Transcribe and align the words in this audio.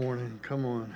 Morning, 0.00 0.40
come 0.40 0.64
on. 0.64 0.94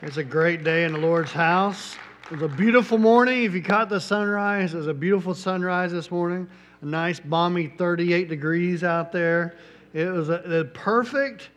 It's 0.00 0.16
a 0.16 0.22
great 0.22 0.62
day 0.62 0.84
in 0.84 0.92
the 0.92 0.98
Lord's 1.00 1.32
house. 1.32 1.96
It 2.30 2.38
was 2.38 2.42
a 2.42 2.54
beautiful 2.56 2.98
morning. 2.98 3.42
If 3.42 3.52
you 3.52 3.64
caught 3.64 3.88
the 3.88 3.98
sunrise, 3.98 4.74
it 4.74 4.76
was 4.76 4.86
a 4.86 4.94
beautiful 4.94 5.34
sunrise 5.34 5.90
this 5.90 6.08
morning. 6.08 6.48
A 6.82 6.86
nice, 6.86 7.18
balmy 7.18 7.66
38 7.66 8.28
degrees 8.28 8.84
out 8.84 9.10
there. 9.10 9.56
It 9.92 10.04
was 10.04 10.28
a, 10.28 10.40
the 10.46 10.70
perfect 10.72 11.50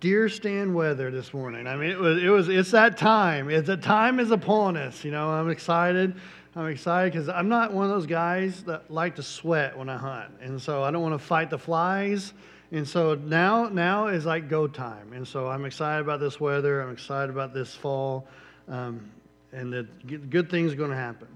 deer 0.00 0.28
stand 0.28 0.74
weather 0.74 1.10
this 1.10 1.32
morning. 1.32 1.66
I 1.66 1.74
mean, 1.76 1.88
it 1.88 1.98
was, 1.98 2.22
it 2.22 2.28
was, 2.28 2.48
it's 2.50 2.72
that 2.72 2.98
time. 2.98 3.48
It's 3.48 3.66
the 3.66 3.78
time 3.78 4.20
is 4.20 4.30
upon 4.30 4.76
us. 4.76 5.02
You 5.02 5.10
know, 5.10 5.30
I'm 5.30 5.48
excited. 5.48 6.14
I'm 6.54 6.66
excited 6.66 7.14
because 7.14 7.30
I'm 7.30 7.48
not 7.48 7.72
one 7.72 7.86
of 7.86 7.90
those 7.92 8.06
guys 8.06 8.62
that 8.64 8.90
like 8.90 9.16
to 9.16 9.22
sweat 9.22 9.78
when 9.78 9.88
I 9.88 9.96
hunt, 9.96 10.32
and 10.42 10.60
so 10.60 10.82
I 10.82 10.90
don't 10.90 11.00
want 11.00 11.14
to 11.14 11.26
fight 11.26 11.48
the 11.48 11.58
flies. 11.58 12.34
And 12.72 12.88
so 12.88 13.14
now, 13.14 13.68
now 13.68 14.06
is 14.06 14.24
like 14.24 14.48
go 14.48 14.66
time. 14.66 15.12
And 15.12 15.28
so 15.28 15.46
I'm 15.46 15.66
excited 15.66 16.00
about 16.00 16.20
this 16.20 16.40
weather. 16.40 16.80
I'm 16.80 16.90
excited 16.90 17.28
about 17.28 17.52
this 17.52 17.74
fall, 17.74 18.26
um, 18.66 19.10
and 19.52 19.70
that 19.74 20.30
good 20.30 20.50
things 20.50 20.72
are 20.72 20.76
going 20.76 20.90
to 20.90 20.96
happen. 20.96 21.28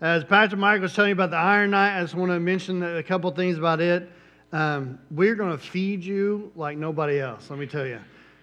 As 0.00 0.24
Pastor 0.24 0.56
Mike 0.56 0.80
was 0.80 0.92
telling 0.92 1.10
you 1.10 1.14
about 1.14 1.30
the 1.30 1.36
Iron 1.36 1.70
Night, 1.70 1.96
I 1.96 2.00
just 2.02 2.16
want 2.16 2.32
to 2.32 2.40
mention 2.40 2.82
a 2.82 3.04
couple 3.04 3.30
things 3.30 3.56
about 3.56 3.80
it. 3.80 4.10
Um, 4.52 4.98
we're 5.12 5.36
going 5.36 5.52
to 5.52 5.58
feed 5.58 6.02
you 6.02 6.50
like 6.56 6.76
nobody 6.76 7.20
else. 7.20 7.48
Let 7.50 7.60
me 7.60 7.66
tell 7.66 7.86
you. 7.86 8.00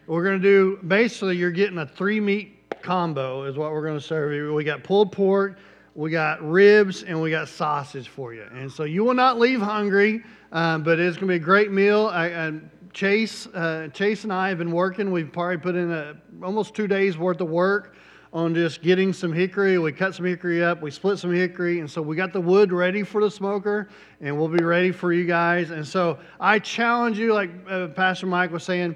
We're 0.07 0.23
going 0.23 0.41
to 0.41 0.43
do 0.43 0.79
basically, 0.87 1.35
you're 1.35 1.51
getting 1.51 1.79
a 1.79 1.85
three 1.85 2.21
meat 2.21 2.81
combo, 2.81 3.43
is 3.43 3.57
what 3.57 3.73
we're 3.73 3.85
going 3.85 3.99
to 3.99 4.03
serve 4.03 4.33
you. 4.33 4.53
We 4.53 4.63
got 4.63 4.85
pulled 4.85 5.11
pork, 5.11 5.57
we 5.95 6.09
got 6.11 6.41
ribs, 6.41 7.03
and 7.03 7.21
we 7.21 7.29
got 7.29 7.49
sausage 7.49 8.07
for 8.07 8.33
you. 8.33 8.45
And 8.53 8.71
so 8.71 8.85
you 8.85 9.03
will 9.03 9.13
not 9.13 9.37
leave 9.37 9.59
hungry. 9.59 10.23
Um, 10.51 10.83
but 10.83 10.99
it's 10.99 11.17
going 11.17 11.27
to 11.27 11.31
be 11.31 11.35
a 11.35 11.39
great 11.39 11.71
meal. 11.71 12.07
I, 12.07 12.27
I, 12.27 12.59
Chase, 12.93 13.47
uh, 13.47 13.87
Chase 13.93 14.23
and 14.25 14.33
I 14.33 14.49
have 14.49 14.57
been 14.57 14.71
working. 14.71 15.11
We've 15.11 15.31
probably 15.31 15.57
put 15.57 15.75
in 15.75 15.91
a, 15.91 16.15
almost 16.43 16.75
two 16.75 16.87
days 16.87 17.17
worth 17.17 17.39
of 17.39 17.49
work 17.49 17.95
on 18.33 18.53
just 18.53 18.81
getting 18.81 19.13
some 19.13 19.31
hickory. 19.31 19.77
We 19.77 19.91
cut 19.91 20.15
some 20.15 20.25
hickory 20.25 20.63
up, 20.63 20.81
we 20.81 20.91
split 20.91 21.19
some 21.19 21.33
hickory, 21.33 21.79
and 21.79 21.89
so 21.89 22.01
we 22.01 22.15
got 22.15 22.33
the 22.33 22.41
wood 22.41 22.71
ready 22.71 23.03
for 23.03 23.21
the 23.21 23.29
smoker, 23.29 23.89
and 24.21 24.37
we'll 24.37 24.47
be 24.47 24.63
ready 24.63 24.91
for 24.91 25.11
you 25.11 25.25
guys. 25.25 25.71
And 25.71 25.85
so 25.85 26.17
I 26.39 26.59
challenge 26.59 27.17
you, 27.17 27.33
like 27.33 27.51
uh, 27.69 27.87
Pastor 27.87 28.27
Mike 28.27 28.51
was 28.51 28.63
saying, 28.63 28.95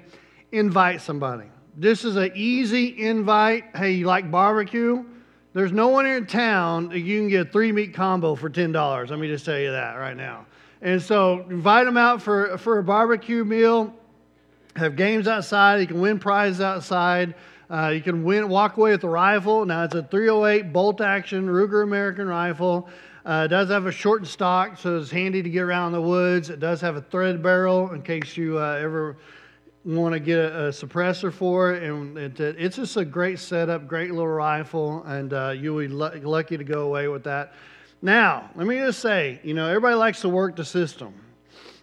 invite 0.52 1.00
somebody. 1.00 1.48
This 1.76 2.04
is 2.04 2.16
an 2.16 2.32
easy 2.34 3.06
invite. 3.06 3.64
Hey, 3.76 3.92
you 3.92 4.06
like 4.06 4.30
barbecue? 4.30 5.04
There's 5.52 5.72
no 5.72 5.88
one 5.88 6.06
in 6.06 6.26
town 6.26 6.90
that 6.90 7.00
you 7.00 7.18
can 7.18 7.28
get 7.28 7.48
a 7.48 7.50
three 7.50 7.72
meat 7.72 7.94
combo 7.94 8.34
for 8.34 8.48
$10. 8.48 9.10
Let 9.10 9.18
me 9.18 9.28
just 9.28 9.44
tell 9.44 9.58
you 9.58 9.70
that 9.70 9.94
right 9.94 10.16
now. 10.16 10.46
And 10.86 11.02
so 11.02 11.44
invite 11.50 11.84
them 11.84 11.96
out 11.96 12.22
for, 12.22 12.56
for 12.58 12.78
a 12.78 12.84
barbecue 12.84 13.44
meal. 13.44 13.92
Have 14.76 14.94
games 14.94 15.26
outside. 15.26 15.80
You 15.80 15.88
can 15.88 16.00
win 16.00 16.20
prizes 16.20 16.60
outside. 16.60 17.34
Uh, 17.68 17.88
you 17.88 18.00
can 18.00 18.22
win, 18.22 18.48
walk 18.48 18.76
away 18.76 18.92
with 18.92 19.02
a 19.02 19.08
rifle. 19.08 19.66
Now 19.66 19.82
it's 19.82 19.96
a 19.96 20.04
308 20.04 20.72
bolt 20.72 21.00
action 21.00 21.48
Ruger 21.48 21.82
American 21.82 22.28
rifle. 22.28 22.88
Uh, 23.24 23.42
it 23.46 23.48
does 23.48 23.68
have 23.68 23.86
a 23.86 23.90
shortened 23.90 24.28
stock, 24.28 24.78
so 24.78 24.96
it's 24.96 25.10
handy 25.10 25.42
to 25.42 25.50
get 25.50 25.62
around 25.62 25.90
the 25.90 26.00
woods. 26.00 26.50
It 26.50 26.60
does 26.60 26.80
have 26.82 26.94
a 26.94 27.02
thread 27.02 27.42
barrel 27.42 27.90
in 27.92 28.02
case 28.02 28.36
you 28.36 28.60
uh, 28.60 28.78
ever 28.80 29.16
want 29.84 30.12
to 30.12 30.20
get 30.20 30.38
a, 30.38 30.66
a, 30.66 30.68
suppressor 30.68 31.32
for 31.32 31.74
it. 31.74 31.82
And 31.82 32.16
it, 32.16 32.38
it's 32.38 32.76
just 32.76 32.96
a 32.96 33.04
great 33.04 33.40
setup, 33.40 33.88
great 33.88 34.12
little 34.12 34.28
rifle, 34.28 35.02
and 35.02 35.32
uh, 35.32 35.50
you'll 35.50 35.80
be 35.80 35.88
lucky 35.88 36.56
to 36.56 36.62
go 36.62 36.82
away 36.82 37.08
with 37.08 37.24
that. 37.24 37.54
Now, 38.06 38.50
let 38.54 38.68
me 38.68 38.78
just 38.78 39.00
say, 39.00 39.40
you 39.42 39.52
know, 39.52 39.66
everybody 39.66 39.96
likes 39.96 40.20
to 40.20 40.28
work 40.28 40.54
the 40.54 40.64
system. 40.64 41.12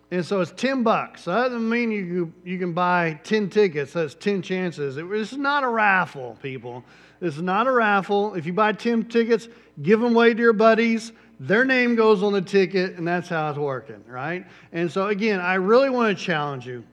And 0.10 0.26
so 0.26 0.40
it's 0.40 0.54
10 0.54 0.82
bucks. 0.82 1.24
So 1.24 1.34
that 1.34 1.50
doesn't 1.50 1.68
mean 1.68 1.92
you, 1.92 2.32
you 2.46 2.58
can 2.58 2.72
buy 2.72 3.20
10 3.26 3.50
tickets. 3.50 3.92
That's 3.92 4.16
10 4.16 4.42
chances. 4.42 4.96
It, 4.96 5.06
is 5.12 5.36
not 5.36 5.66
a 5.66 5.68
raffle, 5.68 6.38
people. 6.42 6.86
It's 7.20 7.40
not 7.40 7.68
a 7.68 7.74
raffle. 7.74 8.36
If 8.36 8.46
you 8.46 8.54
buy 8.54 8.72
10 8.72 9.10
tickets, 9.10 9.50
give 9.82 10.00
them 10.00 10.16
away 10.16 10.34
to 10.34 10.40
your 10.40 10.54
buddies. 10.54 11.12
Their 11.42 11.66
name 11.66 11.94
goes 11.94 12.24
on 12.24 12.32
the 12.32 12.42
ticket, 12.42 12.98
and 12.98 13.06
that's 13.06 13.28
how 13.28 13.50
it's 13.50 13.60
working, 13.60 14.02
right? 14.08 14.46
And 14.72 14.90
so, 14.90 15.10
again, 15.10 15.42
I 15.42 15.56
really 15.56 15.90
want 15.90 16.18
to 16.18 16.24
challenge 16.24 16.66
you 16.66 16.86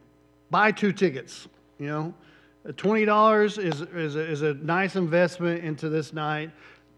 buy 0.51 0.73
two 0.73 0.91
tickets. 0.93 1.47
You 1.79 1.87
know, 1.87 2.15
$20 2.67 3.45
is, 3.47 3.81
is, 3.81 4.17
a, 4.17 4.29
is 4.29 4.43
a 4.43 4.55
nice 4.55 4.97
investment 4.97 5.63
into 5.63 5.89
this 5.89 6.13
night 6.13 6.51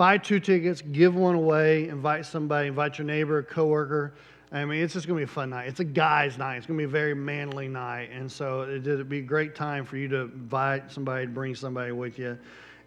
buy 0.03 0.19
two 0.19 0.41
tickets, 0.41 0.83
give 0.91 1.15
one 1.15 1.37
away, 1.37 1.89
invite 1.89 2.27
somebody, 2.27 2.67
invite 2.67 2.99
your 2.99 3.07
neighbor, 3.07 3.41
coworker. 3.41 4.13
I 4.51 4.65
mean, 4.65 4.83
it's 4.83 4.95
just 4.95 5.07
going 5.07 5.17
to 5.17 5.25
be 5.25 5.31
a 5.31 5.33
fun 5.33 5.51
night. 5.51 5.69
It's 5.69 5.79
a 5.79 5.85
guy's 5.85 6.37
night. 6.37 6.57
It's 6.57 6.67
going 6.67 6.77
to 6.77 6.83
be 6.83 6.87
a 6.87 6.89
very 6.89 7.15
manly 7.15 7.69
night. 7.69 8.11
And 8.11 8.31
so 8.31 8.62
it'd 8.62 9.09
be 9.09 9.21
a 9.21 9.23
great 9.23 9.55
time 9.55 9.85
for 9.85 9.97
you 9.97 10.09
to 10.09 10.23
invite 10.23 10.91
somebody, 10.91 11.27
bring 11.27 11.55
somebody 11.55 11.93
with 11.93 12.19
you. 12.19 12.37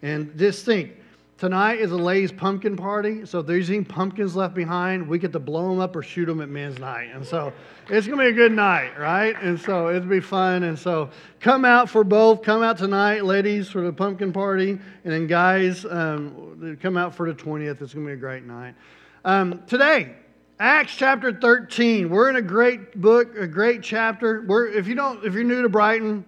And 0.02 0.36
just 0.36 0.66
think, 0.66 0.92
Tonight 1.38 1.80
is 1.80 1.92
a 1.92 1.96
Lay's 1.96 2.32
pumpkin 2.32 2.78
party, 2.78 3.26
so 3.26 3.40
if 3.40 3.46
there's 3.46 3.68
any 3.68 3.84
pumpkins 3.84 4.34
left 4.34 4.54
behind, 4.54 5.06
we 5.06 5.18
get 5.18 5.32
to 5.32 5.38
blow 5.38 5.68
them 5.68 5.80
up 5.80 5.94
or 5.94 6.02
shoot 6.02 6.24
them 6.24 6.40
at 6.40 6.48
men's 6.48 6.78
night. 6.78 7.10
And 7.12 7.26
so 7.26 7.52
it's 7.90 8.06
going 8.06 8.18
to 8.18 8.24
be 8.24 8.30
a 8.30 8.32
good 8.32 8.52
night, 8.52 8.98
right? 8.98 9.36
And 9.42 9.60
so 9.60 9.90
it'll 9.90 10.08
be 10.08 10.20
fun. 10.20 10.62
And 10.62 10.78
so 10.78 11.10
come 11.40 11.66
out 11.66 11.90
for 11.90 12.04
both. 12.04 12.40
Come 12.42 12.62
out 12.62 12.78
tonight, 12.78 13.26
ladies, 13.26 13.68
for 13.68 13.82
the 13.82 13.92
pumpkin 13.92 14.32
party. 14.32 14.70
And 14.70 14.80
then 15.04 15.26
guys, 15.26 15.84
um, 15.84 16.78
come 16.80 16.96
out 16.96 17.14
for 17.14 17.30
the 17.30 17.38
20th. 17.38 17.82
It's 17.82 17.92
going 17.92 18.06
to 18.06 18.12
be 18.12 18.14
a 18.14 18.16
great 18.16 18.44
night. 18.44 18.74
Um, 19.22 19.62
today, 19.66 20.14
Acts 20.58 20.96
chapter 20.96 21.34
13. 21.34 22.08
We're 22.08 22.30
in 22.30 22.36
a 22.36 22.42
great 22.42 22.98
book, 22.98 23.36
a 23.36 23.46
great 23.46 23.82
chapter. 23.82 24.42
We're, 24.46 24.68
if, 24.68 24.86
you 24.86 24.94
don't, 24.94 25.22
if 25.22 25.34
you're 25.34 25.44
new 25.44 25.60
to 25.60 25.68
Brighton, 25.68 26.24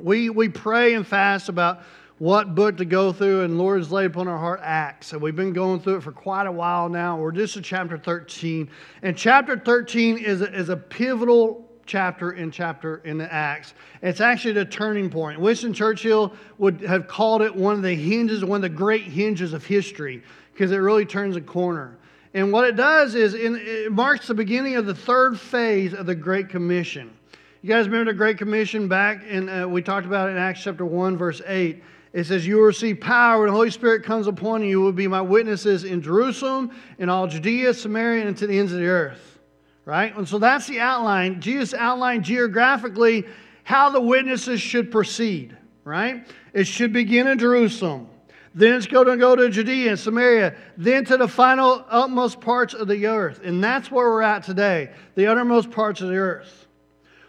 we, 0.00 0.30
we 0.30 0.48
pray 0.48 0.94
and 0.94 1.04
fast 1.04 1.48
about 1.48 1.82
what 2.20 2.54
book 2.54 2.76
to 2.76 2.84
go 2.84 3.14
through, 3.14 3.44
and 3.44 3.56
Lord 3.56 3.78
has 3.80 3.90
laid 3.90 4.04
upon 4.04 4.28
our 4.28 4.36
heart 4.36 4.60
Acts. 4.62 5.14
And 5.14 5.22
we've 5.22 5.34
been 5.34 5.54
going 5.54 5.80
through 5.80 5.96
it 5.96 6.02
for 6.02 6.12
quite 6.12 6.46
a 6.46 6.52
while 6.52 6.90
now. 6.90 7.16
We're 7.16 7.32
just 7.32 7.56
in 7.56 7.62
chapter 7.62 7.96
13. 7.96 8.68
And 9.00 9.16
chapter 9.16 9.58
13 9.58 10.18
is 10.18 10.42
a, 10.42 10.54
is 10.54 10.68
a 10.68 10.76
pivotal 10.76 11.66
chapter 11.86 12.32
in 12.32 12.50
chapter 12.50 12.98
in 13.06 13.16
the 13.16 13.32
Acts. 13.32 13.72
It's 14.02 14.20
actually 14.20 14.52
the 14.52 14.66
turning 14.66 15.08
point. 15.08 15.40
Winston 15.40 15.72
Churchill 15.72 16.34
would 16.58 16.82
have 16.82 17.08
called 17.08 17.40
it 17.40 17.56
one 17.56 17.76
of 17.76 17.82
the 17.82 17.94
hinges, 17.94 18.44
one 18.44 18.58
of 18.58 18.70
the 18.70 18.76
great 18.76 19.04
hinges 19.04 19.54
of 19.54 19.64
history, 19.64 20.22
because 20.52 20.72
it 20.72 20.76
really 20.76 21.06
turns 21.06 21.36
a 21.36 21.40
corner. 21.40 21.96
And 22.34 22.52
what 22.52 22.68
it 22.68 22.76
does 22.76 23.14
is 23.14 23.32
in, 23.32 23.56
it 23.56 23.92
marks 23.92 24.26
the 24.26 24.34
beginning 24.34 24.76
of 24.76 24.84
the 24.84 24.94
third 24.94 25.40
phase 25.40 25.94
of 25.94 26.04
the 26.04 26.14
Great 26.14 26.50
Commission. 26.50 27.16
You 27.62 27.70
guys 27.70 27.86
remember 27.86 28.12
the 28.12 28.18
Great 28.18 28.36
Commission 28.36 28.88
back 28.88 29.24
in, 29.24 29.48
uh, 29.48 29.66
we 29.66 29.80
talked 29.80 30.06
about 30.06 30.28
it 30.28 30.32
in 30.32 30.38
Acts 30.38 30.62
chapter 30.62 30.84
1, 30.84 31.16
verse 31.16 31.40
8. 31.46 31.82
It 32.12 32.24
says, 32.24 32.46
You 32.46 32.56
will 32.56 32.64
receive 32.64 33.00
power 33.00 33.40
when 33.40 33.48
the 33.48 33.54
Holy 33.54 33.70
Spirit 33.70 34.02
comes 34.02 34.26
upon 34.26 34.62
you. 34.62 34.68
You 34.68 34.80
will 34.80 34.92
be 34.92 35.06
my 35.06 35.20
witnesses 35.20 35.84
in 35.84 36.02
Jerusalem, 36.02 36.72
in 36.98 37.08
all 37.08 37.26
Judea, 37.26 37.74
Samaria, 37.74 38.26
and 38.26 38.36
to 38.38 38.46
the 38.46 38.58
ends 38.58 38.72
of 38.72 38.78
the 38.78 38.86
earth. 38.86 39.38
Right? 39.84 40.14
And 40.16 40.28
so 40.28 40.38
that's 40.38 40.66
the 40.66 40.80
outline. 40.80 41.40
Jesus 41.40 41.74
outlined 41.74 42.24
geographically 42.24 43.26
how 43.62 43.90
the 43.90 44.00
witnesses 44.00 44.60
should 44.60 44.90
proceed. 44.90 45.56
Right? 45.84 46.26
It 46.52 46.66
should 46.66 46.92
begin 46.92 47.26
in 47.26 47.38
Jerusalem. 47.38 48.08
Then 48.52 48.74
it's 48.74 48.86
going 48.86 49.06
to 49.06 49.16
go 49.16 49.36
to 49.36 49.48
Judea 49.48 49.90
and 49.90 49.98
Samaria, 49.98 50.56
then 50.76 51.04
to 51.04 51.16
the 51.16 51.28
final 51.28 51.84
utmost 51.88 52.40
parts 52.40 52.74
of 52.74 52.88
the 52.88 53.06
earth. 53.06 53.40
And 53.44 53.62
that's 53.62 53.90
where 53.92 54.10
we're 54.10 54.22
at 54.22 54.42
today, 54.42 54.90
the 55.14 55.28
uttermost 55.28 55.70
parts 55.70 56.00
of 56.00 56.08
the 56.08 56.16
earth. 56.16 56.66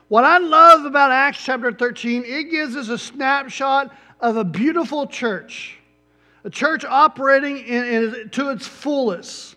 What 0.08 0.26
I 0.26 0.40
love 0.40 0.86
about 0.86 1.12
Acts 1.12 1.42
chapter 1.44 1.72
13, 1.72 2.24
it 2.26 2.50
gives 2.50 2.76
us 2.76 2.90
a 2.90 2.98
snapshot 2.98 3.96
of 4.22 4.38
a 4.38 4.44
beautiful 4.44 5.08
church, 5.08 5.78
a 6.44 6.50
church 6.50 6.86
operating 6.86 7.58
in, 7.58 7.84
in, 7.84 8.30
to 8.30 8.52
its 8.52 8.68
fullest. 8.68 9.56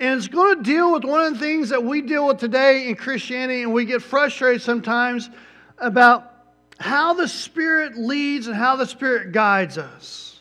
And 0.00 0.16
it's 0.18 0.28
going 0.28 0.56
to 0.56 0.62
deal 0.62 0.92
with 0.92 1.04
one 1.04 1.24
of 1.24 1.34
the 1.34 1.38
things 1.38 1.68
that 1.68 1.82
we 1.82 2.00
deal 2.00 2.26
with 2.26 2.38
today 2.38 2.88
in 2.88 2.96
Christianity, 2.96 3.62
and 3.62 3.72
we 3.72 3.84
get 3.84 4.02
frustrated 4.02 4.62
sometimes 4.62 5.30
about 5.78 6.30
how 6.78 7.14
the 7.14 7.28
Spirit 7.28 7.96
leads 7.96 8.46
and 8.46 8.56
how 8.56 8.76
the 8.76 8.86
Spirit 8.86 9.32
guides 9.32 9.78
us. 9.78 10.40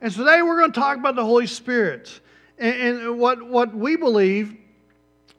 And 0.00 0.12
today 0.12 0.42
we're 0.42 0.58
going 0.58 0.72
to 0.72 0.80
talk 0.80 0.96
about 0.96 1.16
the 1.16 1.24
Holy 1.24 1.46
Spirit 1.46 2.20
and, 2.58 2.98
and 2.98 3.18
what, 3.18 3.42
what 3.42 3.74
we 3.74 3.96
believe. 3.96 4.56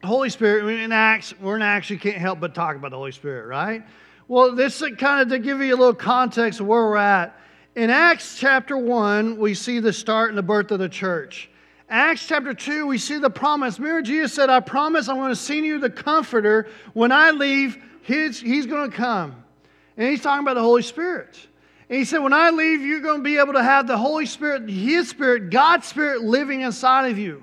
Holy 0.04 0.30
Spirit, 0.30 0.66
in 0.80 0.92
Acts, 0.94 1.34
we're 1.40 1.58
in 1.58 1.62
Acts, 1.62 1.90
you 1.90 2.00
can't 2.00 2.18
help 2.18 2.40
but 2.40 2.56
talk 2.56 2.75
about 2.75 2.92
the 2.92 2.98
Holy 2.98 3.12
Spirit, 3.12 3.48
right? 3.48 3.84
Well, 4.30 4.56
this 4.56 4.82
kind 4.98 5.22
of 5.22 5.30
to 5.30 5.40
give 5.40 5.60
you 5.60 5.75
a 5.75 5.78
little 5.78 5.94
context 5.94 6.60
of 6.60 6.68
where 6.68 6.84
we're 6.84 6.98
at. 6.98 7.38
In 7.80 7.90
Acts 7.90 8.38
chapter 8.38 8.78
1, 8.78 9.38
we 9.38 9.54
see 9.54 9.80
the 9.80 9.94
start 9.94 10.28
and 10.28 10.38
the 10.38 10.44
birth 10.44 10.70
of 10.72 10.80
the 10.80 10.90
church. 10.90 11.50
Acts 11.90 12.28
chapter 12.28 12.54
2, 12.54 12.86
we 12.86 12.98
see 12.98 13.20
the 13.20 13.30
promise. 13.30 13.80
Remember, 13.80 14.02
Jesus 14.02 14.34
said, 14.34 14.50
I 14.50 14.60
promise 14.60 15.08
I'm 15.08 15.16
going 15.16 15.30
to 15.30 15.36
send 15.38 15.66
you 15.66 15.80
the 15.80 15.90
Comforter. 15.90 16.68
When 16.92 17.14
I 17.14 17.31
leave, 17.31 17.81
he's, 18.02 18.38
he's 18.38 18.66
going 18.66 18.92
to 18.92 18.98
come. 18.98 19.46
And 19.96 20.10
he's 20.10 20.22
talking 20.22 20.44
about 20.44 20.56
the 20.56 20.62
Holy 20.62 20.81
Spirit. 20.81 21.40
And 21.88 21.98
he 21.98 22.04
said, 22.04 22.18
When 22.18 22.34
I 22.34 22.50
leave, 22.50 22.81
you're 22.81 23.00
going 23.00 23.20
to 23.20 23.24
be 23.24 23.38
able 23.38 23.54
to 23.54 23.64
have 23.64 23.88
the 23.88 23.98
Holy 23.98 24.25
Spirit, 24.25 24.70
His 24.70 25.08
Spirit, 25.08 25.50
God's 25.50 25.88
Spirit 25.88 26.22
living 26.22 26.60
inside 26.60 27.10
of 27.10 27.18
you. 27.18 27.42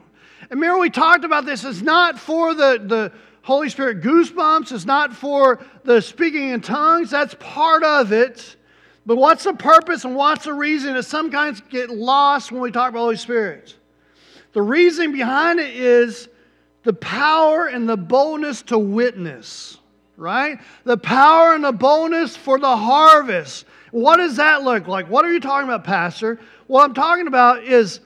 And 0.51 0.61
remember, 0.61 0.81
we 0.81 0.91
talked 0.91 1.25
about 1.25 1.47
this. 1.47 1.65
It's 1.65 1.81
not 1.81 2.19
for 2.19 2.53
the, 2.53 2.85
the 2.85 3.13
Holy 3.41 3.71
Spirit 3.71 4.03
goosebumps, 4.03 4.71
it's 4.71 4.85
not 4.85 5.15
for 5.17 5.65
the 5.85 6.03
speaking 6.03 6.51
in 6.51 6.61
tongues. 6.61 7.11
That's 7.11 7.35
part 7.41 7.83
of 7.85 8.13
it. 8.13 8.57
But 9.07 9.17
what's 9.17 9.45
the 9.45 9.55
purpose 9.55 10.05
and 10.05 10.17
what's 10.17 10.45
the 10.45 10.53
reason 10.53 10.95
that 10.95 11.05
sometimes 11.05 11.61
get 11.61 11.91
lost 11.91 12.51
when 12.51 12.61
we 12.61 12.73
talk 12.73 12.91
about 12.91 13.01
Holy 13.01 13.17
Spirit? 13.17 13.77
The 14.53 14.63
reason 14.63 15.13
behind 15.13 15.61
it 15.61 15.75
is 15.77 16.29
the 16.83 16.93
power 16.93 17.67
and 17.67 17.89
the 17.89 17.97
boldness 17.97 18.63
to 18.63 18.79
witness, 18.79 19.79
right? 20.17 20.59
The 20.85 20.97
power 20.97 21.55
and 21.55 21.63
the 21.63 21.73
boldness 21.73 22.37
for 22.37 22.59
the 22.59 22.77
harvest. 22.77 23.65
What 23.93 24.17
does 24.17 24.37
that 24.37 24.65
look 24.65 24.89
like? 24.89 25.09
What 25.09 25.25
are 25.25 25.33
you 25.33 25.41
talking 25.41 25.69
about, 25.69 25.85
Pastor? 25.85 26.41
What 26.67 26.85
I'm 26.85 26.95
talking 26.95 27.29
about 27.29 27.63
is 27.63 28.01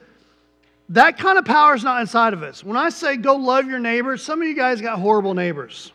that 0.89 1.17
kind 1.17 1.37
of 1.39 1.45
power 1.45 1.73
is 1.73 1.83
not 1.83 2.01
inside 2.01 2.33
of 2.33 2.43
us. 2.43 2.63
When 2.63 2.77
I 2.77 2.89
say 2.89 3.17
go 3.17 3.35
love 3.35 3.65
your 3.65 3.79
neighbors, 3.79 4.21
some 4.23 4.41
of 4.41 4.47
you 4.47 4.55
guys 4.55 4.81
got 4.81 4.99
horrible 4.99 5.33
neighbors, 5.33 5.91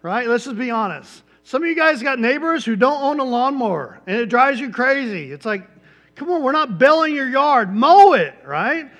right? 0.00 0.26
Let's 0.26 0.44
just 0.44 0.56
be 0.56 0.70
honest. 0.70 1.22
Some 1.44 1.62
of 1.62 1.68
you 1.68 1.74
guys 1.74 2.02
got 2.02 2.18
neighbors 2.18 2.64
who 2.64 2.76
don't 2.76 3.02
own 3.02 3.20
a 3.20 3.24
lawnmower 3.24 4.00
and 4.06 4.16
it 4.16 4.26
drives 4.26 4.60
you 4.60 4.70
crazy. 4.70 5.32
It's 5.32 5.44
like, 5.44 5.68
come 6.14 6.30
on, 6.30 6.42
we're 6.42 6.52
not 6.52 6.78
belling 6.78 7.14
your 7.14 7.28
yard, 7.28 7.74
mow 7.74 8.12
it, 8.12 8.34
right? 8.44 8.90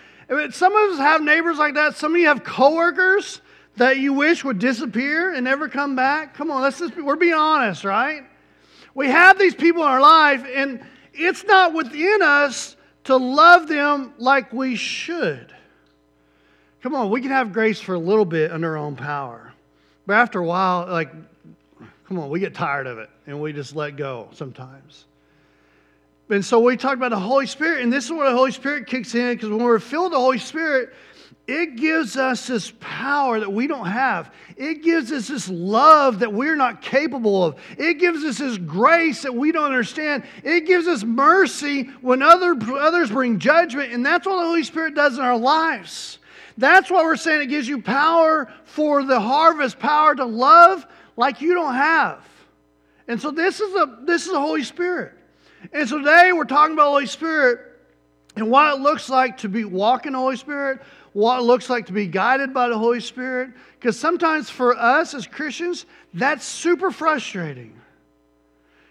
Some 0.50 0.74
of 0.74 0.92
us 0.92 0.98
have 0.98 1.22
neighbors 1.22 1.58
like 1.58 1.74
that. 1.74 1.96
Some 1.96 2.14
of 2.14 2.20
you 2.20 2.26
have 2.26 2.42
coworkers 2.42 3.40
that 3.76 3.98
you 3.98 4.12
wish 4.12 4.44
would 4.44 4.58
disappear 4.58 5.32
and 5.32 5.44
never 5.44 5.68
come 5.68 5.94
back. 5.94 6.34
Come 6.34 6.50
on, 6.50 6.62
let's 6.62 6.78
just 6.78 6.96
be, 6.96 7.02
we're 7.02 7.16
being 7.16 7.34
honest, 7.34 7.84
right? 7.84 8.24
We 8.94 9.08
have 9.08 9.38
these 9.38 9.54
people 9.54 9.82
in 9.82 9.88
our 9.88 10.00
life, 10.00 10.44
and 10.54 10.84
it's 11.14 11.44
not 11.44 11.72
within 11.72 12.22
us 12.22 12.76
to 13.04 13.16
love 13.16 13.68
them 13.68 14.14
like 14.18 14.52
we 14.52 14.76
should. 14.76 15.54
Come 16.82 16.94
on, 16.94 17.10
we 17.10 17.20
can 17.20 17.30
have 17.30 17.52
grace 17.52 17.80
for 17.80 17.94
a 17.94 17.98
little 17.98 18.24
bit 18.24 18.50
under 18.50 18.76
our 18.76 18.76
own 18.76 18.96
power. 18.96 19.52
But 20.06 20.14
after 20.14 20.40
a 20.40 20.44
while, 20.44 20.86
like, 20.88 21.12
come 22.12 22.22
on, 22.22 22.28
we 22.28 22.40
get 22.40 22.54
tired 22.54 22.86
of 22.86 22.98
it 22.98 23.08
and 23.26 23.40
we 23.40 23.54
just 23.54 23.74
let 23.74 23.96
go 23.96 24.28
sometimes. 24.32 25.06
And 26.28 26.44
so 26.44 26.60
we 26.60 26.76
talk 26.76 26.94
about 26.94 27.10
the 27.10 27.18
Holy 27.18 27.46
Spirit, 27.46 27.82
and 27.82 27.90
this 27.90 28.04
is 28.04 28.12
where 28.12 28.28
the 28.28 28.36
Holy 28.36 28.52
Spirit 28.52 28.86
kicks 28.86 29.14
in 29.14 29.34
because 29.34 29.48
when 29.48 29.62
we're 29.62 29.78
filled 29.78 30.04
with 30.04 30.12
the 30.12 30.18
Holy 30.18 30.38
Spirit, 30.38 30.92
it 31.46 31.76
gives 31.76 32.18
us 32.18 32.46
this 32.46 32.70
power 32.80 33.40
that 33.40 33.50
we 33.50 33.66
don't 33.66 33.86
have. 33.86 34.30
It 34.58 34.82
gives 34.82 35.10
us 35.10 35.28
this 35.28 35.48
love 35.48 36.18
that 36.18 36.32
we're 36.32 36.54
not 36.54 36.82
capable 36.82 37.44
of. 37.44 37.58
It 37.78 37.94
gives 37.94 38.24
us 38.24 38.38
this 38.38 38.58
grace 38.58 39.22
that 39.22 39.34
we 39.34 39.50
don't 39.50 39.64
understand. 39.64 40.24
It 40.44 40.66
gives 40.66 40.86
us 40.86 41.04
mercy 41.04 41.84
when 42.02 42.22
other, 42.22 42.54
others 42.74 43.10
bring 43.10 43.38
judgment. 43.38 43.92
And 43.92 44.04
that's 44.04 44.26
what 44.26 44.36
the 44.36 44.46
Holy 44.46 44.64
Spirit 44.64 44.94
does 44.94 45.16
in 45.16 45.24
our 45.24 45.38
lives. 45.38 46.18
That's 46.58 46.90
why 46.90 47.02
we're 47.02 47.16
saying 47.16 47.42
it 47.42 47.46
gives 47.46 47.66
you 47.66 47.80
power 47.80 48.52
for 48.64 49.02
the 49.02 49.18
harvest, 49.18 49.78
power 49.78 50.14
to 50.14 50.26
love 50.26 50.86
like 51.16 51.40
you 51.40 51.54
don't 51.54 51.74
have. 51.74 52.24
And 53.08 53.20
so 53.20 53.30
this 53.30 53.60
is, 53.60 53.74
a, 53.74 53.98
this 54.02 54.26
is 54.26 54.32
the 54.32 54.40
Holy 54.40 54.62
Spirit. 54.62 55.12
And 55.72 55.88
so 55.88 55.98
today 55.98 56.32
we're 56.32 56.44
talking 56.44 56.74
about 56.74 56.88
Holy 56.88 57.06
Spirit 57.06 57.60
and 58.36 58.50
what 58.50 58.74
it 58.74 58.80
looks 58.80 59.08
like 59.08 59.38
to 59.38 59.48
be 59.48 59.64
walking 59.64 60.12
Holy 60.14 60.36
Spirit, 60.36 60.80
what 61.12 61.38
it 61.38 61.42
looks 61.42 61.68
like 61.68 61.86
to 61.86 61.92
be 61.92 62.06
guided 62.06 62.54
by 62.54 62.68
the 62.68 62.78
Holy 62.78 63.00
Spirit. 63.00 63.50
Because 63.78 63.98
sometimes 63.98 64.48
for 64.48 64.76
us 64.76 65.14
as 65.14 65.26
Christians, 65.26 65.86
that's 66.14 66.44
super 66.44 66.90
frustrating. 66.90 67.78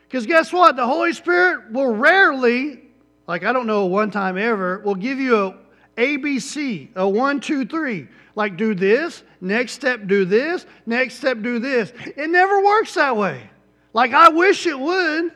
Because 0.08 0.26
guess 0.26 0.52
what? 0.52 0.76
The 0.76 0.86
Holy 0.86 1.14
Spirit 1.14 1.72
will 1.72 1.96
rarely, 1.96 2.82
like 3.28 3.44
I 3.44 3.54
don't 3.54 3.68
know 3.68 3.86
one 3.86 4.12
time 4.12 4.38
ever, 4.38 4.80
will 4.80 4.96
give 4.96 5.20
you 5.20 5.38
a 5.38 5.56
ABC, 5.98 6.90
a 6.96 7.08
one, 7.08 7.40
two, 7.40 7.66
three. 7.66 8.08
Like 8.36 8.58
do 8.58 8.74
this, 8.74 9.24
next 9.42 9.74
step 9.74 10.08
do 10.08 10.26
this, 10.26 10.66
next 10.86 11.16
step 11.16 11.42
do 11.42 11.60
this. 11.60 11.92
It 12.16 12.30
never 12.30 12.64
works 12.64 12.94
that 12.94 13.18
way. 13.18 13.50
Like 13.94 14.14
I 14.14 14.30
wish 14.30 14.68
it 14.68 14.80
would. 14.80 15.32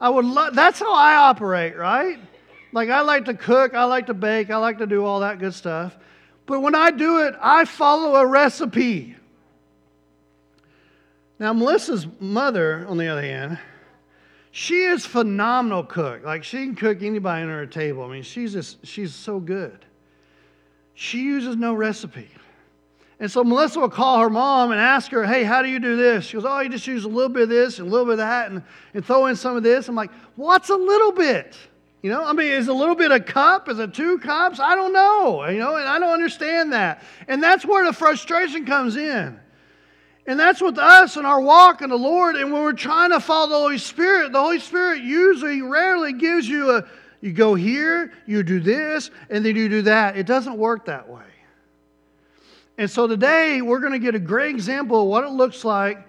I 0.00 0.10
would 0.10 0.54
that's 0.54 0.78
how 0.78 0.94
I 0.94 1.16
operate, 1.16 1.76
right? 1.76 2.18
Like 2.72 2.90
I 2.90 3.00
like 3.00 3.26
to 3.26 3.34
cook, 3.34 3.74
I 3.74 3.84
like 3.84 4.06
to 4.06 4.14
bake, 4.14 4.50
I 4.50 4.56
like 4.56 4.78
to 4.78 4.86
do 4.86 5.04
all 5.04 5.20
that 5.20 5.38
good 5.38 5.54
stuff. 5.54 5.96
But 6.46 6.60
when 6.60 6.74
I 6.74 6.90
do 6.90 7.24
it, 7.24 7.34
I 7.40 7.66
follow 7.66 8.16
a 8.16 8.26
recipe. 8.26 9.16
Now, 11.38 11.52
Melissa's 11.52 12.06
mother, 12.18 12.84
on 12.88 12.96
the 12.96 13.06
other 13.06 13.22
hand, 13.22 13.58
she 14.50 14.82
is 14.82 15.06
phenomenal 15.06 15.84
cook. 15.84 16.24
Like 16.24 16.42
she 16.42 16.64
can 16.64 16.74
cook 16.74 17.02
anybody 17.02 17.42
under 17.42 17.58
her 17.58 17.66
table. 17.66 18.02
I 18.02 18.08
mean, 18.08 18.22
she's 18.22 18.52
just 18.52 18.84
she's 18.84 19.14
so 19.14 19.38
good. 19.38 19.84
She 20.94 21.18
uses 21.18 21.56
no 21.56 21.74
recipe. 21.74 22.28
And 23.20 23.30
so 23.30 23.42
Melissa 23.42 23.80
will 23.80 23.88
call 23.88 24.20
her 24.20 24.30
mom 24.30 24.70
and 24.70 24.80
ask 24.80 25.10
her, 25.10 25.26
hey, 25.26 25.42
how 25.42 25.60
do 25.60 25.68
you 25.68 25.80
do 25.80 25.96
this? 25.96 26.26
She 26.26 26.34
goes, 26.34 26.44
oh, 26.44 26.60
you 26.60 26.68
just 26.68 26.86
use 26.86 27.04
a 27.04 27.08
little 27.08 27.28
bit 27.28 27.44
of 27.44 27.48
this 27.48 27.80
and 27.80 27.88
a 27.88 27.90
little 27.90 28.06
bit 28.06 28.12
of 28.12 28.18
that 28.18 28.50
and, 28.50 28.62
and 28.94 29.04
throw 29.04 29.26
in 29.26 29.34
some 29.34 29.56
of 29.56 29.64
this. 29.64 29.88
I'm 29.88 29.96
like, 29.96 30.12
what's 30.36 30.68
a 30.68 30.76
little 30.76 31.10
bit? 31.10 31.56
You 32.02 32.10
know, 32.10 32.24
I 32.24 32.32
mean, 32.32 32.46
is 32.46 32.68
a 32.68 32.72
little 32.72 32.94
bit 32.94 33.10
a 33.10 33.18
cup? 33.18 33.68
Is 33.68 33.80
it 33.80 33.92
two 33.92 34.18
cups? 34.18 34.60
I 34.60 34.76
don't 34.76 34.92
know. 34.92 35.44
You 35.48 35.58
know, 35.58 35.74
and 35.76 35.88
I 35.88 35.98
don't 35.98 36.12
understand 36.12 36.72
that. 36.72 37.02
And 37.26 37.42
that's 37.42 37.66
where 37.66 37.84
the 37.84 37.92
frustration 37.92 38.64
comes 38.64 38.94
in. 38.94 39.40
And 40.28 40.38
that's 40.38 40.60
with 40.60 40.78
us 40.78 41.16
and 41.16 41.26
our 41.26 41.40
walk 41.40 41.82
in 41.82 41.90
the 41.90 41.98
Lord. 41.98 42.36
And 42.36 42.52
when 42.52 42.62
we're 42.62 42.72
trying 42.72 43.10
to 43.10 43.18
follow 43.18 43.48
the 43.48 43.54
Holy 43.56 43.78
Spirit, 43.78 44.30
the 44.30 44.40
Holy 44.40 44.60
Spirit 44.60 45.02
usually 45.02 45.60
rarely 45.62 46.12
gives 46.12 46.46
you 46.46 46.70
a, 46.70 46.84
you 47.20 47.32
go 47.32 47.56
here, 47.56 48.12
you 48.26 48.44
do 48.44 48.60
this, 48.60 49.10
and 49.28 49.44
then 49.44 49.56
you 49.56 49.68
do 49.68 49.82
that. 49.82 50.16
It 50.16 50.26
doesn't 50.26 50.56
work 50.56 50.84
that 50.84 51.08
way. 51.08 51.22
And 52.78 52.88
so 52.88 53.08
today 53.08 53.60
we're 53.60 53.80
going 53.80 53.92
to 53.92 53.98
get 53.98 54.14
a 54.14 54.20
great 54.20 54.54
example 54.54 55.02
of 55.02 55.08
what 55.08 55.24
it 55.24 55.30
looks 55.30 55.64
like 55.64 56.06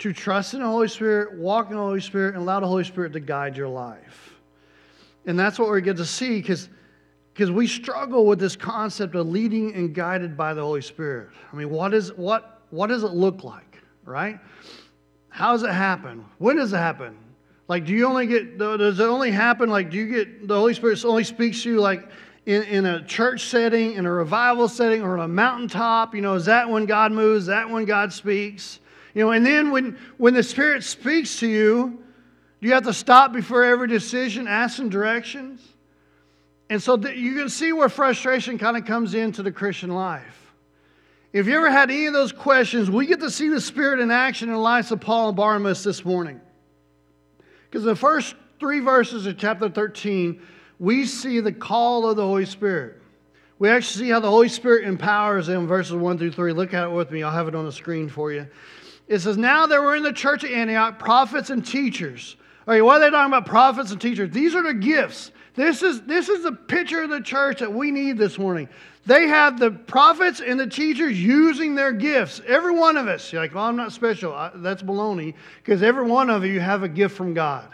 to 0.00 0.12
trust 0.12 0.52
in 0.52 0.60
the 0.60 0.66
Holy 0.66 0.88
Spirit, 0.88 1.38
walk 1.38 1.70
in 1.70 1.76
the 1.76 1.82
Holy 1.82 2.00
Spirit, 2.00 2.34
and 2.34 2.42
allow 2.42 2.58
the 2.58 2.66
Holy 2.66 2.82
Spirit 2.82 3.12
to 3.12 3.20
guide 3.20 3.56
your 3.56 3.68
life. 3.68 4.34
And 5.26 5.38
that's 5.38 5.60
what 5.60 5.70
we 5.70 5.80
get 5.80 5.96
to 5.98 6.04
see 6.04 6.40
because 6.40 6.68
because 7.32 7.50
we 7.50 7.66
struggle 7.66 8.26
with 8.26 8.38
this 8.38 8.56
concept 8.56 9.14
of 9.14 9.26
leading 9.28 9.74
and 9.74 9.94
guided 9.94 10.36
by 10.36 10.52
the 10.52 10.60
Holy 10.60 10.82
Spirit. 10.82 11.30
I 11.50 11.56
mean, 11.56 11.70
what 11.70 11.94
is 11.94 12.12
what 12.14 12.62
what 12.70 12.88
does 12.88 13.04
it 13.04 13.12
look 13.12 13.44
like, 13.44 13.78
right? 14.04 14.40
How 15.28 15.52
does 15.52 15.62
it 15.62 15.70
happen? 15.70 16.24
When 16.38 16.56
does 16.56 16.72
it 16.72 16.78
happen? 16.78 17.16
Like, 17.68 17.86
do 17.86 17.92
you 17.92 18.06
only 18.06 18.26
get 18.26 18.58
does 18.58 18.98
it 18.98 19.04
only 19.04 19.30
happen 19.30 19.70
like 19.70 19.88
do 19.90 19.98
you 19.98 20.06
get 20.06 20.48
the 20.48 20.56
Holy 20.56 20.74
Spirit 20.74 21.04
only 21.04 21.22
speaks 21.22 21.62
to 21.62 21.70
you 21.70 21.80
like 21.80 22.08
in, 22.46 22.62
in 22.64 22.86
a 22.86 23.04
church 23.04 23.46
setting, 23.46 23.94
in 23.94 24.06
a 24.06 24.10
revival 24.10 24.68
setting, 24.68 25.02
or 25.02 25.18
on 25.18 25.24
a 25.24 25.28
mountaintop? 25.28 26.14
You 26.14 26.20
know, 26.20 26.34
is 26.34 26.46
that 26.46 26.68
when 26.68 26.86
God 26.86 27.12
moves? 27.12 27.42
Is 27.42 27.46
that 27.48 27.68
when 27.68 27.84
God 27.84 28.12
speaks? 28.12 28.80
You 29.14 29.24
know, 29.24 29.30
and 29.32 29.44
then 29.44 29.70
when 29.70 29.98
when 30.16 30.34
the 30.34 30.42
Spirit 30.42 30.84
speaks 30.84 31.38
to 31.40 31.46
you, 31.46 32.02
do 32.60 32.68
you 32.68 32.74
have 32.74 32.84
to 32.84 32.94
stop 32.94 33.32
before 33.32 33.64
every 33.64 33.88
decision, 33.88 34.48
ask 34.48 34.76
some 34.76 34.88
directions? 34.88 35.60
And 36.70 36.82
so 36.82 36.96
you 36.96 37.34
can 37.34 37.48
see 37.48 37.72
where 37.72 37.88
frustration 37.90 38.56
kind 38.56 38.76
of 38.76 38.86
comes 38.86 39.14
into 39.14 39.42
the 39.42 39.52
Christian 39.52 39.90
life. 39.90 40.54
If 41.32 41.46
you 41.46 41.56
ever 41.56 41.70
had 41.70 41.90
any 41.90 42.06
of 42.06 42.12
those 42.12 42.32
questions, 42.32 42.90
we 42.90 43.06
get 43.06 43.20
to 43.20 43.30
see 43.30 43.48
the 43.48 43.60
Spirit 43.60 44.00
in 44.00 44.10
action 44.10 44.48
in 44.48 44.54
the 44.54 44.60
lives 44.60 44.92
of 44.92 45.00
Paul 45.00 45.28
and 45.28 45.36
Barnabas 45.36 45.82
this 45.82 46.04
morning. 46.04 46.40
Because 47.64 47.84
the 47.84 47.96
first 47.96 48.36
three 48.60 48.80
verses 48.80 49.26
of 49.26 49.38
chapter 49.38 49.68
13, 49.68 50.40
we 50.82 51.06
see 51.06 51.40
the 51.40 51.52
call 51.52 52.10
of 52.10 52.16
the 52.16 52.26
Holy 52.26 52.44
Spirit. 52.44 53.00
We 53.58 53.70
actually 53.70 54.06
see 54.06 54.10
how 54.10 54.20
the 54.20 54.28
Holy 54.28 54.48
Spirit 54.48 54.86
empowers 54.86 55.46
them, 55.46 55.66
verses 55.66 55.94
1 55.94 56.18
through 56.18 56.32
3. 56.32 56.52
Look 56.52 56.74
at 56.74 56.84
it 56.84 56.90
with 56.90 57.10
me. 57.10 57.22
I'll 57.22 57.30
have 57.30 57.48
it 57.48 57.54
on 57.54 57.64
the 57.64 57.72
screen 57.72 58.08
for 58.08 58.32
you. 58.32 58.46
It 59.08 59.20
says, 59.20 59.36
Now 59.38 59.66
there 59.66 59.80
were 59.80 59.96
in 59.96 60.02
the 60.02 60.12
church 60.12 60.44
at 60.44 60.50
Antioch 60.50 60.98
prophets 60.98 61.50
and 61.50 61.64
teachers 61.64 62.36
all 62.66 62.74
right, 62.74 62.82
what 62.82 62.98
are 62.98 63.00
they 63.00 63.10
talking 63.10 63.32
about? 63.32 63.46
Prophets 63.46 63.90
and 63.90 64.00
teachers. 64.00 64.30
These 64.30 64.54
are 64.54 64.62
the 64.62 64.74
gifts. 64.74 65.32
This 65.54 65.82
is, 65.82 66.02
this 66.02 66.28
is 66.28 66.44
the 66.44 66.52
picture 66.52 67.02
of 67.02 67.10
the 67.10 67.20
church 67.20 67.58
that 67.58 67.72
we 67.72 67.90
need 67.90 68.16
this 68.16 68.38
morning. 68.38 68.68
They 69.04 69.26
have 69.26 69.58
the 69.58 69.72
prophets 69.72 70.40
and 70.40 70.58
the 70.60 70.68
teachers 70.68 71.20
using 71.20 71.74
their 71.74 71.92
gifts. 71.92 72.40
Every 72.46 72.72
one 72.72 72.96
of 72.96 73.08
us. 73.08 73.32
You're 73.32 73.42
like, 73.42 73.54
well, 73.54 73.64
I'm 73.64 73.74
not 73.74 73.90
special. 73.90 74.32
I, 74.32 74.52
that's 74.54 74.80
baloney 74.80 75.34
because 75.56 75.82
every 75.82 76.06
one 76.06 76.30
of 76.30 76.44
you 76.44 76.60
have 76.60 76.84
a 76.84 76.88
gift 76.88 77.16
from 77.16 77.34
God. 77.34 77.68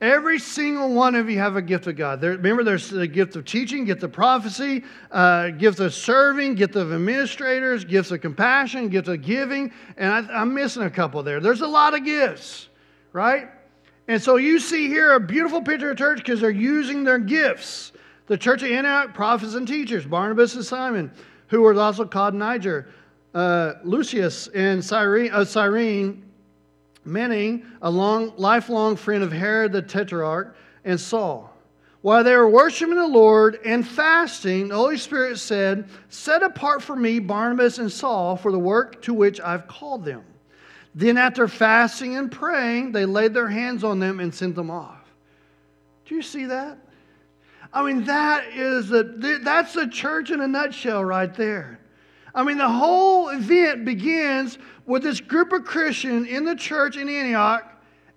Every 0.00 0.38
single 0.38 0.94
one 0.94 1.14
of 1.14 1.28
you 1.28 1.38
have 1.38 1.56
a 1.56 1.62
gift 1.62 1.86
of 1.86 1.94
God. 1.94 2.22
There, 2.22 2.30
remember, 2.30 2.64
there's 2.64 2.88
the 2.88 3.06
gift 3.06 3.36
of 3.36 3.44
teaching, 3.44 3.84
gift 3.84 4.02
of 4.02 4.12
prophecy, 4.12 4.82
uh, 5.10 5.50
gift 5.50 5.78
of 5.78 5.92
serving, 5.92 6.54
gift 6.54 6.74
of 6.76 6.90
administrators, 6.90 7.84
gifts 7.84 8.10
of 8.10 8.22
compassion, 8.22 8.88
gift 8.88 9.08
of 9.08 9.20
giving, 9.20 9.70
and 9.98 10.10
I, 10.10 10.40
I'm 10.40 10.54
missing 10.54 10.84
a 10.84 10.90
couple 10.90 11.22
there. 11.22 11.38
There's 11.38 11.60
a 11.60 11.66
lot 11.66 11.94
of 11.94 12.02
gifts, 12.02 12.68
right? 13.12 13.50
And 14.08 14.22
so 14.22 14.36
you 14.36 14.58
see 14.58 14.88
here 14.88 15.12
a 15.12 15.20
beautiful 15.20 15.60
picture 15.60 15.90
of 15.90 15.98
church 15.98 16.18
because 16.18 16.40
they're 16.40 16.50
using 16.50 17.04
their 17.04 17.18
gifts. 17.18 17.92
The 18.26 18.38
church 18.38 18.62
of 18.62 18.70
Antioch, 18.70 19.12
prophets 19.12 19.54
and 19.54 19.68
teachers, 19.68 20.06
Barnabas 20.06 20.54
and 20.54 20.64
Simon, 20.64 21.12
who 21.48 21.60
were 21.60 21.78
also 21.78 22.06
called 22.06 22.32
Niger, 22.32 22.88
uh, 23.34 23.74
Lucius 23.84 24.48
and 24.48 24.82
Cyrene, 24.82 25.30
uh, 25.30 25.44
Cyrene, 25.44 26.24
Manaen, 27.06 27.64
a 27.82 27.90
long, 27.90 28.32
lifelong 28.36 28.96
friend 28.96 29.22
of 29.22 29.32
Herod 29.32 29.72
the 29.72 29.82
Tetrarch, 29.82 30.56
and 30.84 30.98
Saul. 30.98 31.50
While 32.02 32.24
they 32.24 32.34
were 32.34 32.48
worshiping 32.48 32.96
the 32.96 33.06
Lord 33.06 33.58
and 33.64 33.86
fasting, 33.86 34.68
the 34.68 34.76
Holy 34.76 34.96
Spirit 34.96 35.38
said, 35.38 35.88
Set 36.08 36.42
apart 36.42 36.82
for 36.82 36.96
me 36.96 37.18
Barnabas 37.18 37.78
and 37.78 37.92
Saul 37.92 38.36
for 38.36 38.52
the 38.52 38.58
work 38.58 39.02
to 39.02 39.12
which 39.12 39.40
I've 39.40 39.68
called 39.68 40.04
them. 40.04 40.24
Then, 40.94 41.18
after 41.18 41.46
fasting 41.46 42.16
and 42.16 42.32
praying, 42.32 42.92
they 42.92 43.04
laid 43.04 43.34
their 43.34 43.48
hands 43.48 43.84
on 43.84 44.00
them 44.00 44.18
and 44.18 44.34
sent 44.34 44.56
them 44.56 44.70
off. 44.70 44.98
Do 46.06 46.14
you 46.14 46.22
see 46.22 46.46
that? 46.46 46.78
I 47.72 47.84
mean, 47.84 48.04
that 48.04 48.48
is 48.48 48.90
a, 48.90 49.04
that's 49.42 49.74
the 49.74 49.86
church 49.86 50.30
in 50.30 50.40
a 50.40 50.48
nutshell 50.48 51.04
right 51.04 51.32
there. 51.32 51.78
I 52.34 52.42
mean, 52.42 52.58
the 52.58 52.68
whole 52.68 53.28
event 53.28 53.84
begins 53.84 54.58
with 54.90 55.04
this 55.04 55.20
group 55.20 55.52
of 55.52 55.64
Christians 55.64 56.26
in 56.26 56.44
the 56.44 56.56
church 56.56 56.96
in 56.96 57.08
Antioch 57.08 57.64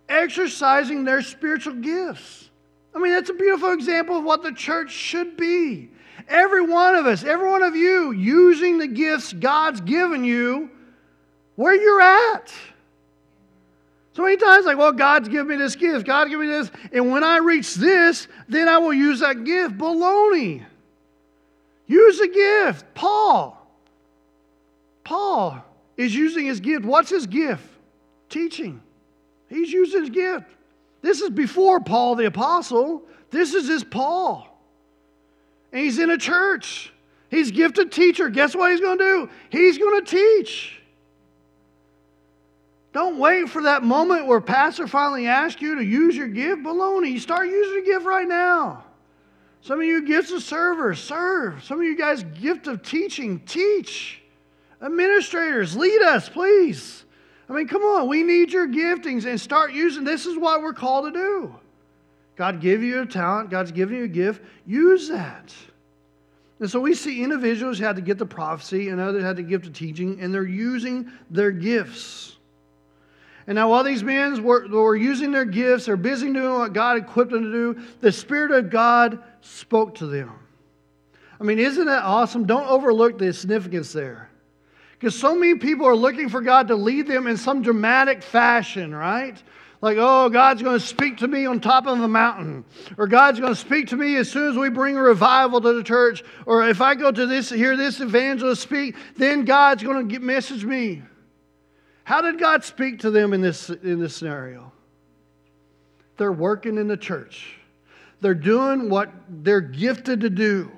exercising 0.09 1.03
their 1.03 1.21
spiritual 1.21 1.75
gifts. 1.75 2.49
I 2.95 2.99
mean, 2.99 3.11
that's 3.11 3.29
a 3.29 3.35
beautiful 3.35 3.73
example 3.73 4.17
of 4.17 4.23
what 4.23 4.41
the 4.41 4.51
church 4.51 4.91
should 4.91 5.37
be. 5.37 5.91
Every 6.27 6.65
one 6.65 6.95
of 6.95 7.05
us, 7.05 7.23
every 7.23 7.47
one 7.47 7.61
of 7.61 7.75
you, 7.75 8.11
using 8.11 8.79
the 8.79 8.87
gifts 8.87 9.33
God's 9.33 9.81
given 9.81 10.23
you 10.23 10.71
where 11.57 11.75
you're 11.75 12.01
at. 12.01 12.51
So 14.13 14.23
many 14.23 14.37
times, 14.37 14.65
like, 14.65 14.77
well, 14.77 14.91
God's 14.91 15.29
given 15.29 15.49
me 15.49 15.57
this 15.57 15.75
gift, 15.75 16.07
God 16.07 16.27
given 16.27 16.47
me 16.47 16.53
this, 16.53 16.71
and 16.91 17.11
when 17.11 17.23
I 17.23 17.37
reach 17.37 17.75
this, 17.75 18.27
then 18.49 18.67
I 18.67 18.79
will 18.79 18.93
use 18.93 19.19
that 19.19 19.43
gift. 19.43 19.77
Baloney. 19.77 20.65
Use 21.85 22.19
a 22.19 22.27
gift. 22.27 22.95
Paul. 22.95 23.59
Paul 25.03 25.63
is 25.97 26.15
using 26.15 26.45
his 26.45 26.59
gift. 26.59 26.85
What's 26.85 27.09
his 27.09 27.27
gift? 27.27 27.63
Teaching. 28.29 28.81
He's 29.49 29.71
using 29.71 30.01
his 30.01 30.09
gift. 30.09 30.45
This 31.01 31.21
is 31.21 31.29
before 31.29 31.79
Paul 31.79 32.15
the 32.15 32.25
apostle. 32.25 33.03
This 33.29 33.53
is 33.53 33.67
his 33.67 33.83
Paul. 33.83 34.47
And 35.71 35.81
he's 35.81 35.99
in 35.99 36.09
a 36.09 36.17
church. 36.17 36.93
He's 37.29 37.51
gifted 37.51 37.91
teacher. 37.91 38.29
Guess 38.29 38.55
what 38.55 38.71
he's 38.71 38.79
going 38.79 38.97
to 38.97 39.03
do? 39.03 39.29
He's 39.49 39.77
going 39.77 40.03
to 40.03 40.09
teach. 40.09 40.79
Don't 42.93 43.17
wait 43.17 43.49
for 43.49 43.63
that 43.63 43.83
moment 43.83 44.27
where 44.27 44.39
pastor 44.39 44.87
finally 44.87 45.27
asks 45.27 45.61
you 45.61 45.75
to 45.75 45.83
use 45.83 46.15
your 46.15 46.27
gift. 46.27 46.61
Baloney. 46.61 47.19
Start 47.19 47.47
using 47.47 47.73
your 47.73 47.85
gift 47.85 48.05
right 48.05 48.27
now. 48.27 48.83
Some 49.61 49.79
of 49.79 49.85
you 49.85 50.05
gifts 50.05 50.31
of 50.31 50.43
servers, 50.43 51.01
serve. 51.01 51.63
Some 51.63 51.79
of 51.79 51.85
you 51.85 51.97
guys 51.97 52.23
gift 52.23 52.67
of 52.67 52.83
teaching, 52.83 53.39
teach. 53.41 54.22
Administrators, 54.83 55.77
lead 55.77 56.01
us, 56.01 56.27
please. 56.27 57.05
I 57.49 57.53
mean, 57.53 57.67
come 57.67 57.83
on, 57.83 58.07
we 58.07 58.23
need 58.23 58.51
your 58.51 58.67
giftings 58.67 59.25
and 59.25 59.39
start 59.39 59.71
using 59.73 60.03
this 60.03 60.25
is 60.25 60.37
what 60.37 60.61
we're 60.61 60.73
called 60.73 61.05
to 61.05 61.11
do. 61.11 61.55
God 62.35 62.59
give 62.59 62.83
you 62.83 63.01
a 63.01 63.05
talent, 63.05 63.49
God's 63.49 63.71
given 63.71 63.95
you 63.95 64.03
a 64.03 64.09
gift, 64.09 64.41
use 64.65 65.07
that. 65.09 65.53
And 66.59 66.69
so 66.69 66.79
we 66.79 66.93
see 66.93 67.23
individuals 67.23 67.79
had 67.79 67.95
to 67.95 68.01
get 68.01 68.17
the 68.17 68.25
prophecy 68.25 68.89
and 68.89 68.99
others 68.99 69.23
had 69.23 69.37
to 69.37 69.43
give 69.43 69.63
the 69.63 69.69
teaching, 69.69 70.19
and 70.19 70.33
they're 70.33 70.43
using 70.43 71.11
their 71.29 71.51
gifts. 71.51 72.37
And 73.47 73.55
now, 73.55 73.69
while 73.69 73.83
these 73.83 74.03
men 74.03 74.41
were, 74.41 74.67
were 74.69 74.95
using 74.95 75.31
their 75.31 75.45
gifts, 75.45 75.85
they're 75.85 75.97
busy 75.97 76.31
doing 76.31 76.59
what 76.59 76.71
God 76.71 76.97
equipped 76.97 77.31
them 77.31 77.43
to 77.43 77.51
do, 77.51 77.81
the 77.99 78.11
Spirit 78.11 78.51
of 78.51 78.69
God 78.69 79.21
spoke 79.41 79.95
to 79.95 80.07
them. 80.07 80.31
I 81.39 81.43
mean, 81.43 81.59
isn't 81.59 81.85
that 81.85 82.03
awesome? 82.03 82.45
Don't 82.45 82.67
overlook 82.67 83.17
the 83.17 83.33
significance 83.33 83.91
there. 83.91 84.29
Because 85.03 85.19
so 85.19 85.35
many 85.35 85.55
people 85.55 85.85
are 85.85 85.97
looking 85.97 86.29
for 86.29 86.39
God 86.39 86.69
to 86.69 86.75
lead 86.75 87.07
them 87.07 87.27
in 87.27 87.35
some 87.35 87.61
dramatic 87.61 88.23
fashion, 88.23 88.95
right? 88.95 89.35
Like, 89.81 89.97
oh, 89.99 90.29
God's 90.29 90.61
going 90.61 90.79
to 90.79 90.85
speak 90.85 91.17
to 91.17 91.27
me 91.27 91.45
on 91.45 91.59
top 91.59 91.87
of 91.87 91.99
a 91.99 92.07
mountain. 92.07 92.63
Or 92.97 93.05
God's 93.05 93.37
going 93.37 93.51
to 93.51 93.59
speak 93.59 93.87
to 93.87 93.97
me 93.97 94.15
as 94.15 94.31
soon 94.31 94.49
as 94.49 94.55
we 94.55 94.69
bring 94.69 94.95
a 94.95 95.01
revival 95.01 95.59
to 95.59 95.73
the 95.73 95.83
church. 95.83 96.23
Or 96.45 96.69
if 96.69 96.79
I 96.79 96.95
go 96.95 97.11
to 97.11 97.25
this, 97.25 97.49
hear 97.49 97.75
this 97.75 97.99
evangelist 97.99 98.61
speak, 98.61 98.95
then 99.17 99.43
God's 99.43 99.83
going 99.83 100.07
to 100.07 100.09
get, 100.09 100.21
message 100.21 100.63
me. 100.63 101.01
How 102.05 102.21
did 102.21 102.39
God 102.39 102.63
speak 102.63 102.99
to 102.99 103.11
them 103.11 103.33
in 103.33 103.41
this, 103.41 103.69
in 103.69 103.99
this 103.99 104.15
scenario? 104.15 104.71
They're 106.15 106.31
working 106.31 106.77
in 106.77 106.87
the 106.87 106.95
church. 106.95 107.57
They're 108.21 108.33
doing 108.33 108.89
what 108.89 109.11
they're 109.27 109.59
gifted 109.59 110.21
to 110.21 110.29
do. 110.29 110.71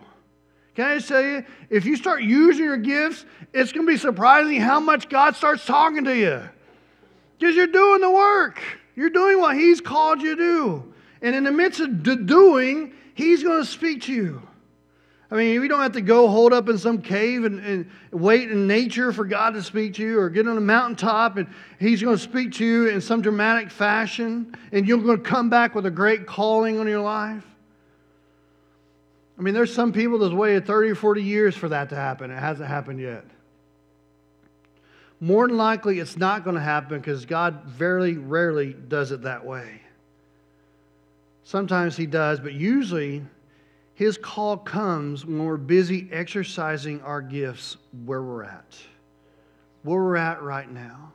Can 0.76 0.86
I 0.86 1.00
tell 1.00 1.22
you, 1.22 1.46
if 1.70 1.86
you 1.86 1.96
start 1.96 2.22
using 2.22 2.66
your 2.66 2.78
gifts, 2.78 3.26
it's 3.54 3.72
going 3.72 3.86
to 3.86 3.92
be 3.92 3.98
surprising 3.98 4.60
how 4.60 4.82
much 4.82 5.08
God 5.08 5.36
starts 5.36 5.66
talking 5.66 6.04
to 6.04 6.16
you. 6.16 6.42
Because 7.40 7.56
you're 7.56 7.68
doing 7.68 8.02
the 8.02 8.12
work. 8.12 8.62
You're 8.96 9.10
doing 9.10 9.40
what 9.40 9.56
He's 9.56 9.80
called 9.80 10.22
you 10.22 10.36
to 10.36 10.42
do. 10.42 10.94
And 11.22 11.34
in 11.34 11.46
the 11.46 11.52
midst 11.52 11.80
of 11.80 12.04
doing, 12.28 12.94
He's 13.14 13.42
going 13.42 13.62
to 13.62 13.66
speak 13.66 14.04
to 14.04 14.14
you. 14.14 14.42
I 15.32 15.36
mean, 15.36 15.60
we 15.60 15.68
don't 15.68 15.82
have 15.82 15.94
to 15.94 16.02
go 16.02 16.28
hold 16.28 16.54
up 16.54 16.70
in 16.70 16.78
some 16.78 17.02
cave 17.02 17.46
and, 17.46 17.60
and, 17.60 17.90
wait 18.12 18.50
in 18.50 18.68
nature 18.68 19.12
for 19.12 19.26
God 19.26 19.54
to 19.56 19.64
speak 19.64 19.96
to 19.96 20.04
you 20.04 20.20
or 20.20 20.30
get 20.30 20.48
on 20.48 20.56
a 20.56 20.62
mountaintop 20.62 21.38
and 21.38 21.48
He's 21.80 22.02
going 22.02 22.16
to 22.16 22.22
speak 22.22 22.54
to 22.54 22.66
you 22.66 22.88
in 22.88 23.02
some 23.02 23.22
dramatic 23.22 23.72
fashion 23.72 24.56
and 24.72 24.88
you're 24.88 25.00
going 25.00 25.18
to 25.18 25.24
come 25.24 25.50
back 25.50 25.74
with 25.74 25.86
a 25.86 25.92
great 25.92 26.28
calling 26.28 26.80
on 26.80 26.88
your 26.88 27.02
life. 27.02 27.44
I 29.38 29.42
mean, 29.42 29.54
there's 29.54 29.74
some 29.74 29.92
people 29.92 30.20
that's 30.20 30.34
waited 30.34 30.66
30 30.66 30.90
or 30.92 30.96
40 30.96 31.22
years 31.22 31.56
for 31.56 31.70
that 31.70 31.90
to 31.90 31.96
happen. 31.96 32.32
It 32.32 32.40
hasn't 32.40 32.70
happened 32.70 33.00
yet. 33.00 33.26
More 35.20 35.48
than 35.48 35.58
likely, 35.58 36.00
it's 36.00 36.18
not 36.18 36.44
going 36.44 36.56
to 36.56 36.62
happen 36.62 37.00
because 37.00 37.26
God 37.26 37.64
very 37.66 38.18
rarely 38.18 38.74
does 38.74 39.12
it 39.12 39.22
that 39.24 39.46
way. 39.46 39.82
Sometimes 41.44 41.96
He 41.96 42.06
does, 42.06 42.40
but 42.40 42.54
usually 42.54 43.24
His 43.94 44.18
call 44.18 44.58
comes 44.58 45.26
when 45.26 45.44
we're 45.44 45.58
busy 45.58 46.08
exercising 46.12 47.02
our 47.02 47.22
gifts 47.22 47.78
where 48.06 48.22
we're 48.22 48.44
at. 48.44 48.78
Where 49.84 50.02
we're 50.02 50.18
at 50.18 50.42
right 50.42 50.70
now. 50.70 51.12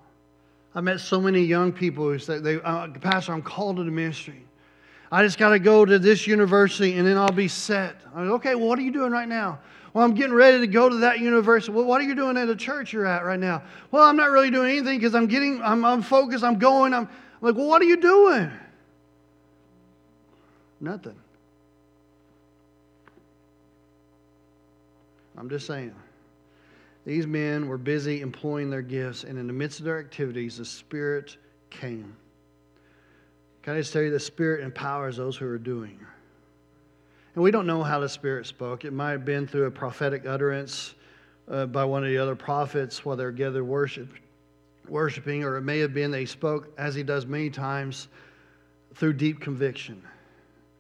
I 0.75 0.81
met 0.81 1.01
so 1.01 1.21
many 1.21 1.43
young 1.43 1.73
people 1.73 2.05
who 2.05 2.19
say, 2.19 2.39
they, 2.39 2.61
uh, 2.61 2.89
Pastor, 2.89 3.33
I'm 3.33 3.43
called 3.43 3.77
to 3.77 3.85
the 3.85 3.91
ministry. 3.91 4.45
I 5.13 5.25
just 5.25 5.39
got 5.39 5.51
to 5.51 5.59
go 5.59 5.85
to 5.85 5.99
this 5.99 6.27
university 6.27 6.97
and 6.97 7.07
then 7.07 7.17
I'll 7.17 7.33
be 7.33 7.49
set. 7.49 7.97
I'm 8.15 8.29
like, 8.29 8.35
okay, 8.37 8.55
well, 8.55 8.69
what 8.69 8.79
are 8.79 8.83
you 8.83 8.93
doing 8.93 9.11
right 9.11 9.29
now? 9.29 9.59
Well, 9.93 10.05
I'm 10.05 10.15
getting 10.15 10.35
ready 10.35 10.61
to 10.61 10.67
go 10.69 10.89
to 10.89 10.97
that 10.99 11.19
university. 11.19 11.73
Well, 11.73 11.85
what 11.85 12.01
are 12.01 12.05
you 12.05 12.15
doing 12.15 12.37
at 12.37 12.47
the 12.47 12.55
church 12.55 12.93
you're 12.93 13.07
at 13.07 13.25
right 13.25 13.41
now? 13.41 13.63
Well, 13.91 14.05
I'm 14.05 14.17
not 14.17 14.31
really 14.31 14.51
doing 14.51 14.71
anything 14.71 14.99
because 14.99 15.17
I'm 15.17 15.27
getting, 15.27 15.61
I'm, 15.63 15.85
I'm 15.85 16.01
focused, 16.01 16.45
I'm 16.45 16.59
going. 16.59 16.95
I'm, 16.95 17.05
I'm 17.07 17.09
like, 17.41 17.57
well, 17.57 17.67
what 17.67 17.83
are 17.83 17.87
you 17.87 17.97
doing? 17.97 18.53
Nothing. 20.81 21.17
I'm 25.37 25.49
just 25.49 25.67
saying. 25.67 25.95
These 27.05 27.27
men 27.27 27.67
were 27.67 27.79
busy 27.79 28.21
employing 28.21 28.71
their 28.71 28.83
gifts, 28.83 29.25
and 29.25 29.39
in 29.39 29.47
the 29.47 29.53
midst 29.53 29.81
of 29.81 29.87
their 29.87 29.99
activities, 29.99 30.59
the 30.59 30.65
Spirit 30.65 31.37
came. 31.71 32.15
Can 33.63 33.75
I 33.75 33.79
just 33.79 33.93
tell 33.93 34.03
you, 34.03 34.11
the 34.11 34.19
Spirit 34.19 34.65
empowers 34.65 35.17
those 35.17 35.37
who 35.37 35.47
are 35.47 35.59
doing. 35.59 35.99
And 37.35 37.45
we 37.45 37.51
don't 37.51 37.67
know 37.67 37.83
how 37.83 38.01
the 38.01 38.09
Spirit 38.09 38.47
spoke. 38.47 38.85
It 38.85 38.93
might 38.93 39.13
have 39.13 39.25
been 39.25 39.47
through 39.47 39.67
a 39.67 39.71
prophetic 39.71 40.27
utterance 40.27 40.95
uh, 41.49 41.67
by 41.67 41.85
one 41.85 42.03
of 42.03 42.11
the 42.11 42.19
other 42.19 42.35
prophets 42.35 43.05
while 43.05 43.17
they're 43.17 43.33
gathered 43.33 43.65
worship, 43.65 44.09
worshiping, 44.89 45.45
or 45.45 45.57
it 45.57 45.63
may 45.63 45.79
have 45.79 45.93
been 45.93 46.11
they 46.11 46.25
spoke, 46.25 46.73
as 46.79 46.95
he 46.95 47.03
does 47.03 47.27
many 47.27 47.51
times, 47.51 48.09
through 48.95 49.13
deep 49.13 49.41
conviction. 49.41 50.03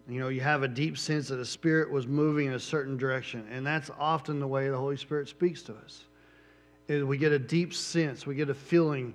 You 0.08 0.18
know, 0.18 0.28
you 0.28 0.40
have 0.40 0.62
a 0.64 0.68
deep 0.68 0.98
sense 0.98 1.28
that 1.28 1.36
the 1.36 1.44
Spirit 1.44 1.90
was 1.90 2.06
moving 2.06 2.48
in 2.48 2.54
a 2.54 2.60
certain 2.60 2.96
direction, 2.96 3.46
and 3.50 3.64
that's 3.64 3.90
often 3.98 4.40
the 4.40 4.46
way 4.46 4.68
the 4.68 4.76
Holy 4.76 4.96
Spirit 4.96 5.28
speaks 5.28 5.62
to 5.64 5.74
us. 5.84 6.04
We 6.88 7.18
get 7.18 7.30
a 7.30 7.38
deep 7.38 7.72
sense, 7.72 8.26
we 8.26 8.34
get 8.34 8.50
a 8.50 8.54
feeling 8.54 9.14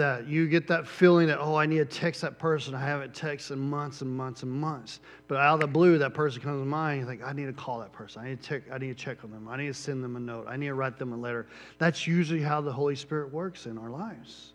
that 0.00 0.26
you 0.26 0.48
get 0.48 0.66
that 0.68 0.88
feeling 0.88 1.26
that, 1.26 1.38
oh, 1.38 1.54
I 1.54 1.66
need 1.66 1.76
to 1.76 1.84
text 1.84 2.22
that 2.22 2.38
person. 2.38 2.74
I 2.74 2.80
haven't 2.80 3.12
texted 3.12 3.50
in 3.52 3.58
months 3.58 4.00
and 4.00 4.10
months 4.10 4.42
and 4.42 4.50
months. 4.50 5.00
But 5.28 5.36
out 5.36 5.54
of 5.54 5.60
the 5.60 5.66
blue, 5.66 5.98
that 5.98 6.14
person 6.14 6.40
comes 6.40 6.62
to 6.62 6.64
mind. 6.64 7.00
You 7.00 7.06
think, 7.06 7.22
I 7.22 7.34
need 7.34 7.46
to 7.46 7.52
call 7.52 7.80
that 7.80 7.92
person. 7.92 8.22
I 8.22 8.30
need 8.30 8.42
to, 8.42 8.48
check, 8.48 8.62
I 8.72 8.78
need 8.78 8.88
to 8.88 8.94
check 8.94 9.22
on 9.24 9.30
them. 9.30 9.46
I 9.46 9.58
need 9.58 9.66
to 9.66 9.74
send 9.74 10.02
them 10.02 10.16
a 10.16 10.20
note. 10.20 10.46
I 10.48 10.56
need 10.56 10.68
to 10.68 10.74
write 10.74 10.98
them 10.98 11.12
a 11.12 11.16
letter. 11.16 11.46
That's 11.76 12.06
usually 12.06 12.40
how 12.40 12.62
the 12.62 12.72
Holy 12.72 12.96
Spirit 12.96 13.30
works 13.32 13.66
in 13.66 13.76
our 13.76 13.90
lives. 13.90 14.54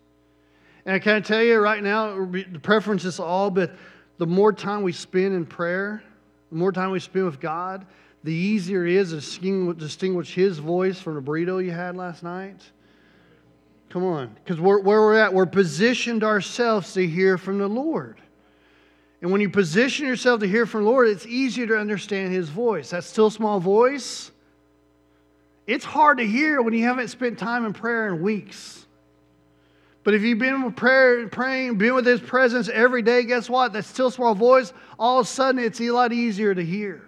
And 0.84 0.94
I 0.94 0.98
can't 0.98 1.24
tell 1.24 1.42
you 1.42 1.58
right 1.58 1.82
now, 1.82 2.26
the 2.26 2.60
preference 2.60 3.04
is 3.04 3.20
all, 3.20 3.48
but 3.48 3.76
the 4.18 4.26
more 4.26 4.52
time 4.52 4.82
we 4.82 4.92
spend 4.92 5.34
in 5.34 5.46
prayer, 5.46 6.02
the 6.50 6.56
more 6.56 6.72
time 6.72 6.90
we 6.90 6.98
spend 6.98 7.24
with 7.24 7.40
God, 7.40 7.86
the 8.24 8.34
easier 8.34 8.84
it 8.84 8.94
is 8.94 9.10
to 9.38 9.74
distinguish 9.74 10.34
His 10.34 10.58
voice 10.58 11.00
from 11.00 11.14
the 11.14 11.22
burrito 11.22 11.64
you 11.64 11.70
had 11.70 11.96
last 11.96 12.24
night 12.24 12.60
Come 13.96 14.04
on. 14.04 14.36
Because 14.44 14.60
where 14.60 14.78
we're 14.82 15.18
at, 15.18 15.32
we're 15.32 15.46
positioned 15.46 16.22
ourselves 16.22 16.92
to 16.92 17.06
hear 17.06 17.38
from 17.38 17.56
the 17.56 17.66
Lord. 17.66 18.20
And 19.22 19.32
when 19.32 19.40
you 19.40 19.48
position 19.48 20.04
yourself 20.04 20.40
to 20.40 20.46
hear 20.46 20.66
from 20.66 20.84
the 20.84 20.90
Lord, 20.90 21.08
it's 21.08 21.24
easier 21.24 21.66
to 21.68 21.78
understand 21.78 22.30
His 22.30 22.50
voice. 22.50 22.90
That 22.90 23.04
still 23.04 23.30
small 23.30 23.58
voice, 23.58 24.32
it's 25.66 25.86
hard 25.86 26.18
to 26.18 26.26
hear 26.26 26.60
when 26.60 26.74
you 26.74 26.84
haven't 26.84 27.08
spent 27.08 27.38
time 27.38 27.64
in 27.64 27.72
prayer 27.72 28.08
in 28.08 28.20
weeks. 28.20 28.84
But 30.04 30.12
if 30.12 30.20
you've 30.20 30.40
been 30.40 30.62
with 30.62 30.76
prayer, 30.76 31.26
praying, 31.28 31.78
been 31.78 31.94
with 31.94 32.04
His 32.04 32.20
presence 32.20 32.68
every 32.68 33.00
day, 33.00 33.22
guess 33.22 33.48
what? 33.48 33.72
That 33.72 33.86
still 33.86 34.10
small 34.10 34.34
voice, 34.34 34.74
all 34.98 35.20
of 35.20 35.26
a 35.26 35.28
sudden 35.30 35.58
it's 35.58 35.80
a 35.80 35.90
lot 35.90 36.12
easier 36.12 36.54
to 36.54 36.62
hear 36.62 37.02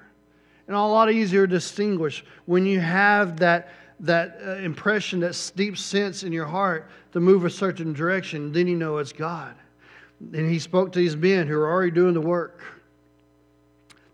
and 0.66 0.75
a 0.75 0.80
lot 0.80 1.12
easier 1.12 1.47
to 1.47 1.50
distinguish 1.50 2.25
when 2.47 2.64
you 2.64 2.80
have 2.80 3.40
that 3.40 3.75
that 4.00 4.38
uh, 4.45 4.50
impression, 4.57 5.21
that 5.21 5.52
deep 5.57 5.76
sense 5.76 6.23
in 6.23 6.33
your 6.33 6.47
heart 6.47 6.88
to 7.12 7.21
move 7.21 7.45
a 7.45 7.50
certain 7.50 7.93
direction, 7.93 8.52
then 8.52 8.67
you 8.67 8.76
know 8.76 8.99
it's 8.99 9.12
God. 9.12 9.55
And 10.21 10.50
he 10.50 10.59
spoke 10.59 10.93
to 10.93 10.99
these 10.99 11.17
men 11.17 11.47
who 11.47 11.57
are 11.59 11.71
already 11.71 11.90
doing 11.90 12.14
the 12.14 12.21
work. 12.21 12.61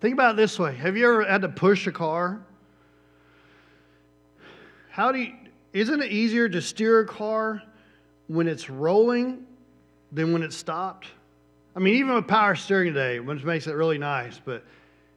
Think 0.00 0.14
about 0.14 0.34
it 0.34 0.36
this 0.36 0.58
way 0.58 0.74
Have 0.74 0.96
you 0.96 1.06
ever 1.06 1.24
had 1.24 1.42
to 1.42 1.48
push 1.48 1.86
a 1.86 1.92
car? 1.92 2.40
How 4.90 5.10
do 5.10 5.18
you, 5.18 5.32
isn't 5.72 6.02
it 6.02 6.12
easier 6.12 6.48
to 6.48 6.62
steer 6.62 7.00
a 7.00 7.06
car 7.06 7.62
when 8.28 8.46
it's 8.46 8.70
rolling 8.70 9.44
than 10.12 10.32
when 10.32 10.42
it's 10.42 10.56
stopped? 10.56 11.08
I 11.74 11.80
mean, 11.80 11.94
even 11.94 12.14
with 12.14 12.28
power 12.28 12.54
steering 12.54 12.94
today, 12.94 13.18
which 13.18 13.42
makes 13.42 13.66
it 13.66 13.72
really 13.72 13.98
nice, 13.98 14.40
but 14.44 14.64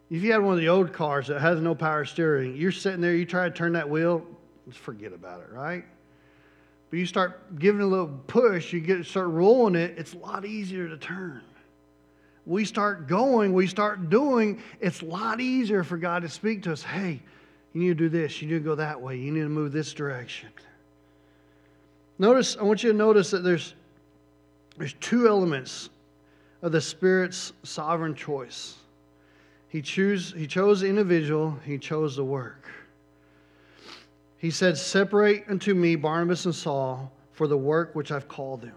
if 0.09 0.23
you 0.23 0.31
had 0.31 0.41
one 0.41 0.53
of 0.53 0.59
the 0.59 0.69
old 0.69 0.93
cars 0.93 1.27
that 1.27 1.41
has 1.41 1.61
no 1.61 1.75
power 1.75 2.05
steering, 2.05 2.55
you're 2.55 2.71
sitting 2.71 3.01
there, 3.01 3.13
you 3.13 3.25
try 3.25 3.47
to 3.47 3.53
turn 3.53 3.73
that 3.73 3.87
wheel, 3.87 4.25
just 4.67 4.79
forget 4.79 5.13
about 5.13 5.41
it, 5.41 5.49
right? 5.51 5.85
But 6.89 6.99
you 6.99 7.05
start 7.05 7.59
giving 7.59 7.81
a 7.81 7.87
little 7.87 8.19
push, 8.27 8.71
you 8.73 8.79
get 8.79 9.05
start 9.05 9.27
rolling 9.29 9.75
it, 9.75 9.95
it's 9.97 10.13
a 10.13 10.17
lot 10.17 10.45
easier 10.45 10.87
to 10.87 10.97
turn. 10.97 11.41
We 12.45 12.63
start 12.63 13.07
going, 13.07 13.53
we 13.53 13.67
start 13.67 14.09
doing, 14.09 14.61
it's 14.79 15.01
a 15.01 15.05
lot 15.05 15.41
easier 15.41 15.83
for 15.83 15.97
God 15.97 16.21
to 16.21 16.29
speak 16.29 16.63
to 16.63 16.71
us. 16.71 16.81
Hey, 16.81 17.21
you 17.73 17.81
need 17.81 17.87
to 17.89 17.95
do 17.95 18.09
this, 18.09 18.41
you 18.41 18.47
need 18.47 18.55
to 18.55 18.59
go 18.61 18.75
that 18.75 19.01
way, 19.01 19.17
you 19.17 19.31
need 19.31 19.41
to 19.41 19.49
move 19.49 19.71
this 19.71 19.93
direction. 19.93 20.49
Notice, 22.19 22.57
I 22.57 22.63
want 22.63 22.83
you 22.83 22.91
to 22.91 22.97
notice 22.97 23.31
that 23.31 23.43
there's 23.43 23.73
there's 24.77 24.93
two 24.93 25.27
elements 25.27 25.89
of 26.61 26.71
the 26.71 26.81
Spirit's 26.81 27.53
sovereign 27.63 28.15
choice. 28.15 28.75
He, 29.69 29.81
choose, 29.81 30.33
he 30.33 30.47
chose 30.47 30.81
the 30.81 30.87
individual, 30.87 31.57
he 31.65 31.77
chose 31.77 32.15
the 32.15 32.23
work. 32.23 32.69
He 34.37 34.51
said, 34.51 34.77
Separate 34.77 35.45
unto 35.49 35.73
me 35.73 35.95
Barnabas 35.95 36.45
and 36.45 36.53
Saul 36.53 37.11
for 37.31 37.47
the 37.47 37.57
work 37.57 37.95
which 37.95 38.11
I've 38.11 38.27
called 38.27 38.61
them. 38.61 38.75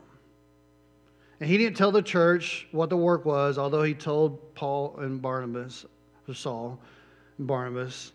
And 1.40 1.48
he 1.48 1.56
didn't 1.56 1.76
tell 1.76 1.92
the 1.92 2.02
church 2.02 2.68
what 2.70 2.90
the 2.90 2.96
work 2.96 3.24
was, 3.24 3.58
although 3.58 3.82
he 3.82 3.94
told 3.94 4.54
Paul 4.54 4.96
and 4.98 5.22
Barnabas, 5.22 5.86
or 6.28 6.34
Saul 6.34 6.78
and 7.38 7.46
Barnabas. 7.46 8.12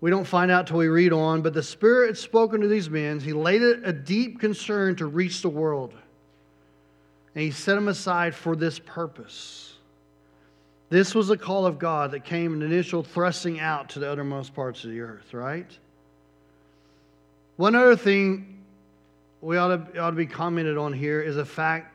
We 0.00 0.10
don't 0.10 0.26
find 0.26 0.50
out 0.50 0.66
till 0.66 0.78
we 0.78 0.88
read 0.88 1.12
on, 1.12 1.42
but 1.42 1.54
the 1.54 1.62
Spirit 1.62 2.08
had 2.08 2.18
spoken 2.18 2.60
to 2.60 2.68
these 2.68 2.90
men. 2.90 3.20
He 3.20 3.32
laid 3.32 3.62
a 3.62 3.92
deep 3.92 4.40
concern 4.40 4.96
to 4.96 5.06
reach 5.06 5.42
the 5.42 5.48
world. 5.48 5.94
And 7.34 7.42
he 7.42 7.50
set 7.50 7.76
them 7.76 7.88
aside 7.88 8.34
for 8.34 8.56
this 8.56 8.78
purpose. 8.78 9.74
This 10.88 11.14
was 11.14 11.30
a 11.30 11.36
call 11.36 11.66
of 11.66 11.78
God 11.78 12.12
that 12.12 12.24
came 12.24 12.54
in 12.54 12.62
initial 12.62 13.02
thrusting 13.02 13.58
out 13.58 13.90
to 13.90 13.98
the 13.98 14.10
uttermost 14.10 14.54
parts 14.54 14.84
of 14.84 14.90
the 14.90 15.00
earth, 15.00 15.34
right? 15.34 15.70
One 17.56 17.74
other 17.74 17.96
thing 17.96 18.62
we 19.40 19.56
ought 19.56 19.92
to, 19.92 19.98
ought 19.98 20.10
to 20.10 20.16
be 20.16 20.26
commented 20.26 20.76
on 20.76 20.92
here 20.92 21.20
is 21.20 21.36
the 21.36 21.44
fact 21.44 21.94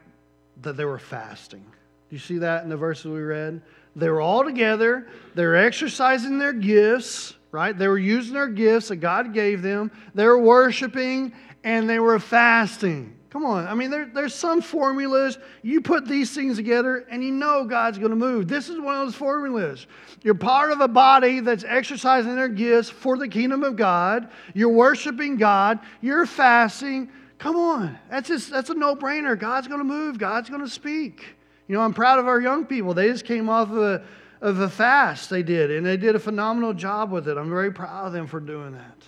that 0.61 0.77
they 0.77 0.85
were 0.85 0.99
fasting. 0.99 1.63
Do 2.09 2.15
you 2.15 2.19
see 2.19 2.39
that 2.39 2.63
in 2.63 2.69
the 2.69 2.77
verses 2.77 3.05
we 3.05 3.21
read? 3.21 3.61
They 3.95 4.09
were 4.09 4.21
all 4.21 4.43
together, 4.43 5.07
they 5.35 5.45
were 5.45 5.55
exercising 5.55 6.37
their 6.37 6.53
gifts, 6.53 7.35
right? 7.51 7.77
They 7.77 7.87
were 7.87 7.97
using 7.97 8.33
their 8.33 8.47
gifts 8.47 8.87
that 8.89 8.97
God 8.97 9.33
gave 9.33 9.61
them, 9.61 9.91
they 10.13 10.25
were 10.25 10.39
worshiping, 10.39 11.33
and 11.63 11.89
they 11.89 11.99
were 11.99 12.19
fasting. 12.19 13.17
Come 13.31 13.45
on. 13.45 13.65
I 13.65 13.73
mean, 13.75 13.89
there, 13.89 14.07
there's 14.13 14.35
some 14.35 14.61
formulas. 14.61 15.37
You 15.61 15.79
put 15.79 16.05
these 16.05 16.35
things 16.35 16.57
together 16.57 17.05
and 17.09 17.23
you 17.23 17.31
know 17.31 17.63
God's 17.63 17.97
going 17.97 18.09
to 18.09 18.17
move. 18.17 18.49
This 18.49 18.67
is 18.67 18.77
one 18.77 18.93
of 18.99 19.07
those 19.07 19.15
formulas. 19.15 19.87
You're 20.21 20.35
part 20.35 20.73
of 20.73 20.81
a 20.81 20.87
body 20.89 21.39
that's 21.39 21.63
exercising 21.63 22.35
their 22.35 22.49
gifts 22.49 22.89
for 22.89 23.17
the 23.17 23.29
kingdom 23.29 23.63
of 23.63 23.77
God. 23.77 24.29
You're 24.53 24.67
worshiping 24.67 25.37
God. 25.37 25.79
You're 26.01 26.25
fasting. 26.25 27.09
Come 27.37 27.55
on. 27.55 27.97
That's, 28.09 28.27
just, 28.27 28.49
that's 28.49 28.69
a 28.69 28.73
no 28.73 28.97
brainer. 28.97 29.39
God's 29.39 29.69
going 29.69 29.79
to 29.79 29.85
move. 29.85 30.17
God's 30.17 30.49
going 30.49 30.61
to 30.61 30.69
speak. 30.69 31.23
You 31.69 31.75
know, 31.75 31.81
I'm 31.83 31.93
proud 31.93 32.19
of 32.19 32.27
our 32.27 32.41
young 32.41 32.65
people. 32.65 32.93
They 32.93 33.07
just 33.07 33.23
came 33.23 33.47
off 33.47 33.71
of 33.71 33.77
a, 33.77 34.03
of 34.41 34.59
a 34.59 34.69
fast, 34.69 35.29
they 35.29 35.43
did, 35.43 35.71
and 35.71 35.85
they 35.85 35.97
did 35.97 36.15
a 36.15 36.19
phenomenal 36.19 36.73
job 36.73 37.11
with 37.11 37.27
it. 37.27 37.37
I'm 37.37 37.49
very 37.49 37.71
proud 37.71 38.07
of 38.07 38.13
them 38.13 38.27
for 38.27 38.39
doing 38.39 38.73
that 38.73 39.03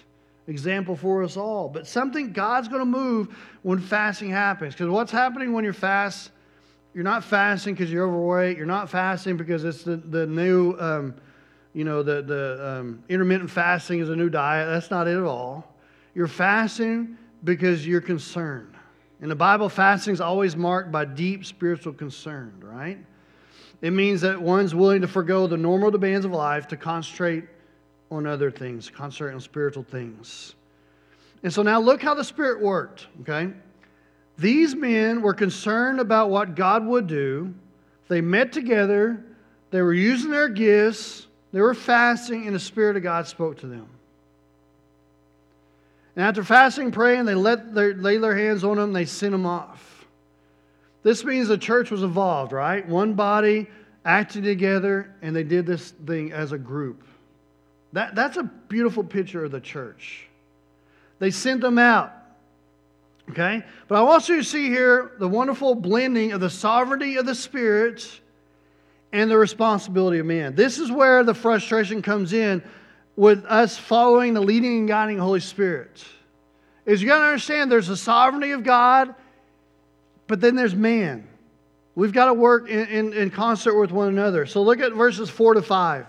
example 0.48 0.96
for 0.96 1.24
us 1.24 1.38
all. 1.38 1.70
But 1.70 1.88
something 1.88 2.32
God's 2.32 2.68
going 2.68 2.82
to 2.82 2.86
move 2.86 3.36
when 3.62 3.80
fasting 3.80 4.30
happens. 4.30 4.74
Because 4.74 4.90
what's 4.90 5.12
happening 5.12 5.54
when 5.54 5.64
you're 5.64 5.74
fast? 5.74 6.32
You're 6.94 7.04
not 7.04 7.24
fasting 7.24 7.74
because 7.74 7.92
you're 7.92 8.06
overweight. 8.06 8.58
You're 8.58 8.66
not 8.66 8.90
fasting 8.90 9.38
because 9.38 9.64
it's 9.64 9.84
the, 9.84 9.98
the 9.98 10.28
new, 10.28 10.78
um, 10.80 11.16
you 11.74 11.84
know, 11.84 12.04
the, 12.04 12.22
the 12.22 12.68
um, 12.80 13.04
intermittent 13.10 13.50
fasting 13.50 14.00
is 14.00 14.10
a 14.10 14.16
new 14.16 14.30
diet. 14.30 14.68
That's 14.68 14.92
not 14.92 15.08
it 15.08 15.18
at 15.18 15.24
all. 15.24 15.76
You're 16.14 16.28
fasting 16.28 17.18
because 17.44 17.88
you're 17.88 18.02
concerned. 18.02 18.76
In 19.22 19.30
the 19.30 19.36
Bible, 19.36 19.70
fasting 19.70 20.14
is 20.14 20.22
always 20.22 20.56
marked 20.56 20.92
by 20.92 21.06
deep 21.06 21.46
spiritual 21.46 21.94
concern, 21.94 22.54
right? 22.62 23.00
It 23.84 23.92
means 23.92 24.22
that 24.22 24.42
one's 24.42 24.74
willing 24.74 25.02
to 25.02 25.10
forego 25.10 25.46
the 25.46 25.58
normal 25.58 25.92
demands 25.92 26.26
of 26.26 26.32
life 26.32 26.70
to 26.70 26.78
concentrate 26.78 27.44
on 28.10 28.26
other 28.26 28.50
things, 28.50 28.90
concentrate 28.90 29.34
on 29.34 29.42
spiritual 29.42 29.84
things. 29.84 30.56
And 31.44 31.54
so 31.54 31.64
now 31.64 31.82
look 31.82 32.02
how 32.02 32.14
the 32.14 32.24
Spirit 32.24 32.62
worked, 32.62 33.08
okay? 33.22 33.52
These 34.38 34.74
men 34.74 35.22
were 35.22 35.34
concerned 35.34 36.00
about 36.00 36.30
what 36.30 36.56
God 36.56 36.86
would 36.86 37.08
do. 37.08 37.54
They 38.08 38.22
met 38.22 38.54
together, 38.54 39.22
they 39.70 39.82
were 39.82 39.94
using 39.94 40.32
their 40.32 40.48
gifts, 40.48 41.28
they 41.52 41.60
were 41.60 41.74
fasting, 41.74 42.48
and 42.48 42.56
the 42.56 42.62
Spirit 42.62 42.96
of 42.96 43.04
God 43.04 43.28
spoke 43.28 43.58
to 43.60 43.68
them. 43.68 43.88
And 46.16 46.24
after 46.24 46.42
fasting 46.46 46.92
praying, 46.92 47.26
they 47.26 47.36
let 47.36 47.76
their, 47.76 47.94
lay 47.96 48.16
their 48.16 48.38
hands 48.38 48.64
on 48.64 48.78
them, 48.78 48.94
they 48.94 49.04
sent 49.04 49.34
them 49.34 49.46
off. 49.46 49.93
This 51.04 51.24
means 51.24 51.48
the 51.48 51.58
church 51.58 51.92
was 51.92 52.02
involved, 52.02 52.52
right? 52.52 52.88
One 52.88 53.14
body 53.14 53.68
acting 54.06 54.44
together, 54.44 55.14
and 55.22 55.36
they 55.36 55.44
did 55.44 55.66
this 55.66 55.92
thing 55.92 56.32
as 56.32 56.52
a 56.52 56.58
group. 56.58 57.04
That, 57.94 58.16
that's 58.16 58.38
a 58.38 58.44
beautiful 58.44 59.04
picture 59.04 59.46
of 59.46 59.52
the 59.52 59.62
church. 59.62 60.28
They 61.20 61.32
sent 61.32 61.62
them 61.62 61.78
out. 61.78 62.12
Okay? 63.30 63.64
But 63.88 64.04
I 64.04 64.20
to 64.20 64.44
see 64.44 64.68
here 64.68 65.14
the 65.20 65.28
wonderful 65.28 65.76
blending 65.76 66.34
of 66.34 66.42
the 66.42 66.50
sovereignty 66.50 67.18
of 67.18 67.26
the 67.26 67.36
Spirit 67.36 68.20
and 69.14 69.30
the 69.30 69.38
responsibility 69.38 70.20
of 70.20 70.26
man. 70.26 70.56
This 70.56 70.80
is 70.80 70.92
where 70.92 71.24
the 71.24 71.34
frustration 71.34 72.02
comes 72.02 72.34
in 72.34 72.64
with 73.16 73.46
us 73.46 73.78
following 73.78 74.34
the 74.34 74.42
leading 74.42 74.80
and 74.80 74.88
guiding 74.88 75.20
Holy 75.20 75.40
Spirit. 75.40 76.04
Is 76.86 77.02
you 77.02 77.08
got 77.08 77.20
to 77.20 77.26
understand 77.26 77.72
there's 77.72 77.88
the 77.88 77.96
sovereignty 77.96 78.52
of 78.52 78.64
God, 78.64 79.16
but 80.28 80.42
then 80.42 80.56
there's 80.56 80.76
man. 80.76 81.28
We've 81.96 82.14
got 82.14 82.26
to 82.26 82.34
work 82.34 82.70
in, 82.70 82.88
in, 82.88 83.14
in 83.14 83.30
concert 83.30 83.80
with 83.80 83.92
one 83.92 84.08
another. 84.08 84.46
So 84.46 84.62
look 84.62 84.80
at 84.80 84.94
verses 84.94 85.30
4 85.30 85.56
to 85.56 85.62
5. 85.62 86.06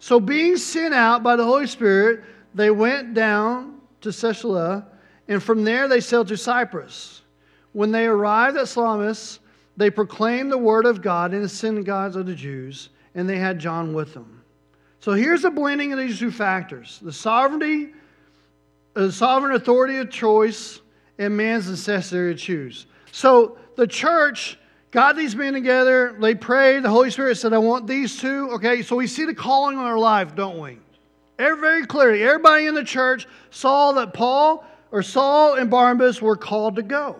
So, 0.00 0.20
being 0.20 0.56
sent 0.56 0.94
out 0.94 1.22
by 1.24 1.34
the 1.34 1.44
Holy 1.44 1.66
Spirit, 1.66 2.22
they 2.54 2.70
went 2.70 3.14
down 3.14 3.80
to 4.00 4.12
Caesarea, 4.12 4.86
and 5.26 5.42
from 5.42 5.64
there 5.64 5.88
they 5.88 6.00
sailed 6.00 6.28
to 6.28 6.36
Cyprus. 6.36 7.22
When 7.72 7.90
they 7.90 8.06
arrived 8.06 8.56
at 8.56 8.68
Salamis, 8.68 9.40
they 9.76 9.90
proclaimed 9.90 10.52
the 10.52 10.58
word 10.58 10.86
of 10.86 11.02
God 11.02 11.34
in 11.34 11.42
the 11.42 11.48
synagogues 11.48 12.16
of 12.16 12.26
the 12.26 12.34
Jews, 12.34 12.90
and 13.14 13.28
they 13.28 13.38
had 13.38 13.58
John 13.58 13.92
with 13.92 14.14
them. 14.14 14.42
So 15.00 15.12
here's 15.12 15.44
a 15.44 15.50
blending 15.50 15.92
of 15.92 15.98
these 15.98 16.18
two 16.18 16.30
factors 16.30 17.00
the 17.02 17.12
sovereignty, 17.12 17.92
the 18.94 19.10
sovereign 19.10 19.54
authority 19.54 19.98
of 19.98 20.10
choice, 20.10 20.80
and 21.18 21.36
man's 21.36 21.68
necessity 21.68 22.34
to 22.34 22.38
choose. 22.38 22.86
So 23.12 23.58
the 23.76 23.86
church 23.86 24.58
got 24.90 25.16
these 25.16 25.34
men 25.36 25.52
together. 25.52 26.16
They 26.20 26.34
prayed. 26.34 26.82
The 26.82 26.90
Holy 26.90 27.10
Spirit 27.10 27.36
said, 27.36 27.52
I 27.52 27.58
want 27.58 27.86
these 27.86 28.18
two. 28.20 28.50
Okay, 28.52 28.82
so 28.82 28.96
we 28.96 29.06
see 29.06 29.24
the 29.24 29.34
calling 29.34 29.78
on 29.78 29.84
our 29.84 29.98
life, 29.98 30.34
don't 30.34 30.58
we? 30.58 30.78
Very 31.38 31.86
clearly, 31.86 32.22
everybody 32.22 32.66
in 32.66 32.74
the 32.74 32.84
church 32.84 33.28
saw 33.50 33.92
that 33.92 34.12
Paul 34.12 34.64
or 34.90 35.02
Saul 35.02 35.54
and 35.54 35.70
Barnabas 35.70 36.20
were 36.20 36.36
called 36.36 36.76
to 36.76 36.82
go. 36.82 37.16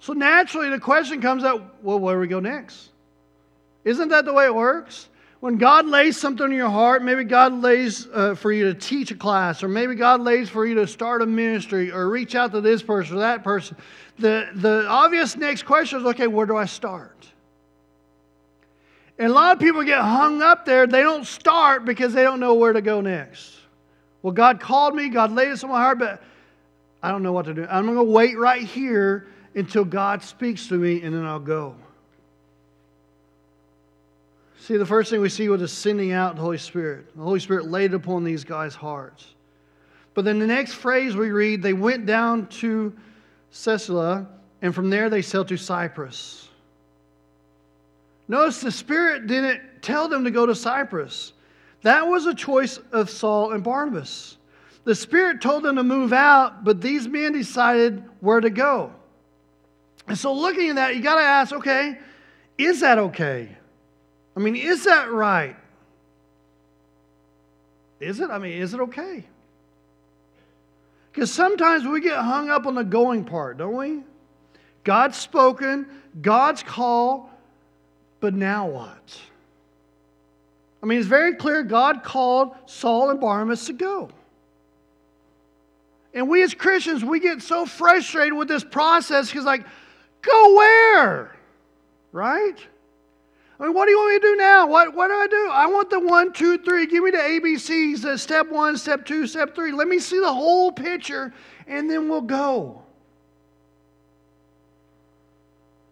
So 0.00 0.12
naturally, 0.12 0.70
the 0.70 0.80
question 0.80 1.20
comes 1.20 1.44
up 1.44 1.82
well, 1.82 1.98
where 1.98 2.14
do 2.14 2.20
we 2.20 2.28
go 2.28 2.40
next? 2.40 2.90
Isn't 3.84 4.08
that 4.08 4.24
the 4.24 4.32
way 4.32 4.46
it 4.46 4.54
works? 4.54 5.08
When 5.40 5.56
God 5.56 5.86
lays 5.86 6.16
something 6.16 6.46
in 6.46 6.52
your 6.52 6.68
heart, 6.68 7.04
maybe 7.04 7.22
God 7.22 7.62
lays 7.62 8.08
uh, 8.12 8.34
for 8.34 8.50
you 8.50 8.64
to 8.64 8.74
teach 8.74 9.12
a 9.12 9.14
class, 9.14 9.62
or 9.62 9.68
maybe 9.68 9.94
God 9.94 10.20
lays 10.20 10.48
for 10.48 10.66
you 10.66 10.74
to 10.76 10.86
start 10.86 11.22
a 11.22 11.26
ministry, 11.26 11.92
or 11.92 12.08
reach 12.10 12.34
out 12.34 12.50
to 12.52 12.60
this 12.60 12.82
person 12.82 13.16
or 13.16 13.20
that 13.20 13.44
person. 13.44 13.76
The, 14.18 14.48
the 14.54 14.86
obvious 14.88 15.36
next 15.36 15.62
question 15.62 16.00
is 16.00 16.06
okay, 16.06 16.26
where 16.26 16.46
do 16.46 16.56
I 16.56 16.64
start? 16.64 17.14
And 19.16 19.30
a 19.30 19.34
lot 19.34 19.52
of 19.52 19.60
people 19.60 19.84
get 19.84 20.00
hung 20.00 20.42
up 20.42 20.64
there. 20.64 20.86
They 20.86 21.02
don't 21.02 21.26
start 21.26 21.84
because 21.84 22.12
they 22.12 22.22
don't 22.22 22.40
know 22.40 22.54
where 22.54 22.72
to 22.72 22.82
go 22.82 23.00
next. 23.00 23.54
Well, 24.22 24.32
God 24.32 24.60
called 24.60 24.94
me, 24.94 25.08
God 25.08 25.32
laid 25.32 25.50
this 25.50 25.62
on 25.62 25.70
my 25.70 25.80
heart, 25.80 26.00
but 26.00 26.22
I 27.00 27.12
don't 27.12 27.22
know 27.22 27.32
what 27.32 27.44
to 27.46 27.54
do. 27.54 27.66
I'm 27.70 27.84
going 27.84 27.96
to 27.96 28.02
wait 28.02 28.36
right 28.36 28.62
here 28.62 29.28
until 29.54 29.84
God 29.84 30.22
speaks 30.24 30.66
to 30.68 30.74
me, 30.74 31.02
and 31.02 31.14
then 31.14 31.24
I'll 31.24 31.38
go. 31.38 31.76
See, 34.68 34.76
the 34.76 34.84
first 34.84 35.08
thing 35.08 35.22
we 35.22 35.30
see 35.30 35.48
was 35.48 35.62
the 35.62 35.66
sending 35.66 36.12
out 36.12 36.36
the 36.36 36.42
Holy 36.42 36.58
Spirit. 36.58 37.16
The 37.16 37.22
Holy 37.22 37.40
Spirit 37.40 37.70
laid 37.70 37.94
upon 37.94 38.22
these 38.22 38.44
guys' 38.44 38.74
hearts. 38.74 39.34
But 40.12 40.26
then 40.26 40.38
the 40.38 40.46
next 40.46 40.74
phrase 40.74 41.16
we 41.16 41.30
read, 41.30 41.62
they 41.62 41.72
went 41.72 42.04
down 42.04 42.48
to 42.48 42.92
Caesarea, 43.50 44.26
and 44.60 44.74
from 44.74 44.90
there 44.90 45.08
they 45.08 45.22
sailed 45.22 45.48
to 45.48 45.56
Cyprus. 45.56 46.50
Notice 48.28 48.60
the 48.60 48.70
Spirit 48.70 49.26
didn't 49.26 49.62
tell 49.80 50.06
them 50.06 50.22
to 50.24 50.30
go 50.30 50.44
to 50.44 50.54
Cyprus. 50.54 51.32
That 51.80 52.06
was 52.06 52.26
a 52.26 52.34
choice 52.34 52.76
of 52.92 53.08
Saul 53.08 53.52
and 53.52 53.64
Barnabas. 53.64 54.36
The 54.84 54.94
Spirit 54.94 55.40
told 55.40 55.62
them 55.62 55.76
to 55.76 55.82
move 55.82 56.12
out, 56.12 56.62
but 56.62 56.82
these 56.82 57.08
men 57.08 57.32
decided 57.32 58.04
where 58.20 58.42
to 58.42 58.50
go. 58.50 58.92
And 60.08 60.18
so, 60.18 60.30
looking 60.34 60.68
at 60.68 60.74
that, 60.74 60.94
you 60.94 61.02
got 61.02 61.14
to 61.14 61.22
ask 61.22 61.54
okay, 61.54 61.98
is 62.58 62.80
that 62.80 62.98
okay? 62.98 63.56
I 64.38 64.40
mean, 64.40 64.54
is 64.54 64.84
that 64.84 65.10
right? 65.10 65.56
Is 67.98 68.20
it? 68.20 68.30
I 68.30 68.38
mean, 68.38 68.52
is 68.52 68.72
it 68.72 68.78
okay? 68.78 69.24
Because 71.10 71.32
sometimes 71.32 71.84
we 71.84 72.00
get 72.00 72.18
hung 72.18 72.48
up 72.48 72.64
on 72.64 72.76
the 72.76 72.84
going 72.84 73.24
part, 73.24 73.58
don't 73.58 73.74
we? 73.74 74.04
God's 74.84 75.18
spoken, 75.18 75.88
God's 76.22 76.62
call, 76.62 77.30
but 78.20 78.32
now 78.32 78.68
what? 78.68 79.20
I 80.84 80.86
mean, 80.86 81.00
it's 81.00 81.08
very 81.08 81.34
clear 81.34 81.64
God 81.64 82.04
called 82.04 82.54
Saul 82.66 83.10
and 83.10 83.20
Barnabas 83.20 83.66
to 83.66 83.72
go. 83.72 84.08
And 86.14 86.28
we 86.28 86.44
as 86.44 86.54
Christians, 86.54 87.04
we 87.04 87.18
get 87.18 87.42
so 87.42 87.66
frustrated 87.66 88.34
with 88.34 88.46
this 88.46 88.62
process 88.62 89.26
because, 89.32 89.44
like, 89.44 89.66
go 90.22 90.54
where? 90.54 91.36
Right? 92.12 92.64
I 93.60 93.64
mean, 93.64 93.74
what 93.74 93.86
do 93.86 93.90
you 93.90 93.98
want 93.98 94.14
me 94.14 94.20
to 94.20 94.34
do 94.34 94.36
now? 94.36 94.66
What, 94.68 94.94
what 94.94 95.08
do 95.08 95.14
I 95.14 95.26
do? 95.26 95.50
I 95.50 95.66
want 95.66 95.90
the 95.90 95.98
one, 95.98 96.32
two, 96.32 96.58
three. 96.58 96.86
Give 96.86 97.02
me 97.02 97.10
the 97.10 97.18
ABCs, 97.18 98.02
the 98.02 98.16
step 98.16 98.48
one, 98.48 98.76
step 98.76 99.04
two, 99.04 99.26
step 99.26 99.54
three. 99.54 99.72
Let 99.72 99.88
me 99.88 99.98
see 99.98 100.20
the 100.20 100.32
whole 100.32 100.70
picture, 100.70 101.34
and 101.66 101.90
then 101.90 102.08
we'll 102.08 102.20
go. 102.20 102.82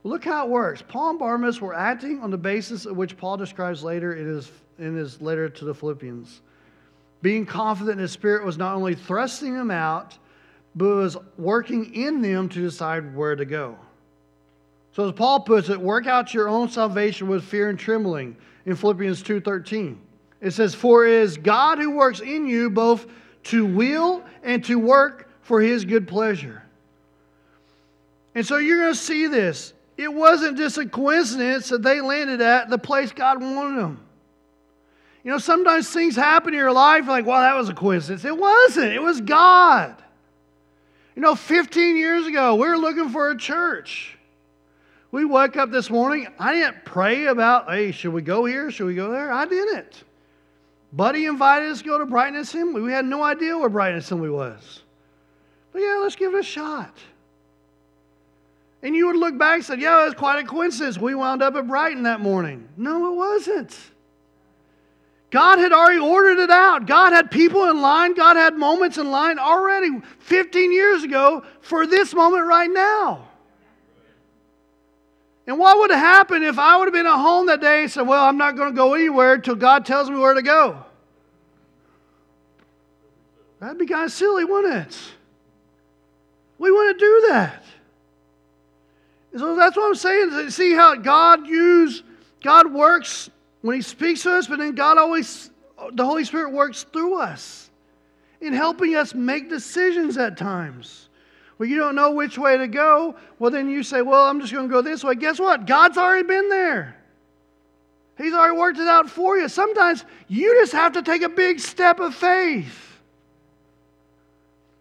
Look 0.04 0.24
how 0.24 0.46
it 0.46 0.50
works. 0.50 0.84
Paul 0.86 1.10
and 1.10 1.18
Barnabas 1.18 1.60
were 1.60 1.74
acting 1.74 2.20
on 2.20 2.30
the 2.30 2.38
basis 2.38 2.86
of 2.86 2.96
which 2.96 3.16
Paul 3.16 3.36
describes 3.36 3.82
later 3.82 4.14
in 4.14 4.26
his, 4.26 4.52
in 4.78 4.94
his 4.94 5.20
letter 5.20 5.48
to 5.48 5.64
the 5.64 5.74
Philippians. 5.74 6.42
Being 7.22 7.44
confident 7.44 7.94
in 7.94 8.02
his 8.02 8.12
spirit 8.12 8.44
was 8.44 8.56
not 8.56 8.76
only 8.76 8.94
thrusting 8.94 9.54
them 9.54 9.72
out, 9.72 10.16
but 10.76 10.84
was 10.84 11.16
working 11.36 11.92
in 11.92 12.22
them 12.22 12.48
to 12.50 12.60
decide 12.60 13.16
where 13.16 13.34
to 13.34 13.44
go. 13.44 13.76
So 14.96 15.06
as 15.06 15.12
Paul 15.12 15.40
puts 15.40 15.68
it, 15.68 15.78
work 15.78 16.06
out 16.06 16.32
your 16.32 16.48
own 16.48 16.70
salvation 16.70 17.28
with 17.28 17.44
fear 17.44 17.68
and 17.68 17.78
trembling 17.78 18.34
in 18.64 18.76
Philippians 18.76 19.22
2:13. 19.22 20.00
It 20.40 20.52
says, 20.52 20.74
"For 20.74 21.04
it 21.04 21.12
is 21.12 21.36
God 21.36 21.78
who 21.78 21.90
works 21.90 22.20
in 22.20 22.46
you 22.46 22.70
both 22.70 23.04
to 23.44 23.66
will 23.66 24.24
and 24.42 24.64
to 24.64 24.78
work 24.78 25.28
for 25.42 25.60
his 25.60 25.84
good 25.84 26.08
pleasure." 26.08 26.62
And 28.34 28.46
so 28.46 28.56
you're 28.56 28.78
going 28.78 28.94
to 28.94 28.98
see 28.98 29.26
this. 29.26 29.74
It 29.98 30.10
wasn't 30.10 30.56
just 30.56 30.78
a 30.78 30.86
coincidence 30.86 31.68
that 31.68 31.82
they 31.82 32.00
landed 32.00 32.40
at 32.40 32.70
the 32.70 32.78
place 32.78 33.12
God 33.12 33.42
wanted 33.42 33.78
them. 33.78 34.00
You 35.24 35.32
know, 35.32 35.38
sometimes 35.38 35.90
things 35.90 36.16
happen 36.16 36.54
in 36.54 36.58
your 36.58 36.72
life 36.72 37.06
like, 37.06 37.26
well, 37.26 37.42
that 37.42 37.54
was 37.54 37.68
a 37.68 37.74
coincidence. 37.74 38.24
It 38.24 38.38
wasn't, 38.38 38.94
it 38.94 39.02
was 39.02 39.20
God. 39.20 39.94
You 41.14 41.20
know, 41.20 41.34
15 41.34 41.96
years 41.96 42.26
ago, 42.26 42.54
we 42.54 42.66
were 42.66 42.78
looking 42.78 43.10
for 43.10 43.30
a 43.30 43.36
church. 43.36 44.15
We 45.12 45.24
woke 45.24 45.56
up 45.56 45.70
this 45.70 45.88
morning. 45.88 46.28
I 46.38 46.52
didn't 46.52 46.84
pray 46.84 47.26
about, 47.26 47.70
hey, 47.70 47.92
should 47.92 48.12
we 48.12 48.22
go 48.22 48.44
here? 48.44 48.70
Should 48.70 48.86
we 48.86 48.94
go 48.94 49.10
there? 49.10 49.32
I 49.32 49.46
didn't. 49.46 50.04
Buddy 50.92 51.26
invited 51.26 51.70
us 51.70 51.78
to 51.78 51.84
go 51.84 51.98
to 51.98 52.06
Brighton 52.06 52.38
Assembly. 52.38 52.82
We 52.82 52.92
had 52.92 53.04
no 53.04 53.22
idea 53.22 53.56
where 53.56 53.68
Brighton 53.68 53.98
Assembly 53.98 54.30
was. 54.30 54.82
But 55.72 55.82
yeah, 55.82 55.98
let's 56.02 56.16
give 56.16 56.34
it 56.34 56.40
a 56.40 56.42
shot. 56.42 56.96
And 58.82 58.94
you 58.94 59.06
would 59.06 59.16
look 59.16 59.36
back 59.36 59.56
and 59.56 59.64
say, 59.64 59.78
yeah, 59.78 60.06
it's 60.06 60.14
quite 60.14 60.42
a 60.42 60.46
coincidence. 60.46 60.98
We 60.98 61.14
wound 61.14 61.42
up 61.42 61.54
at 61.54 61.66
Brighton 61.66 62.04
that 62.04 62.20
morning. 62.20 62.68
No, 62.76 63.12
it 63.12 63.16
wasn't. 63.16 63.76
God 65.30 65.58
had 65.58 65.72
already 65.72 65.98
ordered 65.98 66.38
it 66.38 66.50
out. 66.50 66.86
God 66.86 67.12
had 67.12 67.30
people 67.30 67.64
in 67.64 67.80
line. 67.80 68.14
God 68.14 68.36
had 68.36 68.56
moments 68.56 68.96
in 68.96 69.10
line 69.10 69.38
already 69.38 70.00
15 70.20 70.72
years 70.72 71.02
ago 71.02 71.42
for 71.60 71.86
this 71.86 72.14
moment 72.14 72.46
right 72.46 72.70
now. 72.70 73.28
And 75.46 75.58
what 75.58 75.78
would 75.78 75.90
have 75.90 76.00
happened 76.00 76.44
if 76.44 76.58
I 76.58 76.76
would 76.76 76.86
have 76.86 76.92
been 76.92 77.06
at 77.06 77.20
home 77.20 77.46
that 77.46 77.60
day 77.60 77.82
and 77.82 77.90
said, 77.90 78.06
Well, 78.06 78.24
I'm 78.24 78.36
not 78.36 78.56
going 78.56 78.72
to 78.72 78.76
go 78.76 78.94
anywhere 78.94 79.34
until 79.34 79.54
God 79.54 79.86
tells 79.86 80.10
me 80.10 80.18
where 80.18 80.34
to 80.34 80.42
go? 80.42 80.84
That'd 83.60 83.78
be 83.78 83.86
kind 83.86 84.04
of 84.04 84.12
silly, 84.12 84.44
wouldn't 84.44 84.74
it? 84.74 84.98
We 86.58 86.70
want 86.70 86.98
to 86.98 87.04
do 87.04 87.26
that. 87.28 87.64
And 89.32 89.40
so 89.40 89.56
that's 89.56 89.76
what 89.76 89.86
I'm 89.86 89.94
saying. 89.94 90.50
See 90.50 90.74
how 90.74 90.94
God 90.94 91.46
use, 91.46 92.02
God 92.42 92.72
works 92.72 93.30
when 93.62 93.76
He 93.76 93.82
speaks 93.82 94.22
to 94.22 94.32
us, 94.32 94.46
but 94.46 94.58
then 94.58 94.74
God 94.74 94.98
always, 94.98 95.50
the 95.92 96.04
Holy 96.04 96.24
Spirit 96.24 96.52
works 96.52 96.84
through 96.84 97.20
us 97.20 97.70
in 98.40 98.52
helping 98.52 98.96
us 98.96 99.14
make 99.14 99.48
decisions 99.48 100.18
at 100.18 100.36
times. 100.36 101.05
Well, 101.58 101.68
you 101.68 101.76
don't 101.76 101.94
know 101.94 102.12
which 102.12 102.36
way 102.36 102.58
to 102.58 102.68
go. 102.68 103.16
Well, 103.38 103.50
then 103.50 103.68
you 103.68 103.82
say, 103.82 104.02
Well, 104.02 104.24
I'm 104.26 104.40
just 104.40 104.52
going 104.52 104.68
to 104.68 104.72
go 104.72 104.82
this 104.82 105.02
way. 105.02 105.14
Guess 105.14 105.38
what? 105.38 105.66
God's 105.66 105.96
already 105.96 106.26
been 106.26 106.48
there. 106.48 106.96
He's 108.18 108.32
already 108.32 108.56
worked 108.56 108.78
it 108.78 108.88
out 108.88 109.10
for 109.10 109.36
you. 109.36 109.48
Sometimes 109.48 110.04
you 110.28 110.54
just 110.60 110.72
have 110.72 110.92
to 110.92 111.02
take 111.02 111.22
a 111.22 111.28
big 111.28 111.60
step 111.60 112.00
of 112.00 112.14
faith. 112.14 112.82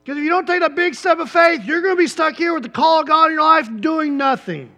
Because 0.04 0.18
if 0.18 0.24
you 0.24 0.30
don't 0.30 0.46
take 0.46 0.62
a 0.62 0.70
big 0.70 0.96
step 0.96 1.20
of 1.20 1.30
faith, 1.32 1.66
you're 1.66 1.82
going 1.82 1.96
to 1.96 2.00
be 2.00 2.08
stuck 2.08 2.36
here 2.36 2.54
with 2.54 2.64
the 2.64 2.70
call 2.70 3.02
of 3.02 3.08
God 3.08 3.26
in 3.26 3.34
your 3.34 3.42
life 3.42 3.70
doing 3.82 4.18
nothing. 4.18 4.72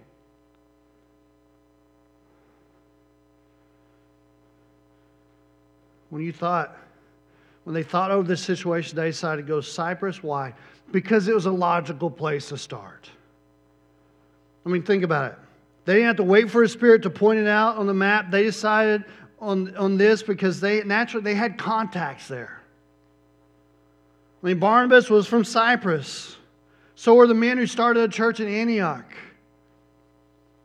When 6.09 6.23
you 6.23 6.31
thought, 6.31 6.75
when 7.67 7.73
they 7.75 7.83
thought 7.83 8.11
over 8.11 8.25
this 8.25 8.41
situation, 8.41 8.95
they 8.95 9.09
decided 9.09 9.41
to 9.41 9.47
go 9.47 9.59
Cyprus. 9.61 10.23
Why? 10.23 10.53
because 10.91 11.27
it 11.27 11.35
was 11.35 11.45
a 11.45 11.51
logical 11.51 12.09
place 12.09 12.49
to 12.49 12.57
start. 12.57 13.09
I 14.65 14.69
mean, 14.69 14.83
think 14.83 15.03
about 15.03 15.33
it. 15.33 15.37
They 15.85 15.93
didn't 15.93 16.07
have 16.07 16.15
to 16.17 16.23
wait 16.23 16.49
for 16.51 16.63
a 16.63 16.69
spirit 16.69 17.03
to 17.03 17.09
point 17.09 17.39
it 17.39 17.47
out 17.47 17.77
on 17.77 17.87
the 17.87 17.93
map. 17.93 18.31
They 18.31 18.43
decided 18.43 19.05
on, 19.39 19.75
on 19.77 19.97
this 19.97 20.23
because 20.23 20.59
they 20.59 20.83
naturally 20.83 21.23
they 21.23 21.35
had 21.35 21.57
contacts 21.57 22.27
there. 22.27 22.61
I 24.43 24.47
mean, 24.47 24.59
Barnabas 24.59 25.09
was 25.09 25.27
from 25.27 25.43
Cyprus. 25.43 26.35
So 26.95 27.13
were 27.13 27.27
the 27.27 27.33
men 27.33 27.57
who 27.57 27.67
started 27.67 28.03
a 28.03 28.07
church 28.07 28.39
in 28.39 28.47
Antioch. 28.47 29.05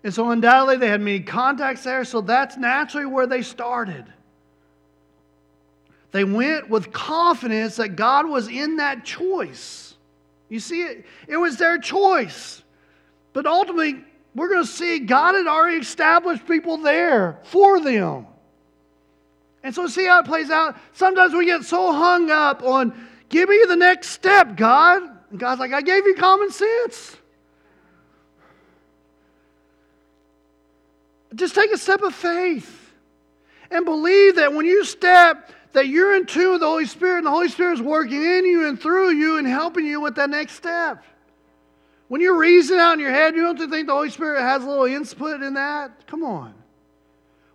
And 0.03 0.13
so 0.13 0.31
undoubtedly 0.31 0.79
they 0.79 0.89
had 0.89 1.01
many 1.01 1.21
contacts 1.21 1.85
there, 1.85 2.05
so 2.05 2.21
that's 2.21 2.57
naturally 2.57 3.07
where 3.07 3.27
they 3.27 3.43
started. 3.43 4.05
They 6.13 6.25
went 6.25 6.69
with 6.69 6.93
confidence 6.93 7.77
that 7.77 7.97
God 7.97 8.29
was 8.29 8.49
in 8.49 8.77
that 8.77 9.05
choice. 9.05 9.95
You 10.49 10.61
see, 10.61 10.83
it, 10.83 11.07
it 11.27 11.39
was 11.39 11.57
their 11.57 11.79
choice. 11.79 12.63
But 13.33 13.47
ultimately, 13.47 14.05
we're 14.35 14.51
going 14.51 14.63
to 14.63 14.71
see 14.71 14.99
God 15.01 15.35
had 15.35 15.47
already 15.47 15.79
established 15.79 16.47
people 16.47 16.77
there 16.77 17.39
for 17.45 17.81
them. 17.81 18.27
And 19.65 19.75
so, 19.75 19.87
see 19.87 20.07
how 20.07 20.21
it 20.21 20.27
plays 20.27 20.51
out? 20.51 20.77
Sometimes 20.93 21.35
we 21.35 21.47
get 21.47 21.65
so 21.65 21.93
hung 21.93 22.31
up 22.31 22.63
on, 22.63 23.09
give 23.31 23.49
me 23.49 23.65
the 23.67 23.77
next 23.77 24.11
step, 24.11 24.57
God. 24.57 25.03
And 25.31 25.41
God's 25.41 25.61
like, 25.61 25.73
I 25.73 25.81
gave 25.81 26.05
you 26.05 26.15
common 26.15 26.51
sense. 26.51 27.17
Just 31.35 31.55
take 31.55 31.73
a 31.73 31.79
step 31.79 32.03
of 32.03 32.15
faith 32.15 32.93
and 33.71 33.87
believe 33.87 34.37
that 34.37 34.53
when 34.53 34.67
you 34.67 34.85
step, 34.85 35.51
that 35.73 35.89
you're 35.89 36.15
in 36.15 36.27
tune 36.27 36.53
with 36.53 36.61
the 36.61 36.67
Holy 36.67 36.87
Spirit 36.87 37.19
and 37.19 37.27
the 37.27 37.31
Holy 37.31 37.49
Spirit 37.49 37.75
is 37.75 37.83
working 37.83 38.23
in 38.23 38.45
you 38.45 38.69
and 38.69 38.81
through 38.81 39.11
you 39.11 39.39
and 39.39 39.47
helping 39.47 39.87
you 39.87 40.01
with 40.01 40.15
that 40.17 40.31
next 40.31 40.55
step. 40.55 41.05
When 42.09 42.21
you're 42.21 42.39
reasoning 42.39 42.81
out 42.81 42.95
in 42.95 43.01
your 43.01 43.11
head, 43.11 43.35
you 43.35 43.43
don't 43.43 43.71
think 43.71 43.87
the 43.87 43.95
Holy 43.95 44.11
Spirit 44.11 44.43
has 44.43 44.63
a 44.63 44.69
little 44.69 44.85
input 44.85 45.43
in 45.43 45.55
that? 45.55 46.07
Come 46.07 46.25
on. 46.25 46.55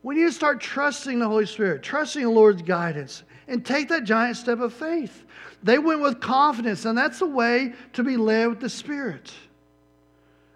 We 0.02 0.16
need 0.16 0.26
to 0.26 0.32
start 0.32 0.62
trusting 0.62 1.20
the 1.20 1.28
Holy 1.28 1.46
Spirit, 1.46 1.84
trusting 1.84 2.24
the 2.24 2.30
Lord's 2.30 2.62
guidance, 2.62 3.24
and 3.48 3.66
take 3.66 3.90
that 3.90 4.04
giant 4.04 4.38
step 4.38 4.60
of 4.60 4.74
faith. 4.74 5.26
They 5.62 5.78
went 5.78 6.02
with 6.02 6.20
confidence, 6.20 6.86
and 6.86 6.98
that's 6.98 7.20
the 7.20 7.28
way 7.28 7.74
to 7.94 8.04
be 8.04 8.18
led 8.18 8.48
with 8.48 8.60
the 8.60 8.70
Spirit. 8.70 9.32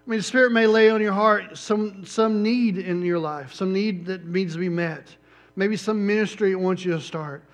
I 0.04 0.10
mean, 0.10 0.18
the 0.18 0.24
Spirit 0.24 0.50
may 0.50 0.66
lay 0.66 0.90
on 0.90 1.00
your 1.00 1.12
heart 1.12 1.56
some, 1.56 2.04
some 2.04 2.42
need 2.42 2.78
in 2.78 3.02
your 3.02 3.20
life, 3.20 3.54
some 3.54 3.72
need 3.72 4.06
that 4.06 4.26
needs 4.26 4.54
to 4.54 4.58
be 4.58 4.68
met. 4.68 5.14
Maybe 5.54 5.76
some 5.76 6.04
ministry 6.04 6.50
it 6.50 6.58
wants 6.58 6.84
you 6.84 6.92
to 6.92 7.00
start 7.00 7.44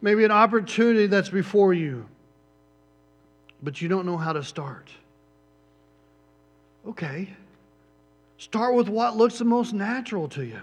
maybe 0.00 0.24
an 0.24 0.30
opportunity 0.30 1.06
that's 1.06 1.28
before 1.28 1.74
you, 1.74 2.06
but 3.62 3.80
you 3.80 3.88
don't 3.88 4.06
know 4.06 4.16
how 4.16 4.32
to 4.32 4.42
start. 4.42 4.90
Okay. 6.86 7.28
Start 8.38 8.74
with 8.74 8.88
what 8.88 9.16
looks 9.16 9.38
the 9.38 9.44
most 9.44 9.72
natural 9.72 10.28
to 10.30 10.44
you. 10.44 10.60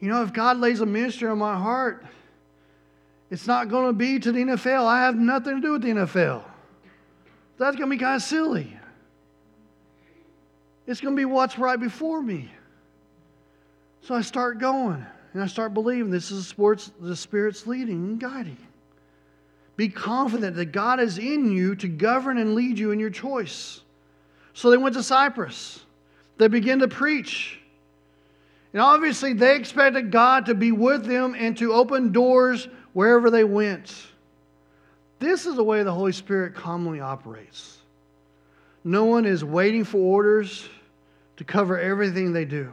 You 0.00 0.08
know, 0.08 0.22
if 0.22 0.32
God 0.32 0.58
lays 0.58 0.80
a 0.80 0.86
ministry 0.86 1.28
on 1.28 1.38
my 1.38 1.56
heart, 1.56 2.04
it's 3.30 3.46
not 3.46 3.68
going 3.68 3.86
to 3.86 3.92
be 3.92 4.18
to 4.18 4.32
the 4.32 4.40
NFL. 4.40 4.84
I 4.84 5.02
have 5.02 5.16
nothing 5.16 5.56
to 5.56 5.60
do 5.60 5.72
with 5.72 5.82
the 5.82 5.88
NFL. 5.88 6.42
That's 7.56 7.76
going 7.76 7.88
to 7.88 7.96
be 7.96 8.00
kind 8.00 8.16
of 8.16 8.22
silly. 8.22 8.76
It's 10.86 11.00
going 11.00 11.14
to 11.14 11.18
be 11.18 11.24
what's 11.24 11.58
right 11.58 11.80
before 11.80 12.20
me. 12.20 12.50
So 14.02 14.14
I 14.14 14.20
start 14.20 14.58
going 14.58 15.06
and 15.34 15.42
I 15.42 15.46
start 15.48 15.74
believing 15.74 16.10
this 16.10 16.30
is 16.30 16.46
sports, 16.46 16.92
the 17.00 17.16
Spirit's 17.16 17.66
leading 17.66 17.96
and 17.96 18.20
guiding. 18.20 18.56
Be 19.76 19.88
confident 19.88 20.54
that 20.56 20.66
God 20.66 21.00
is 21.00 21.18
in 21.18 21.50
you 21.50 21.74
to 21.76 21.88
govern 21.88 22.38
and 22.38 22.54
lead 22.54 22.78
you 22.78 22.92
in 22.92 23.00
your 23.00 23.10
choice. 23.10 23.80
So 24.52 24.70
they 24.70 24.76
went 24.76 24.94
to 24.94 25.02
Cyprus. 25.02 25.84
They 26.38 26.46
began 26.46 26.78
to 26.78 26.88
preach. 26.88 27.58
And 28.72 28.80
obviously, 28.80 29.32
they 29.32 29.56
expected 29.56 30.12
God 30.12 30.46
to 30.46 30.54
be 30.54 30.70
with 30.70 31.04
them 31.04 31.34
and 31.36 31.56
to 31.58 31.72
open 31.72 32.12
doors 32.12 32.68
wherever 32.92 33.28
they 33.30 33.44
went. 33.44 33.92
This 35.18 35.46
is 35.46 35.56
the 35.56 35.64
way 35.64 35.82
the 35.82 35.92
Holy 35.92 36.12
Spirit 36.12 36.54
commonly 36.54 37.00
operates. 37.00 37.78
No 38.84 39.04
one 39.06 39.24
is 39.24 39.44
waiting 39.44 39.82
for 39.82 39.98
orders 39.98 40.68
to 41.38 41.44
cover 41.44 41.78
everything 41.78 42.32
they 42.32 42.44
do. 42.44 42.70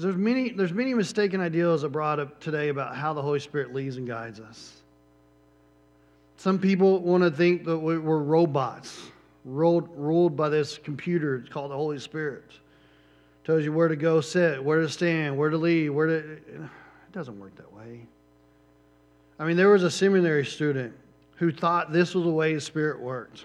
Because 0.00 0.14
there's 0.14 0.24
many, 0.24 0.48
there's 0.48 0.72
many 0.72 0.94
mistaken 0.94 1.42
ideas 1.42 1.84
brought 1.84 2.18
up 2.18 2.40
today 2.40 2.70
about 2.70 2.96
how 2.96 3.12
the 3.12 3.20
Holy 3.20 3.38
Spirit 3.38 3.74
leads 3.74 3.98
and 3.98 4.06
guides 4.06 4.40
us. 4.40 4.80
Some 6.38 6.58
people 6.58 7.00
want 7.00 7.22
to 7.22 7.30
think 7.30 7.66
that 7.66 7.76
we're 7.76 7.98
robots, 7.98 8.98
ruled, 9.44 9.90
ruled 9.94 10.38
by 10.38 10.48
this 10.48 10.78
computer 10.78 11.44
called 11.50 11.70
the 11.70 11.76
Holy 11.76 11.98
Spirit. 11.98 12.50
Tells 13.44 13.62
you 13.62 13.74
where 13.74 13.88
to 13.88 13.96
go 13.96 14.22
sit, 14.22 14.64
where 14.64 14.80
to 14.80 14.88
stand, 14.88 15.36
where 15.36 15.50
to 15.50 15.58
leave, 15.58 15.92
where 15.92 16.06
to. 16.06 16.18
It 16.18 17.12
doesn't 17.12 17.38
work 17.38 17.54
that 17.56 17.70
way. 17.70 18.00
I 19.38 19.44
mean, 19.44 19.58
there 19.58 19.68
was 19.68 19.82
a 19.82 19.90
seminary 19.90 20.46
student 20.46 20.94
who 21.36 21.52
thought 21.52 21.92
this 21.92 22.14
was 22.14 22.24
the 22.24 22.30
way 22.30 22.54
the 22.54 22.60
Spirit 22.62 23.02
worked. 23.02 23.44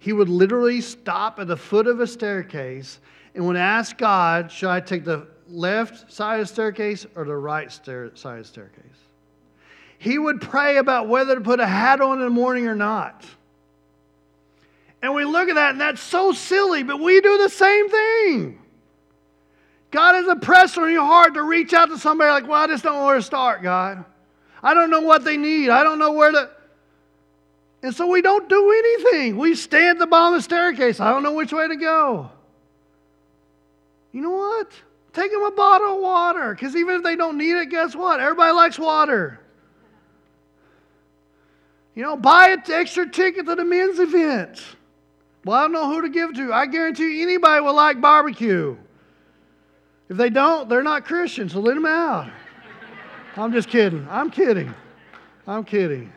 He 0.00 0.12
would 0.12 0.28
literally 0.28 0.80
stop 0.80 1.38
at 1.38 1.46
the 1.46 1.56
foot 1.56 1.86
of 1.86 2.00
a 2.00 2.08
staircase 2.08 2.98
and 3.36 3.46
would 3.46 3.54
ask 3.54 3.96
God, 3.96 4.50
Should 4.50 4.70
I 4.70 4.80
take 4.80 5.04
the 5.04 5.28
left 5.48 6.12
side 6.12 6.40
of 6.40 6.48
staircase 6.48 7.06
or 7.14 7.24
the 7.24 7.36
right 7.36 7.70
stair- 7.70 8.14
side 8.16 8.40
of 8.40 8.46
staircase? 8.46 8.82
He 9.98 10.18
would 10.18 10.40
pray 10.40 10.76
about 10.76 11.08
whether 11.08 11.34
to 11.34 11.40
put 11.40 11.60
a 11.60 11.66
hat 11.66 12.00
on 12.00 12.18
in 12.18 12.24
the 12.24 12.30
morning 12.30 12.66
or 12.66 12.74
not. 12.74 13.24
And 15.02 15.14
we 15.14 15.24
look 15.24 15.48
at 15.48 15.54
that, 15.54 15.72
and 15.72 15.80
that's 15.80 16.00
so 16.00 16.32
silly, 16.32 16.82
but 16.82 17.00
we 17.00 17.20
do 17.20 17.38
the 17.38 17.48
same 17.48 17.88
thing. 17.88 18.62
God 19.90 20.14
has 20.14 20.26
impressed 20.26 20.76
on 20.78 20.90
your 20.90 21.04
heart 21.04 21.34
to 21.34 21.42
reach 21.42 21.72
out 21.72 21.88
to 21.90 21.98
somebody 21.98 22.30
like, 22.30 22.48
well, 22.48 22.62
I 22.62 22.66
just 22.66 22.82
don't 22.82 22.96
know 22.96 23.06
where 23.06 23.16
to 23.16 23.22
start, 23.22 23.62
God. 23.62 24.04
I 24.62 24.74
don't 24.74 24.90
know 24.90 25.00
what 25.00 25.24
they 25.24 25.36
need. 25.36 25.70
I 25.70 25.84
don't 25.84 25.98
know 25.98 26.12
where 26.12 26.32
to. 26.32 26.50
And 27.82 27.94
so 27.94 28.06
we 28.06 28.20
don't 28.20 28.48
do 28.48 28.72
anything. 28.72 29.36
We 29.36 29.54
stand 29.54 29.96
at 29.96 29.98
the 30.00 30.06
bottom 30.06 30.34
of 30.34 30.40
the 30.40 30.42
staircase. 30.42 30.98
I 30.98 31.10
don't 31.10 31.22
know 31.22 31.34
which 31.34 31.52
way 31.52 31.68
to 31.68 31.76
go. 31.76 32.30
You 34.12 34.22
know 34.22 34.30
what? 34.30 34.72
Take 35.16 35.32
them 35.32 35.44
a 35.44 35.50
bottle 35.50 35.94
of 35.94 36.02
water. 36.02 36.54
Because 36.54 36.76
even 36.76 36.96
if 36.96 37.02
they 37.02 37.16
don't 37.16 37.38
need 37.38 37.56
it, 37.56 37.70
guess 37.70 37.96
what? 37.96 38.20
Everybody 38.20 38.52
likes 38.52 38.78
water. 38.78 39.40
You 41.94 42.02
know, 42.02 42.18
buy 42.18 42.50
an 42.50 42.62
extra 42.70 43.08
ticket 43.08 43.46
to 43.46 43.54
the 43.54 43.64
men's 43.64 43.98
event. 43.98 44.62
Well, 45.42 45.56
I 45.56 45.62
don't 45.62 45.72
know 45.72 45.88
who 45.88 46.02
to 46.02 46.10
give 46.10 46.34
to. 46.34 46.52
I 46.52 46.66
guarantee 46.66 47.22
anybody 47.22 47.62
will 47.62 47.72
like 47.72 47.98
barbecue. 47.98 48.76
If 50.10 50.18
they 50.18 50.28
don't, 50.28 50.68
they're 50.68 50.82
not 50.82 51.06
Christians, 51.06 51.54
so 51.54 51.60
let 51.60 51.76
them 51.76 51.86
out. 51.86 52.30
I'm 53.38 53.52
just 53.52 53.70
kidding. 53.70 54.06
I'm 54.10 54.30
kidding. 54.30 54.74
I'm 55.46 55.64
kidding. 55.64 56.12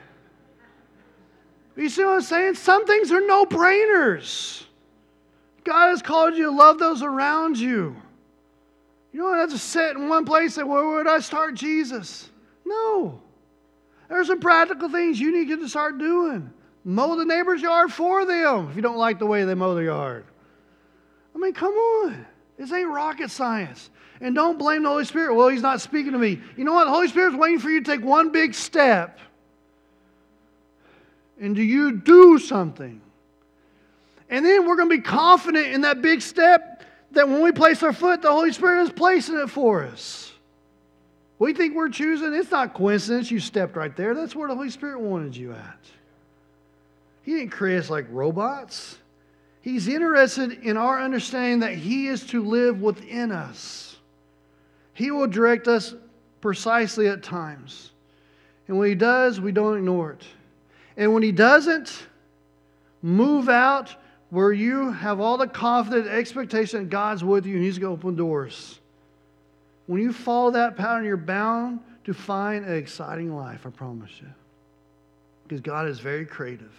You 1.77 1.87
see 1.87 2.03
what 2.03 2.15
I'm 2.15 2.21
saying? 2.21 2.55
Some 2.55 2.85
things 2.85 3.13
are 3.13 3.25
no 3.25 3.45
brainers. 3.45 4.63
God 5.63 5.87
has 5.87 6.01
called 6.01 6.35
you 6.35 6.43
to 6.43 6.51
love 6.51 6.79
those 6.79 7.01
around 7.01 7.57
you. 7.57 7.95
You 9.11 9.21
don't 9.21 9.37
have 9.37 9.49
to 9.51 9.57
sit 9.57 9.95
in 9.95 10.07
one 10.07 10.25
place 10.25 10.43
and 10.43 10.53
say, 10.53 10.63
where 10.63 10.85
would 10.85 11.07
I 11.07 11.19
start 11.19 11.55
Jesus? 11.55 12.29
No. 12.65 13.21
There's 14.07 14.27
some 14.27 14.39
practical 14.39 14.89
things 14.89 15.19
you 15.19 15.31
need 15.31 15.47
to 15.47 15.69
start 15.69 15.97
doing. 15.97 16.51
Mow 16.83 17.15
the 17.15 17.25
neighbor's 17.25 17.61
yard 17.61 17.91
for 17.91 18.25
them 18.25 18.69
if 18.69 18.75
you 18.75 18.81
don't 18.81 18.97
like 18.97 19.19
the 19.19 19.25
way 19.25 19.43
they 19.45 19.55
mow 19.55 19.75
the 19.75 19.85
yard. 19.85 20.25
I 21.35 21.37
mean, 21.37 21.53
come 21.53 21.73
on. 21.73 22.25
This 22.57 22.71
ain't 22.71 22.89
rocket 22.89 23.31
science. 23.31 23.89
And 24.21 24.35
don't 24.35 24.57
blame 24.57 24.83
the 24.83 24.89
Holy 24.89 25.05
Spirit. 25.05 25.33
Well, 25.35 25.47
He's 25.47 25.61
not 25.61 25.79
speaking 25.81 26.11
to 26.11 26.17
me. 26.17 26.41
You 26.57 26.65
know 26.65 26.73
what? 26.73 26.85
The 26.85 26.91
Holy 26.91 27.07
Spirit's 27.07 27.37
waiting 27.37 27.59
for 27.59 27.69
you 27.69 27.81
to 27.81 27.89
take 27.89 28.03
one 28.03 28.31
big 28.31 28.53
step. 28.53 29.19
And 31.39 31.55
do 31.55 31.61
you 31.61 31.93
do 31.93 32.37
something? 32.37 33.01
And 34.29 34.45
then 34.45 34.67
we're 34.67 34.75
going 34.75 34.89
to 34.89 34.95
be 34.97 35.01
confident 35.01 35.67
in 35.67 35.81
that 35.81 36.01
big 36.01 36.21
step 36.21 36.68
that 37.11 37.27
when 37.27 37.41
we 37.41 37.51
place 37.51 37.81
our 37.83 37.93
foot, 37.93 38.21
the 38.21 38.31
Holy 38.31 38.51
Spirit 38.51 38.83
is 38.83 38.91
placing 38.91 39.37
it 39.37 39.49
for 39.49 39.83
us. 39.83 40.31
We 41.39 41.53
think 41.53 41.75
we're 41.75 41.89
choosing. 41.89 42.33
It's 42.33 42.51
not 42.51 42.73
coincidence 42.73 43.31
you 43.31 43.39
stepped 43.39 43.75
right 43.75 43.95
there. 43.95 44.13
That's 44.13 44.35
where 44.35 44.49
the 44.49 44.55
Holy 44.55 44.69
Spirit 44.69 44.99
wanted 44.99 45.35
you 45.35 45.53
at. 45.53 45.79
He 47.23 47.35
didn't 47.35 47.51
create 47.51 47.77
us 47.77 47.89
like 47.89 48.07
robots. 48.09 48.97
He's 49.61 49.87
interested 49.87 50.63
in 50.63 50.77
our 50.77 51.01
understanding 51.01 51.59
that 51.59 51.73
He 51.73 52.07
is 52.07 52.25
to 52.27 52.43
live 52.43 52.81
within 52.81 53.31
us. 53.31 53.97
He 54.93 55.11
will 55.11 55.27
direct 55.27 55.67
us 55.67 55.95
precisely 56.41 57.07
at 57.07 57.23
times. 57.23 57.91
And 58.67 58.77
when 58.77 58.89
He 58.89 58.95
does, 58.95 59.39
we 59.39 59.51
don't 59.51 59.77
ignore 59.77 60.11
it. 60.11 60.23
And 60.97 61.13
when 61.13 61.23
He 61.23 61.31
doesn't, 61.31 62.07
move 63.01 63.47
out 63.47 63.95
where 64.29 64.51
you 64.51 64.91
have 64.91 65.19
all 65.19 65.37
the 65.37 65.47
confident 65.47 66.07
expectation 66.07 66.81
that 66.81 66.89
God's 66.89 67.23
with 67.23 67.45
you 67.45 67.55
and 67.55 67.63
He's 67.63 67.79
going 67.79 67.95
to 67.95 67.99
open 68.01 68.15
doors. 68.15 68.79
When 69.87 70.01
you 70.01 70.13
follow 70.13 70.51
that 70.51 70.77
pattern, 70.77 71.03
you're 71.03 71.17
bound 71.17 71.79
to 72.05 72.13
find 72.13 72.65
an 72.65 72.75
exciting 72.75 73.35
life, 73.35 73.65
I 73.65 73.71
promise 73.71 74.11
you. 74.21 74.27
Because 75.47 75.61
God 75.61 75.87
is 75.87 75.99
very 75.99 76.25
creative. 76.25 76.71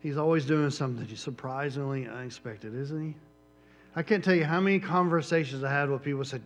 He's 0.00 0.16
always 0.16 0.44
doing 0.44 0.70
something 0.70 1.06
surprisingly 1.16 2.08
unexpected, 2.08 2.74
isn't 2.74 3.08
he? 3.08 3.14
I 3.94 4.02
can't 4.02 4.24
tell 4.24 4.34
you 4.34 4.44
how 4.44 4.60
many 4.60 4.80
conversations 4.80 5.62
I 5.62 5.70
had 5.70 5.88
with 5.88 6.02
people 6.02 6.24
said, 6.24 6.42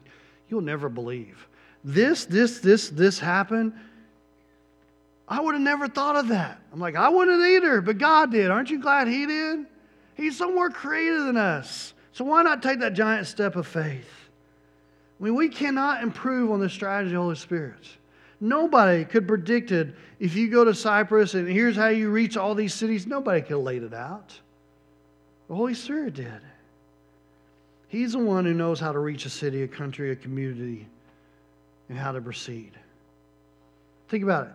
You'll 0.51 0.61
never 0.61 0.91
believe. 0.91 1.49
This, 1.83 2.27
this, 2.27 2.59
this, 2.59 2.91
this 2.91 3.19
happened. 3.19 3.73
I 5.27 5.41
would 5.41 5.55
have 5.55 5.63
never 5.63 5.89
thought 5.89 6.17
of 6.17 6.29
that. 6.29 6.61
I'm 6.73 6.81
like, 6.81 6.97
I 6.97 7.09
wouldn't 7.09 7.43
either, 7.43 7.81
but 7.81 7.97
God 7.97 8.31
did. 8.31 8.51
Aren't 8.51 8.71
you 8.71 8.81
glad 8.81 9.09
He 9.09 9.25
did? 9.25 9.67
He's 10.15 10.39
so 10.39 10.51
more 10.53 10.71
creative 10.71 11.25
than 11.25 11.37
us. 11.37 11.95
So 12.13 12.25
why 12.25 12.43
not 12.43 12.63
take 12.63 12.81
that 12.81 12.93
giant 12.95 13.27
step 13.27 13.57
of 13.57 13.67
faith? 13.67 14.09
I 15.21 15.25
mean, 15.25 15.35
we 15.35 15.49
cannot 15.49 16.03
improve 16.03 16.51
on 16.51 16.61
the 16.61 16.69
strategy 16.69 17.11
of 17.11 17.15
the 17.15 17.23
Holy 17.23 17.37
Spirit. 17.37 17.89
Nobody 18.41 19.05
could 19.05 19.27
predict 19.27 19.73
it 19.73 19.95
if 20.21 20.35
you 20.35 20.49
go 20.49 20.65
to 20.65 20.75
Cyprus 20.75 21.35
and 21.35 21.49
here's 21.49 21.77
how 21.77 21.89
you 21.89 22.11
reach 22.11 22.37
all 22.37 22.55
these 22.55 22.75
cities. 22.75 23.07
Nobody 23.07 23.41
could 23.41 23.53
have 23.53 23.61
laid 23.61 23.83
it 23.83 23.95
out. 23.95 24.39
The 25.49 25.55
Holy 25.55 25.75
Spirit 25.75 26.15
did. 26.15 26.41
He's 27.89 28.13
the 28.13 28.19
one 28.19 28.45
who 28.45 28.55
knows 28.55 28.81
how 28.81 28.93
to 28.93 28.99
reach 28.99 29.25
a 29.25 29.31
city, 29.31 29.63
a 29.63 29.69
country, 29.69 30.11
a 30.11 30.17
community, 30.17 30.87
and 31.89 31.97
how 31.97 32.13
to 32.13 32.21
proceed. 32.21 32.73
Think 34.09 34.25
about 34.25 34.47
it. 34.47 34.53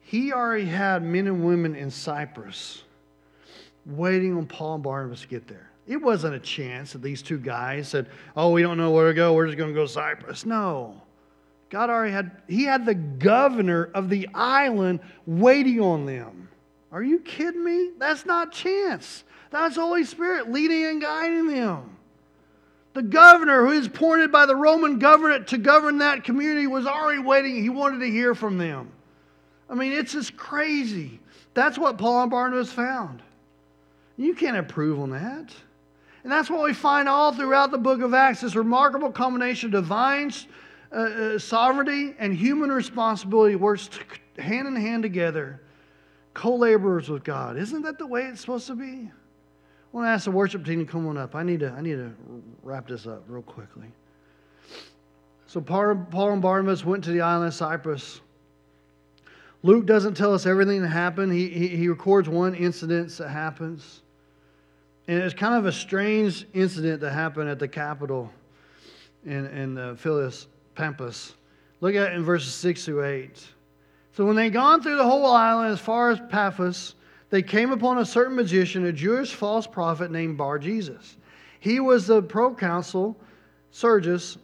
He 0.00 0.32
already 0.32 0.66
had 0.66 1.02
men 1.02 1.26
and 1.26 1.44
women 1.44 1.74
in 1.74 1.90
Cyprus 1.90 2.82
waiting 3.86 4.36
on 4.36 4.46
Paul 4.46 4.74
and 4.74 4.82
Barnabas 4.82 5.22
to 5.22 5.28
get 5.28 5.46
there. 5.46 5.70
It 5.86 5.96
wasn't 6.00 6.34
a 6.34 6.40
chance 6.40 6.92
that 6.92 7.02
these 7.02 7.22
two 7.22 7.38
guys 7.38 7.88
said, 7.88 8.08
Oh, 8.36 8.50
we 8.50 8.62
don't 8.62 8.78
know 8.78 8.90
where 8.92 9.08
to 9.08 9.14
go. 9.14 9.34
We're 9.34 9.46
just 9.46 9.58
going 9.58 9.70
to 9.70 9.74
go 9.74 9.86
to 9.86 9.92
Cyprus. 9.92 10.46
No. 10.46 11.00
God 11.70 11.90
already 11.90 12.12
had, 12.12 12.42
He 12.48 12.64
had 12.64 12.86
the 12.86 12.94
governor 12.94 13.90
of 13.94 14.08
the 14.08 14.28
island 14.34 15.00
waiting 15.26 15.80
on 15.80 16.06
them. 16.06 16.48
Are 16.92 17.02
you 17.02 17.18
kidding 17.20 17.64
me? 17.64 17.90
That's 17.98 18.26
not 18.26 18.52
chance. 18.52 19.24
That's 19.50 19.76
Holy 19.76 20.04
Spirit 20.04 20.50
leading 20.50 20.84
and 20.84 21.00
guiding 21.00 21.48
them. 21.48 21.96
The 22.94 23.02
governor, 23.02 23.64
who 23.64 23.72
is 23.72 23.86
appointed 23.86 24.30
by 24.30 24.44
the 24.44 24.54
Roman 24.54 24.98
government 24.98 25.48
to 25.48 25.58
govern 25.58 25.98
that 25.98 26.24
community, 26.24 26.66
was 26.66 26.86
already 26.86 27.22
waiting. 27.22 27.62
He 27.62 27.70
wanted 27.70 28.00
to 28.00 28.10
hear 28.10 28.34
from 28.34 28.58
them. 28.58 28.90
I 29.70 29.74
mean, 29.74 29.92
it's 29.92 30.12
just 30.12 30.36
crazy. 30.36 31.18
That's 31.54 31.78
what 31.78 31.96
Paul 31.96 32.22
and 32.22 32.30
Barnabas 32.30 32.70
found. 32.70 33.22
You 34.22 34.34
can't 34.34 34.56
improve 34.56 35.00
on 35.00 35.10
that. 35.10 35.52
And 36.22 36.30
that's 36.30 36.48
what 36.48 36.62
we 36.62 36.72
find 36.72 37.08
all 37.08 37.32
throughout 37.32 37.72
the 37.72 37.78
book 37.78 38.00
of 38.02 38.14
Acts 38.14 38.42
this 38.42 38.54
remarkable 38.54 39.10
combination 39.10 39.74
of 39.74 39.82
divine 39.82 40.32
uh, 40.92 40.94
uh, 40.94 41.38
sovereignty 41.38 42.14
and 42.20 42.32
human 42.32 42.70
responsibility 42.70 43.56
works 43.56 43.88
t- 43.88 44.40
hand 44.40 44.68
in 44.68 44.76
hand 44.76 45.02
together, 45.02 45.60
co 46.34 46.54
laborers 46.54 47.08
with 47.08 47.24
God. 47.24 47.56
Isn't 47.56 47.82
that 47.82 47.98
the 47.98 48.06
way 48.06 48.22
it's 48.22 48.40
supposed 48.40 48.68
to 48.68 48.76
be? 48.76 48.86
I 48.86 49.96
want 49.96 50.06
to 50.06 50.10
ask 50.10 50.24
the 50.24 50.30
worship 50.30 50.64
team 50.64 50.86
to 50.86 50.90
come 50.90 51.08
on 51.08 51.18
up. 51.18 51.34
I 51.34 51.42
need 51.42 51.58
to, 51.60 51.72
I 51.72 51.80
need 51.80 51.96
to 51.96 52.14
wrap 52.62 52.86
this 52.86 53.08
up 53.08 53.24
real 53.26 53.42
quickly. 53.42 53.88
So 55.46 55.60
Paul 55.60 56.30
and 56.30 56.40
Barnabas 56.40 56.84
went 56.84 57.02
to 57.04 57.10
the 57.10 57.22
island 57.22 57.48
of 57.48 57.54
Cyprus. 57.54 58.20
Luke 59.64 59.84
doesn't 59.84 60.14
tell 60.14 60.32
us 60.32 60.46
everything 60.46 60.82
that 60.82 60.88
happened. 60.88 61.32
He, 61.32 61.48
he, 61.48 61.68
he 61.68 61.88
records 61.88 62.28
one 62.28 62.54
incident 62.54 63.10
that 63.18 63.28
happens. 63.28 64.01
And 65.08 65.18
it's 65.18 65.34
kind 65.34 65.54
of 65.54 65.66
a 65.66 65.72
strange 65.72 66.46
incident 66.52 67.00
that 67.00 67.12
happened 67.12 67.48
at 67.48 67.58
the 67.58 67.68
capital 67.68 68.30
in, 69.24 69.46
in 69.46 69.74
the 69.74 69.96
Phyllis 69.98 70.46
Pampas. 70.74 71.34
Look 71.80 71.94
at 71.94 72.12
it 72.12 72.14
in 72.14 72.24
verses 72.24 72.54
6 72.54 72.84
through 72.84 73.04
8. 73.04 73.48
So 74.12 74.24
when 74.24 74.36
they 74.36 74.44
had 74.44 74.52
gone 74.52 74.82
through 74.82 74.96
the 74.96 75.04
whole 75.04 75.26
island 75.26 75.72
as 75.72 75.80
far 75.80 76.10
as 76.10 76.20
Paphos, 76.28 76.94
they 77.30 77.42
came 77.42 77.72
upon 77.72 77.98
a 77.98 78.04
certain 78.04 78.36
magician, 78.36 78.84
a 78.86 78.92
Jewish 78.92 79.34
false 79.34 79.66
prophet 79.66 80.10
named 80.10 80.36
Bar 80.36 80.58
Jesus. 80.58 81.16
He 81.60 81.80
was 81.80 82.06
the 82.06 82.22
proconsul 82.22 83.16
Sergius 83.70 84.36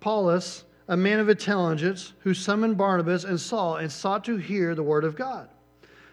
Paulus, 0.00 0.64
a 0.88 0.96
man 0.96 1.18
of 1.18 1.28
intelligence, 1.28 2.12
who 2.20 2.34
summoned 2.34 2.76
Barnabas 2.76 3.24
and 3.24 3.40
Saul 3.40 3.76
and 3.76 3.90
sought 3.90 4.24
to 4.24 4.36
hear 4.36 4.74
the 4.74 4.82
word 4.82 5.04
of 5.04 5.16
God. 5.16 5.48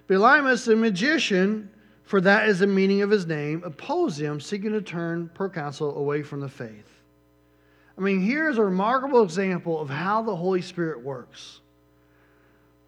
Elymas, 0.09 0.65
the 0.65 0.75
magician, 0.75 1.69
for 2.07 2.21
that 2.21 2.47
is 2.47 2.59
the 2.59 2.67
meaning 2.67 3.01
of 3.01 3.09
his 3.09 3.27
name, 3.27 3.61
opposed 3.65 4.17
him, 4.17 4.39
seeking 4.39 4.71
to 4.71 4.81
turn 4.81 5.29
proconsul 5.33 5.97
away 5.97 6.23
from 6.23 6.39
the 6.39 6.47
faith. 6.47 6.89
I 7.97 8.01
mean, 8.01 8.21
here's 8.21 8.57
a 8.57 8.63
remarkable 8.63 9.23
example 9.23 9.81
of 9.81 9.89
how 9.89 10.21
the 10.21 10.35
Holy 10.35 10.61
Spirit 10.61 11.03
works. 11.03 11.59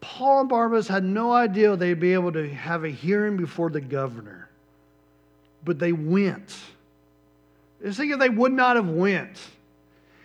Paul 0.00 0.40
and 0.40 0.48
Barnabas 0.48 0.88
had 0.88 1.04
no 1.04 1.32
idea 1.32 1.76
they'd 1.76 2.00
be 2.00 2.14
able 2.14 2.32
to 2.32 2.48
have 2.48 2.84
a 2.84 2.88
hearing 2.88 3.36
before 3.36 3.68
the 3.68 3.82
governor, 3.82 4.48
but 5.66 5.78
they 5.78 5.92
went. 5.92 6.56
Just 7.82 7.98
think 7.98 8.14
if 8.14 8.18
they 8.18 8.30
would 8.30 8.52
not 8.52 8.76
have 8.76 8.88
went. 8.88 9.38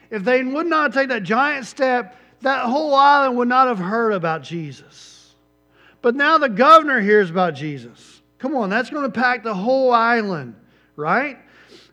If 0.09 0.23
they 0.23 0.41
would 0.41 0.67
not 0.67 0.93
take 0.93 1.09
that 1.09 1.23
giant 1.23 1.65
step, 1.65 2.17
that 2.43 2.63
whole 2.63 2.95
island 2.95 3.35
would 3.39 3.49
not 3.49 3.67
have 3.67 3.79
heard 3.79 4.13
about 4.13 4.41
Jesus. 4.41 5.33
But 6.01 6.15
now 6.15 6.37
the 6.37 6.47
governor 6.47 7.01
hears 7.01 7.29
about 7.29 7.55
Jesus. 7.55 8.14
Come 8.45 8.57
on, 8.57 8.69
that's 8.69 8.91
going 8.91 9.11
to 9.11 9.19
pack 9.19 9.41
the 9.41 9.55
whole 9.55 9.91
island, 9.91 10.53
right? 10.95 11.39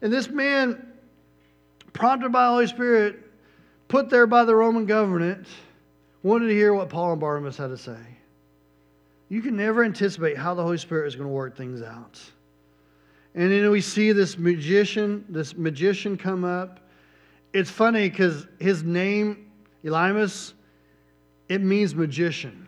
And 0.03 0.13
this 0.13 0.29
man 0.29 0.87
prompted 1.95 2.31
by 2.31 2.45
the 2.45 2.51
Holy 2.51 2.67
Spirit, 2.67 3.21
put 3.89 4.11
there 4.11 4.27
by 4.27 4.45
the 4.45 4.55
Roman 4.55 4.85
government, 4.85 5.47
wanted 6.23 6.49
to 6.49 6.53
hear 6.53 6.75
what 6.75 6.91
Paul 6.91 7.13
and 7.13 7.21
Barnabas 7.23 7.57
had 7.57 7.69
to 7.69 7.79
say. 7.79 7.97
You 9.31 9.41
can 9.41 9.57
never 9.57 9.83
anticipate 9.83 10.37
how 10.37 10.53
the 10.53 10.63
Holy 10.63 10.77
Spirit 10.77 11.07
is 11.07 11.17
going 11.17 11.27
to 11.27 11.33
work 11.33 11.57
things 11.57 11.81
out. 11.81 12.21
And 13.35 13.51
then 13.51 13.71
we 13.71 13.81
see 13.81 14.13
this 14.13 14.37
magician, 14.37 15.25
this 15.31 15.57
magician 15.57 16.19
come 16.19 16.45
up. 16.45 16.81
It's 17.55 17.71
funny 17.71 18.11
because 18.11 18.47
his 18.61 18.83
name, 18.83 19.51
Elymas, 19.83 20.53
it 21.49 21.63
means 21.63 21.95
magician. 21.95 22.62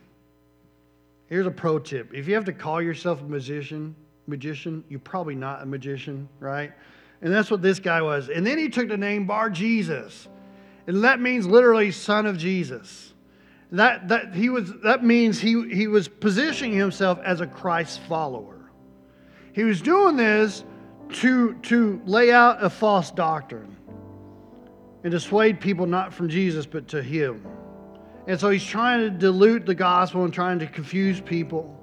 Here's 1.27 1.47
a 1.47 1.51
pro 1.51 1.79
tip. 1.79 2.13
If 2.13 2.27
you 2.27 2.35
have 2.35 2.45
to 2.45 2.53
call 2.53 2.81
yourself 2.81 3.21
a 3.21 3.25
magician, 3.25 3.95
magician, 4.27 4.83
you're 4.89 4.99
probably 4.99 5.35
not 5.35 5.61
a 5.61 5.65
magician, 5.65 6.29
right? 6.39 6.71
And 7.21 7.33
that's 7.33 7.49
what 7.49 7.61
this 7.61 7.79
guy 7.79 8.01
was. 8.01 8.29
And 8.29 8.45
then 8.45 8.57
he 8.57 8.69
took 8.69 8.89
the 8.89 8.97
name 8.97 9.25
Bar 9.25 9.49
Jesus. 9.49 10.27
And 10.87 11.03
that 11.03 11.19
means 11.19 11.47
literally 11.47 11.91
son 11.91 12.25
of 12.25 12.37
Jesus. 12.37 13.13
That, 13.71 14.07
that, 14.09 14.35
he 14.35 14.49
was, 14.49 14.71
that 14.83 15.03
means 15.03 15.39
he, 15.39 15.67
he 15.69 15.87
was 15.87 16.07
positioning 16.07 16.77
himself 16.77 17.19
as 17.23 17.41
a 17.41 17.47
Christ 17.47 17.99
follower. 18.01 18.71
He 19.53 19.63
was 19.63 19.81
doing 19.81 20.15
this 20.15 20.63
to, 21.13 21.55
to 21.55 22.01
lay 22.05 22.31
out 22.31 22.63
a 22.63 22.69
false 22.69 23.09
doctrine 23.09 23.75
and 25.03 25.11
dissuade 25.11 25.59
people 25.59 25.85
not 25.85 26.13
from 26.13 26.29
Jesus 26.29 26.65
but 26.65 26.87
to 26.89 27.01
him. 27.01 27.45
And 28.27 28.39
so 28.39 28.49
he's 28.49 28.65
trying 28.65 29.01
to 29.01 29.09
dilute 29.09 29.65
the 29.65 29.75
gospel 29.75 30.23
and 30.23 30.33
trying 30.33 30.59
to 30.59 30.67
confuse 30.67 31.21
people. 31.21 31.79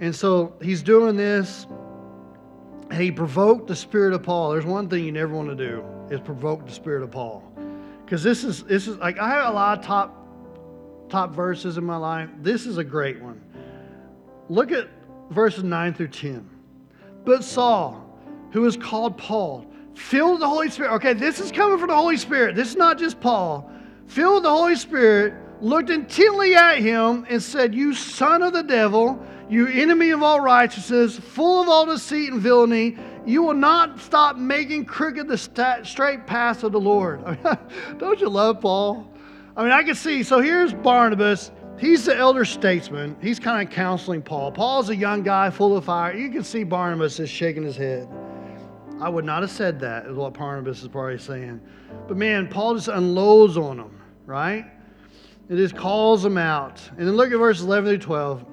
And 0.00 0.14
so 0.14 0.54
he's 0.60 0.82
doing 0.82 1.16
this 1.16 1.66
and 2.90 3.00
he 3.00 3.10
provoked 3.10 3.66
the 3.66 3.76
spirit 3.76 4.14
of 4.14 4.22
Paul. 4.22 4.52
There's 4.52 4.64
one 4.64 4.88
thing 4.88 5.04
you 5.04 5.12
never 5.12 5.34
want 5.34 5.48
to 5.50 5.56
do 5.56 5.84
is 6.10 6.20
provoke 6.20 6.66
the 6.66 6.72
spirit 6.72 7.02
of 7.02 7.10
Paul. 7.10 7.44
Because 8.04 8.22
this 8.22 8.44
is 8.44 8.62
this 8.64 8.88
is 8.88 8.96
like 8.96 9.18
I 9.18 9.28
have 9.28 9.50
a 9.50 9.54
lot 9.54 9.78
of 9.78 9.84
top 9.84 10.14
top 11.10 11.32
verses 11.32 11.76
in 11.76 11.84
my 11.84 11.96
life. 11.96 12.30
This 12.40 12.66
is 12.66 12.78
a 12.78 12.84
great 12.84 13.20
one. 13.20 13.40
Look 14.48 14.72
at 14.72 14.88
verses 15.30 15.64
9 15.64 15.94
through 15.94 16.08
10. 16.08 16.48
But 17.24 17.44
Saul, 17.44 18.18
who 18.50 18.64
is 18.64 18.76
called 18.76 19.18
Paul, 19.18 19.66
filled 19.94 20.32
with 20.32 20.40
the 20.40 20.48
Holy 20.48 20.70
Spirit. 20.70 20.92
Okay, 20.94 21.12
this 21.12 21.38
is 21.40 21.52
coming 21.52 21.78
from 21.78 21.88
the 21.88 21.96
Holy 21.96 22.16
Spirit. 22.16 22.56
This 22.56 22.68
is 22.68 22.76
not 22.76 22.98
just 22.98 23.20
Paul. 23.20 23.70
Filled 24.08 24.36
with 24.36 24.42
the 24.44 24.50
Holy 24.50 24.76
Spirit, 24.76 25.34
looked 25.60 25.90
intently 25.90 26.54
at 26.54 26.78
him 26.78 27.26
and 27.28 27.42
said, 27.42 27.74
You 27.74 27.94
son 27.94 28.42
of 28.42 28.52
the 28.52 28.62
devil, 28.62 29.22
you 29.48 29.66
enemy 29.66 30.10
of 30.10 30.22
all 30.22 30.40
righteousness, 30.40 31.18
full 31.18 31.62
of 31.62 31.68
all 31.68 31.86
deceit 31.86 32.32
and 32.32 32.40
villainy, 32.40 32.96
you 33.26 33.42
will 33.42 33.54
not 33.54 34.00
stop 34.00 34.36
making 34.36 34.86
crooked 34.86 35.28
the 35.28 35.36
straight 35.84 36.26
paths 36.26 36.62
of 36.62 36.72
the 36.72 36.80
Lord. 36.80 37.22
Don't 37.98 38.20
you 38.20 38.28
love 38.28 38.60
Paul? 38.60 39.06
I 39.56 39.62
mean, 39.62 39.72
I 39.72 39.82
can 39.82 39.94
see. 39.94 40.22
So 40.22 40.40
here's 40.40 40.72
Barnabas. 40.72 41.50
He's 41.78 42.06
the 42.06 42.16
elder 42.16 42.44
statesman. 42.44 43.16
He's 43.20 43.38
kind 43.38 43.66
of 43.66 43.72
counseling 43.72 44.22
Paul. 44.22 44.50
Paul's 44.52 44.88
a 44.88 44.96
young 44.96 45.22
guy 45.22 45.50
full 45.50 45.76
of 45.76 45.84
fire. 45.84 46.16
You 46.16 46.30
can 46.30 46.42
see 46.42 46.64
Barnabas 46.64 47.20
is 47.20 47.28
shaking 47.28 47.62
his 47.62 47.76
head. 47.76 48.08
I 49.00 49.08
would 49.08 49.24
not 49.24 49.42
have 49.42 49.50
said 49.50 49.78
that, 49.80 50.06
is 50.06 50.16
what 50.16 50.34
Barnabas 50.34 50.82
is 50.82 50.88
probably 50.88 51.18
saying. 51.18 51.60
But 52.08 52.16
man, 52.16 52.48
Paul 52.48 52.74
just 52.74 52.88
unloads 52.88 53.56
on 53.56 53.78
him, 53.78 53.97
right? 54.28 54.66
It 55.48 55.56
just 55.56 55.74
calls 55.74 56.22
them 56.22 56.36
out. 56.36 56.80
And 56.98 57.08
then 57.08 57.16
look 57.16 57.32
at 57.32 57.38
verses 57.38 57.64
11 57.64 57.88
through 57.88 57.98
12. 57.98 58.44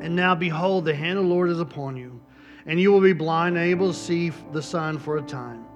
And 0.00 0.16
now 0.16 0.34
behold, 0.34 0.86
the 0.86 0.94
hand 0.94 1.18
of 1.18 1.24
the 1.24 1.30
Lord 1.30 1.50
is 1.50 1.60
upon 1.60 1.96
you, 1.96 2.18
and 2.64 2.80
you 2.80 2.90
will 2.90 3.02
be 3.02 3.12
blind 3.12 3.58
and 3.58 3.66
able 3.66 3.88
to 3.88 3.98
see 3.98 4.30
the 4.52 4.62
sun 4.62 4.98
for 4.98 5.18
a 5.18 5.22
time. 5.22 5.66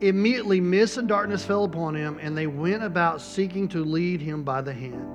Immediately, 0.00 0.60
mist 0.60 0.96
and 0.96 1.06
darkness 1.06 1.44
fell 1.44 1.62
upon 1.62 1.94
him, 1.94 2.18
and 2.20 2.36
they 2.36 2.48
went 2.48 2.82
about 2.82 3.20
seeking 3.20 3.68
to 3.68 3.84
lead 3.84 4.20
him 4.20 4.42
by 4.42 4.60
the 4.62 4.72
hand. 4.72 5.06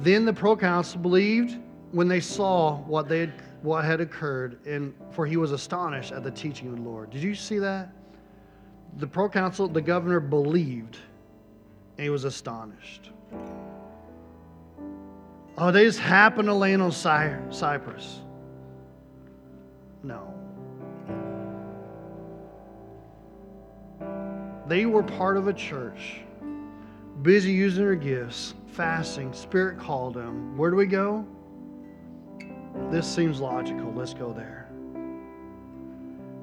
Then 0.00 0.24
the 0.24 0.32
proconsul 0.32 1.00
believed 1.00 1.58
when 1.92 2.08
they 2.08 2.20
saw 2.20 2.78
what, 2.78 3.08
they 3.08 3.20
had, 3.20 3.34
what 3.62 3.84
had 3.84 4.00
occurred, 4.00 4.58
and 4.66 4.92
for 5.12 5.24
he 5.24 5.36
was 5.36 5.52
astonished 5.52 6.10
at 6.10 6.24
the 6.24 6.30
teaching 6.30 6.68
of 6.68 6.76
the 6.76 6.82
Lord. 6.82 7.10
Did 7.10 7.22
you 7.22 7.36
see 7.36 7.58
that? 7.60 7.90
The 8.96 9.06
proconsul, 9.06 9.68
the 9.68 9.82
governor, 9.82 10.18
believed, 10.18 10.96
and 11.98 12.04
he 12.04 12.10
was 12.10 12.24
astonished. 12.24 13.10
Oh, 15.58 15.72
they 15.72 15.84
just 15.84 15.98
happened 15.98 16.46
to 16.46 16.54
land 16.54 16.80
on 16.80 16.92
Cyprus. 16.92 18.20
No. 20.04 20.32
They 24.68 24.86
were 24.86 25.02
part 25.02 25.36
of 25.36 25.48
a 25.48 25.52
church, 25.52 26.20
busy 27.22 27.50
using 27.50 27.84
their 27.84 27.96
gifts, 27.96 28.54
fasting. 28.68 29.32
Spirit 29.32 29.78
called 29.78 30.14
them. 30.14 30.56
Where 30.56 30.70
do 30.70 30.76
we 30.76 30.86
go? 30.86 31.26
This 32.92 33.12
seems 33.12 33.40
logical. 33.40 33.92
Let's 33.92 34.14
go 34.14 34.32
there. 34.32 34.70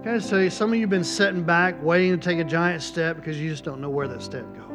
Can 0.04 0.22
I 0.22 0.42
you, 0.42 0.50
some 0.50 0.72
of 0.72 0.76
you 0.76 0.82
have 0.82 0.90
been 0.90 1.04
sitting 1.06 1.44
back, 1.44 1.82
waiting 1.82 2.12
to 2.12 2.18
take 2.18 2.40
a 2.40 2.44
giant 2.44 2.84
step 2.84 3.16
because 3.16 3.40
you 3.40 3.50
just 3.50 3.64
don't 3.64 3.80
know 3.80 3.90
where 3.90 4.10
that 4.10 4.22
step 4.22 4.46
goes. 4.54 4.75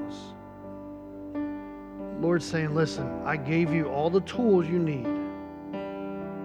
Lord's 2.20 2.44
saying, 2.44 2.74
listen, 2.74 3.22
I 3.24 3.36
gave 3.36 3.72
you 3.72 3.88
all 3.88 4.10
the 4.10 4.20
tools 4.20 4.66
you 4.66 4.78
need. 4.78 5.06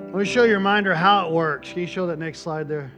Let 0.07 0.19
me 0.19 0.25
show 0.25 0.43
your 0.43 0.57
reminder 0.57 0.95
how 0.95 1.27
it 1.27 1.33
works. 1.33 1.69
Can 1.69 1.81
you 1.81 1.88
show 1.88 2.07
that 2.07 2.17
next 2.17 2.39
slide 2.39 2.69
there? 2.69 2.93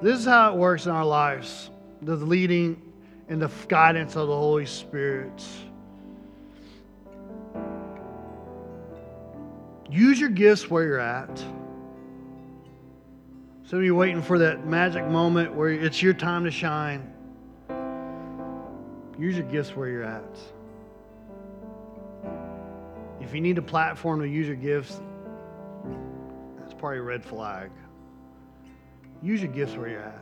This 0.00 0.18
is 0.18 0.24
how 0.24 0.54
it 0.54 0.56
works 0.56 0.86
in 0.86 0.92
our 0.92 1.04
lives 1.04 1.70
the 2.02 2.16
leading 2.16 2.80
and 3.28 3.42
the 3.42 3.50
guidance 3.68 4.16
of 4.16 4.28
the 4.28 4.34
Holy 4.34 4.64
Spirit. 4.64 5.44
Use 9.90 10.18
your 10.18 10.30
gifts 10.30 10.70
where 10.70 10.84
you're 10.84 10.98
at. 10.98 11.36
Some 13.64 13.80
of 13.80 13.84
you 13.84 13.94
waiting 13.94 14.22
for 14.22 14.38
that 14.38 14.66
magic 14.66 15.06
moment 15.06 15.52
where 15.52 15.68
it's 15.68 16.02
your 16.02 16.14
time 16.14 16.44
to 16.44 16.50
shine. 16.50 17.12
Use 19.18 19.36
your 19.36 19.46
gifts 19.46 19.76
where 19.76 19.88
you're 19.88 20.04
at. 20.04 20.38
If 23.20 23.34
you 23.34 23.40
need 23.40 23.58
a 23.58 23.62
platform 23.62 24.20
to 24.20 24.28
use 24.28 24.46
your 24.46 24.56
gifts, 24.56 25.00
that's 26.58 26.74
probably 26.74 26.98
a 26.98 27.02
red 27.02 27.24
flag. 27.24 27.70
Use 29.22 29.42
your 29.42 29.52
gifts 29.52 29.76
where 29.76 29.88
you're 29.88 30.02
at. 30.02 30.20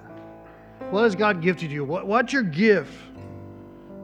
What 0.90 1.04
has 1.04 1.14
God 1.14 1.40
gifted 1.42 1.70
you? 1.70 1.84
What, 1.84 2.06
what's 2.06 2.32
your 2.32 2.42
gift? 2.42 2.92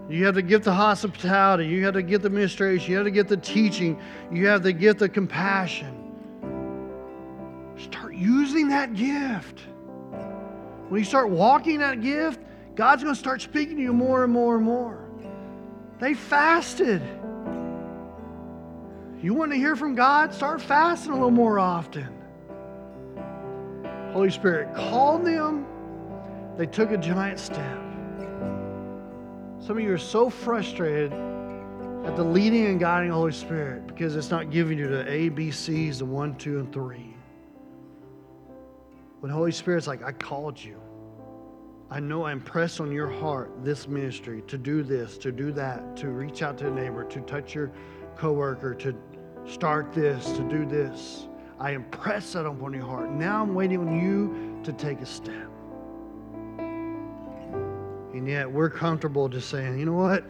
You 0.08 0.26
have 0.26 0.34
the 0.34 0.42
gift 0.42 0.66
of 0.66 0.74
hospitality. 0.74 1.66
You 1.66 1.84
have 1.84 1.94
the 1.94 2.02
gift 2.02 2.24
of 2.24 2.26
administration. 2.26 2.90
You 2.90 2.96
have 2.98 3.04
the 3.04 3.10
gift 3.10 3.30
of 3.30 3.42
teaching. 3.42 3.98
You 4.30 4.46
have 4.48 4.62
the 4.62 4.72
gift 4.72 5.00
of 5.02 5.12
compassion. 5.12 6.00
Start 7.76 8.14
using 8.14 8.68
that 8.68 8.94
gift. 8.94 9.60
When 10.88 10.98
you 10.98 11.04
start 11.04 11.30
walking 11.30 11.78
that 11.78 12.02
gift, 12.02 12.40
God's 12.74 13.02
going 13.02 13.14
to 13.14 13.18
start 13.18 13.40
speaking 13.40 13.76
to 13.76 13.82
you 13.82 13.92
more 13.92 14.24
and 14.24 14.32
more 14.32 14.56
and 14.56 14.64
more. 14.64 15.08
They 15.98 16.14
fasted. 16.14 17.02
You 19.24 19.32
want 19.32 19.52
to 19.52 19.56
hear 19.56 19.74
from 19.74 19.94
God? 19.94 20.34
Start 20.34 20.60
fasting 20.60 21.12
a 21.12 21.14
little 21.14 21.30
more 21.30 21.58
often. 21.58 22.08
Holy 24.12 24.30
Spirit 24.30 24.74
called 24.74 25.24
them. 25.24 25.64
They 26.58 26.66
took 26.66 26.90
a 26.90 26.98
giant 26.98 27.40
step. 27.40 27.78
Some 29.60 29.78
of 29.78 29.80
you 29.80 29.90
are 29.94 29.96
so 29.96 30.28
frustrated 30.28 31.10
at 32.04 32.16
the 32.16 32.22
leading 32.22 32.66
and 32.66 32.78
guiding 32.78 33.12
Holy 33.12 33.32
Spirit 33.32 33.86
because 33.86 34.14
it's 34.14 34.28
not 34.28 34.50
giving 34.50 34.76
you 34.76 34.88
the 34.88 35.10
A, 35.10 35.30
B, 35.30 35.50
C's, 35.50 36.00
the 36.00 36.04
one, 36.04 36.36
two, 36.36 36.58
and 36.58 36.70
three. 36.70 37.16
When 39.20 39.32
Holy 39.32 39.52
Spirit's 39.52 39.86
like, 39.86 40.02
I 40.02 40.12
called 40.12 40.62
you. 40.62 40.78
I 41.90 41.98
know 41.98 42.24
I 42.24 42.32
impressed 42.32 42.78
on 42.78 42.92
your 42.92 43.08
heart 43.08 43.50
this 43.64 43.88
ministry 43.88 44.42
to 44.48 44.58
do 44.58 44.82
this, 44.82 45.16
to 45.16 45.32
do 45.32 45.50
that, 45.52 45.96
to 45.96 46.08
reach 46.08 46.42
out 46.42 46.58
to 46.58 46.68
a 46.68 46.70
neighbor, 46.70 47.04
to 47.04 47.20
touch 47.22 47.54
your 47.54 47.72
coworker, 48.16 48.74
to 48.74 48.94
start 49.46 49.92
this, 49.92 50.32
to 50.32 50.42
do 50.48 50.64
this. 50.66 51.28
I 51.58 51.72
impress 51.72 52.32
that 52.32 52.46
upon 52.46 52.72
your 52.74 52.86
heart. 52.86 53.10
Now 53.10 53.42
I'm 53.42 53.54
waiting 53.54 53.78
on 53.78 54.00
you 54.00 54.60
to 54.64 54.72
take 54.72 55.00
a 55.00 55.06
step. 55.06 55.48
And 58.12 58.28
yet 58.28 58.50
we're 58.50 58.70
comfortable 58.70 59.28
just 59.28 59.50
saying, 59.50 59.78
you 59.78 59.86
know 59.86 59.92
what? 59.92 60.24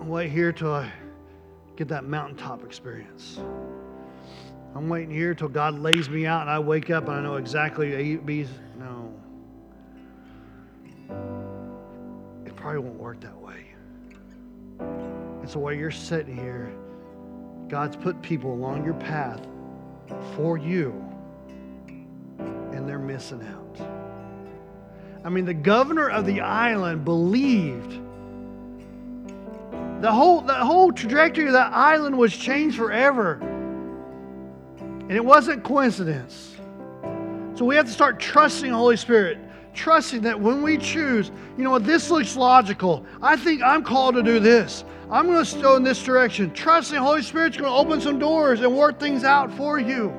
I'll 0.00 0.06
wait 0.06 0.30
here 0.30 0.52
till 0.52 0.72
I 0.72 0.90
get 1.76 1.88
that 1.88 2.04
mountaintop 2.04 2.64
experience. 2.64 3.38
I'm 4.74 4.88
waiting 4.88 5.10
here 5.10 5.34
till 5.34 5.48
God 5.48 5.78
lays 5.78 6.08
me 6.08 6.26
out 6.26 6.42
and 6.42 6.50
I 6.50 6.58
wake 6.58 6.90
up 6.90 7.08
and 7.08 7.16
I 7.16 7.20
know 7.20 7.36
exactly 7.36 8.14
A, 8.14 8.16
B. 8.16 8.46
No. 8.78 9.12
It 12.46 12.54
probably 12.56 12.80
won't 12.80 12.98
work 12.98 13.20
that 13.20 13.36
way. 13.36 13.66
And 14.78 15.48
so 15.48 15.58
while 15.60 15.72
you're 15.72 15.90
sitting 15.90 16.36
here, 16.36 16.72
God's 17.70 17.96
put 17.96 18.20
people 18.20 18.52
along 18.52 18.84
your 18.84 18.94
path 18.94 19.46
for 20.34 20.58
you, 20.58 20.92
and 22.38 22.88
they're 22.88 22.98
missing 22.98 23.42
out. 23.46 23.80
I 25.24 25.28
mean, 25.28 25.44
the 25.44 25.54
governor 25.54 26.10
of 26.10 26.26
the 26.26 26.40
island 26.40 27.04
believed 27.04 27.92
the 30.00 30.10
whole, 30.10 30.40
the 30.40 30.54
whole 30.54 30.90
trajectory 30.92 31.46
of 31.46 31.52
that 31.52 31.72
island 31.72 32.16
was 32.18 32.36
changed 32.36 32.76
forever. 32.76 33.34
And 34.80 35.12
it 35.12 35.24
wasn't 35.24 35.62
coincidence. 35.62 36.56
So 37.54 37.64
we 37.66 37.76
have 37.76 37.86
to 37.86 37.92
start 37.92 38.18
trusting 38.18 38.70
the 38.70 38.76
Holy 38.76 38.96
Spirit, 38.96 39.38
trusting 39.74 40.22
that 40.22 40.38
when 40.38 40.62
we 40.62 40.76
choose, 40.78 41.30
you 41.56 41.64
know 41.64 41.70
what, 41.70 41.84
this 41.84 42.10
looks 42.10 42.36
logical. 42.36 43.04
I 43.22 43.36
think 43.36 43.62
I'm 43.62 43.82
called 43.82 44.14
to 44.16 44.22
do 44.22 44.40
this. 44.40 44.84
I'm 45.10 45.26
going 45.26 45.44
to 45.44 45.60
go 45.60 45.76
in 45.76 45.82
this 45.82 46.02
direction. 46.02 46.52
Trusting 46.52 46.96
the 46.96 47.02
Holy 47.02 47.22
Spirit's 47.22 47.56
going 47.56 47.70
to 47.70 47.76
open 47.76 48.00
some 48.00 48.18
doors 48.18 48.60
and 48.60 48.76
work 48.76 49.00
things 49.00 49.24
out 49.24 49.52
for 49.52 49.78
you. 49.78 50.14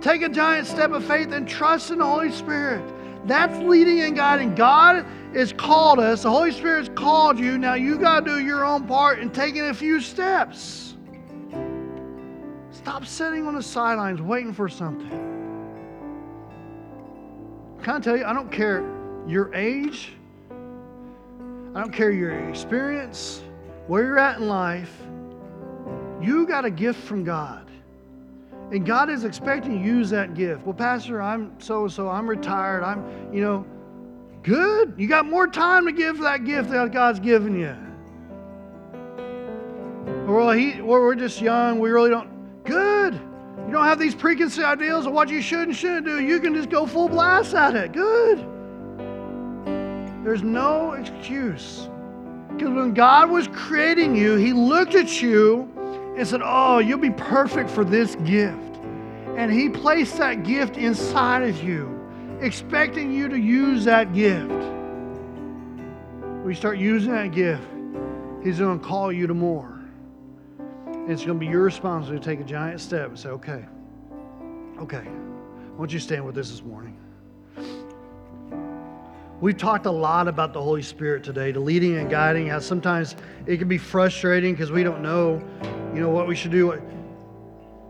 Take 0.00 0.22
a 0.22 0.28
giant 0.28 0.66
step 0.66 0.92
of 0.92 1.04
faith 1.04 1.32
and 1.32 1.48
trust 1.48 1.90
in 1.90 1.98
the 1.98 2.04
Holy 2.04 2.30
Spirit. 2.30 2.84
That's 3.26 3.58
leading 3.58 4.00
and 4.00 4.14
guiding. 4.14 4.54
God 4.54 5.04
has 5.34 5.52
called 5.52 5.98
us, 5.98 6.22
the 6.22 6.30
Holy 6.30 6.52
Spirit 6.52 6.86
has 6.86 6.96
called 6.96 7.38
you. 7.38 7.58
Now 7.58 7.74
you 7.74 7.98
got 7.98 8.24
to 8.24 8.36
do 8.36 8.44
your 8.44 8.64
own 8.64 8.86
part 8.86 9.18
and 9.18 9.34
taking 9.34 9.62
a 9.62 9.74
few 9.74 10.00
steps. 10.00 10.94
Stop 12.70 13.04
sitting 13.04 13.48
on 13.48 13.56
the 13.56 13.62
sidelines 13.62 14.22
waiting 14.22 14.52
for 14.52 14.68
something. 14.68 15.35
Can 17.82 17.96
I 17.96 18.00
tell 18.00 18.16
you, 18.16 18.24
I 18.24 18.32
don't 18.32 18.50
care 18.50 18.84
your 19.26 19.52
age, 19.54 20.12
I 21.74 21.80
don't 21.80 21.92
care 21.92 22.10
your 22.10 22.48
experience, 22.48 23.42
where 23.86 24.04
you're 24.04 24.18
at 24.18 24.38
in 24.38 24.48
life. 24.48 24.92
You 26.20 26.46
got 26.46 26.64
a 26.64 26.70
gift 26.70 27.00
from 27.00 27.22
God. 27.24 27.70
And 28.72 28.84
God 28.84 29.10
is 29.10 29.24
expecting 29.24 29.72
you 29.72 29.78
to 29.78 29.84
use 29.84 30.10
that 30.10 30.34
gift. 30.34 30.66
Well, 30.66 30.74
Pastor, 30.74 31.22
I'm 31.22 31.52
so 31.60 31.82
and 31.82 31.92
so, 31.92 32.08
I'm 32.08 32.28
retired, 32.28 32.82
I'm, 32.82 33.32
you 33.32 33.40
know, 33.40 33.64
good. 34.42 34.94
You 34.96 35.06
got 35.06 35.26
more 35.26 35.46
time 35.46 35.86
to 35.86 35.92
give 35.92 36.18
that 36.18 36.44
gift 36.44 36.70
that 36.70 36.92
God's 36.92 37.20
given 37.20 37.58
you. 37.58 37.76
Well, 40.26 40.50
he, 40.50 40.80
well, 40.80 41.00
we're 41.00 41.14
just 41.14 41.40
young, 41.40 41.78
we 41.78 41.90
really 41.90 42.10
don't. 42.10 42.64
Good. 42.64 42.95
You 43.66 43.72
don't 43.72 43.84
have 43.84 43.98
these 43.98 44.14
preconceived 44.14 44.64
ideas 44.64 45.06
of 45.06 45.12
what 45.12 45.28
you 45.28 45.42
should 45.42 45.66
and 45.68 45.76
shouldn't 45.76 46.06
do. 46.06 46.22
You 46.22 46.38
can 46.38 46.54
just 46.54 46.70
go 46.70 46.86
full 46.86 47.08
blast 47.08 47.52
at 47.52 47.74
it. 47.74 47.92
Good. 47.92 48.38
There's 50.24 50.42
no 50.42 50.92
excuse. 50.92 51.88
Because 52.52 52.70
when 52.70 52.94
God 52.94 53.28
was 53.28 53.48
creating 53.48 54.14
you, 54.14 54.36
He 54.36 54.52
looked 54.52 54.94
at 54.94 55.20
you 55.20 55.68
and 56.16 56.26
said, 56.26 56.42
Oh, 56.44 56.78
you'll 56.78 56.98
be 56.98 57.10
perfect 57.10 57.68
for 57.68 57.84
this 57.84 58.14
gift. 58.24 58.78
And 59.36 59.52
He 59.52 59.68
placed 59.68 60.16
that 60.18 60.44
gift 60.44 60.76
inside 60.76 61.42
of 61.42 61.62
you, 61.62 62.00
expecting 62.40 63.12
you 63.12 63.28
to 63.28 63.36
use 63.36 63.84
that 63.84 64.14
gift. 64.14 64.48
When 64.50 66.48
you 66.48 66.54
start 66.54 66.78
using 66.78 67.12
that 67.12 67.32
gift, 67.32 67.66
He's 68.44 68.60
going 68.60 68.78
to 68.78 68.84
call 68.84 69.12
you 69.12 69.26
to 69.26 69.34
more. 69.34 69.75
It's 71.08 71.24
going 71.24 71.38
to 71.38 71.46
be 71.46 71.46
your 71.46 71.62
responsibility 71.62 72.24
to 72.24 72.36
take 72.36 72.40
a 72.40 72.48
giant 72.48 72.80
step 72.80 73.08
and 73.08 73.18
say, 73.18 73.28
Okay, 73.28 73.64
okay, 74.80 75.04
why 75.04 75.78
don't 75.78 75.92
you 75.92 76.00
stand 76.00 76.26
with 76.26 76.36
us 76.36 76.50
this 76.50 76.62
morning? 76.62 76.96
We've 79.40 79.56
talked 79.56 79.86
a 79.86 79.90
lot 79.90 80.26
about 80.26 80.52
the 80.52 80.62
Holy 80.62 80.82
Spirit 80.82 81.22
today, 81.22 81.52
the 81.52 81.60
leading 81.60 81.96
and 81.96 82.10
guiding, 82.10 82.48
how 82.48 82.58
sometimes 82.58 83.14
it 83.46 83.58
can 83.58 83.68
be 83.68 83.78
frustrating 83.78 84.54
because 84.54 84.72
we 84.72 84.82
don't 84.82 85.02
know, 85.02 85.42
you 85.94 86.00
know, 86.00 86.08
what 86.08 86.26
we 86.26 86.34
should 86.34 86.50
do. 86.50 86.72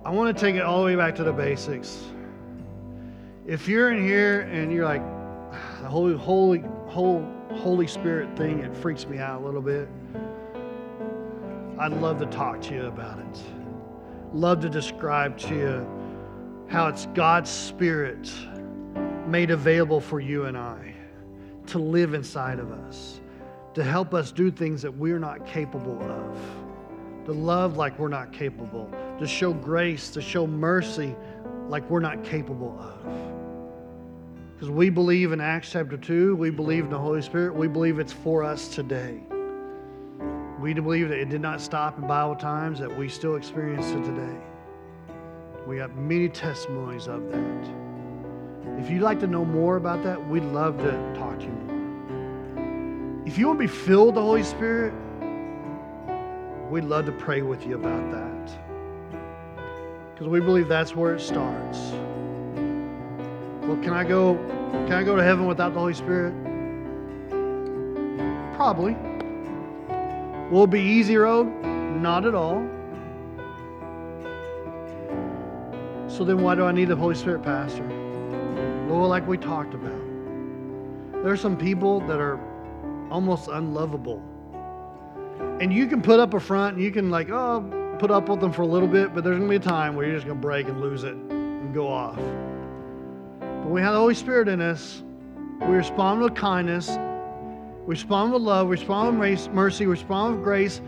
I 0.04 0.10
want 0.10 0.36
to 0.36 0.40
take 0.40 0.56
it 0.56 0.62
all 0.62 0.80
the 0.80 0.86
way 0.86 0.96
back 0.96 1.14
to 1.16 1.24
the 1.24 1.32
basics. 1.32 2.04
If 3.46 3.66
you're 3.68 3.92
in 3.92 4.02
here 4.02 4.40
and 4.40 4.72
you're 4.72 4.84
like, 4.84 5.02
ah, 5.02 5.78
the 5.82 5.88
Holy, 5.88 6.16
Holy, 6.16 6.64
whole 6.88 7.24
Holy 7.52 7.86
Spirit 7.86 8.36
thing, 8.36 8.58
it 8.58 8.76
freaks 8.76 9.06
me 9.06 9.18
out 9.18 9.40
a 9.40 9.44
little 9.44 9.62
bit. 9.62 9.88
I'd 11.78 11.92
love 11.92 12.18
to 12.20 12.26
talk 12.26 12.62
to 12.62 12.74
you 12.74 12.86
about 12.86 13.18
it. 13.18 13.38
Love 14.32 14.60
to 14.60 14.70
describe 14.70 15.36
to 15.38 15.54
you 15.54 16.66
how 16.68 16.88
it's 16.88 17.04
God's 17.14 17.50
Spirit 17.50 18.32
made 19.26 19.50
available 19.50 20.00
for 20.00 20.18
you 20.18 20.44
and 20.44 20.56
I 20.56 20.94
to 21.66 21.78
live 21.78 22.14
inside 22.14 22.60
of 22.60 22.72
us, 22.72 23.20
to 23.74 23.84
help 23.84 24.14
us 24.14 24.32
do 24.32 24.50
things 24.50 24.80
that 24.82 24.96
we're 24.96 25.18
not 25.18 25.44
capable 25.46 26.00
of, 26.02 26.38
to 27.26 27.32
love 27.32 27.76
like 27.76 27.98
we're 27.98 28.08
not 28.08 28.32
capable, 28.32 28.90
to 29.18 29.26
show 29.26 29.52
grace, 29.52 30.08
to 30.10 30.22
show 30.22 30.46
mercy 30.46 31.14
like 31.68 31.88
we're 31.90 32.00
not 32.00 32.24
capable 32.24 32.78
of. 32.80 34.54
Because 34.54 34.70
we 34.70 34.88
believe 34.88 35.32
in 35.32 35.42
Acts 35.42 35.72
chapter 35.72 35.98
2, 35.98 36.36
we 36.36 36.48
believe 36.48 36.84
in 36.84 36.90
the 36.90 36.98
Holy 36.98 37.20
Spirit, 37.20 37.54
we 37.54 37.68
believe 37.68 37.98
it's 37.98 38.14
for 38.14 38.42
us 38.42 38.68
today. 38.68 39.20
We 40.58 40.72
believe 40.72 41.10
that 41.10 41.18
it 41.18 41.28
did 41.28 41.42
not 41.42 41.60
stop 41.60 41.98
in 41.98 42.06
Bible 42.06 42.34
times, 42.34 42.78
that 42.78 42.96
we 42.96 43.08
still 43.08 43.36
experience 43.36 43.90
it 43.90 44.02
today. 44.04 44.36
We 45.66 45.76
have 45.78 45.96
many 45.96 46.28
testimonies 46.28 47.08
of 47.08 47.30
that. 47.30 48.78
If 48.78 48.90
you'd 48.90 49.02
like 49.02 49.20
to 49.20 49.26
know 49.26 49.44
more 49.44 49.76
about 49.76 50.02
that, 50.04 50.28
we'd 50.28 50.44
love 50.44 50.78
to 50.78 50.92
talk 51.14 51.38
to 51.40 51.44
you 51.44 51.50
more. 51.50 53.22
If 53.26 53.36
you 53.36 53.48
want 53.48 53.58
to 53.58 53.66
be 53.66 53.72
filled 53.72 54.06
with 54.06 54.14
the 54.14 54.22
Holy 54.22 54.44
Spirit, 54.44 54.94
we'd 56.70 56.84
love 56.84 57.04
to 57.06 57.12
pray 57.12 57.42
with 57.42 57.66
you 57.66 57.74
about 57.74 58.10
that. 58.12 58.50
Because 60.14 60.28
we 60.28 60.40
believe 60.40 60.68
that's 60.68 60.96
where 60.96 61.14
it 61.14 61.20
starts. 61.20 61.78
Well, 63.62 63.76
can 63.82 63.92
I 63.92 64.04
go 64.04 64.36
can 64.86 64.92
I 64.92 65.02
go 65.02 65.16
to 65.16 65.22
heaven 65.22 65.46
without 65.46 65.74
the 65.74 65.80
Holy 65.80 65.94
Spirit? 65.94 66.32
Probably. 68.54 68.96
Will 70.50 70.64
it 70.64 70.70
be 70.70 70.80
easy 70.80 71.16
road? 71.16 71.46
Not 72.00 72.24
at 72.24 72.34
all. 72.34 72.66
So 76.08 76.24
then 76.24 76.40
why 76.40 76.54
do 76.54 76.64
I 76.64 76.72
need 76.72 76.88
the 76.88 76.96
Holy 76.96 77.14
Spirit, 77.16 77.42
Pastor? 77.42 77.84
Well, 78.88 79.08
like 79.08 79.26
we 79.26 79.36
talked 79.36 79.74
about, 79.74 80.00
there 81.22 81.32
are 81.32 81.36
some 81.36 81.56
people 81.56 82.00
that 82.06 82.20
are 82.20 82.38
almost 83.10 83.48
unlovable. 83.48 84.22
And 85.60 85.72
you 85.72 85.86
can 85.86 86.00
put 86.00 86.20
up 86.20 86.34
a 86.34 86.40
front 86.40 86.76
and 86.76 86.84
you 86.84 86.92
can 86.92 87.10
like, 87.10 87.28
oh, 87.30 87.96
put 87.98 88.10
up 88.10 88.28
with 88.28 88.40
them 88.40 88.52
for 88.52 88.62
a 88.62 88.66
little 88.66 88.88
bit, 88.88 89.14
but 89.14 89.24
there's 89.24 89.38
gonna 89.38 89.48
be 89.48 89.56
a 89.56 89.58
time 89.58 89.96
where 89.96 90.06
you're 90.06 90.14
just 90.14 90.26
gonna 90.26 90.38
break 90.38 90.68
and 90.68 90.80
lose 90.80 91.02
it 91.02 91.14
and 91.14 91.74
go 91.74 91.88
off. 91.88 92.16
But 93.40 93.68
we 93.68 93.80
have 93.80 93.94
the 93.94 93.98
Holy 93.98 94.14
Spirit 94.14 94.48
in 94.48 94.60
us, 94.60 95.02
we 95.62 95.74
respond 95.74 96.20
with 96.20 96.34
kindness, 96.34 96.96
respond 97.86 98.32
with 98.32 98.42
love, 98.42 98.68
respond 98.68 99.18
with 99.18 99.48
mercy, 99.50 99.86
respond 99.86 100.36
with 100.36 100.44
grace, 100.44 100.80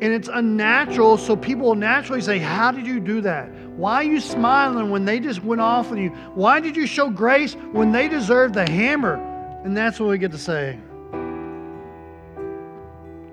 and 0.00 0.12
it's 0.12 0.28
unnatural, 0.32 1.16
so 1.18 1.34
people 1.36 1.66
will 1.66 1.74
naturally 1.74 2.20
say, 2.20 2.38
How 2.38 2.70
did 2.70 2.86
you 2.86 3.00
do 3.00 3.20
that? 3.22 3.50
Why 3.76 3.94
are 3.96 4.04
you 4.04 4.20
smiling 4.20 4.90
when 4.90 5.04
they 5.04 5.18
just 5.18 5.42
went 5.42 5.60
off 5.60 5.90
on 5.90 5.98
you? 5.98 6.10
Why 6.34 6.60
did 6.60 6.76
you 6.76 6.86
show 6.86 7.10
grace 7.10 7.54
when 7.72 7.90
they 7.90 8.08
deserved 8.08 8.54
the 8.54 8.70
hammer? 8.70 9.16
And 9.64 9.76
that's 9.76 9.98
what 9.98 10.08
we 10.08 10.18
get 10.18 10.30
to 10.32 10.38
say. 10.38 10.78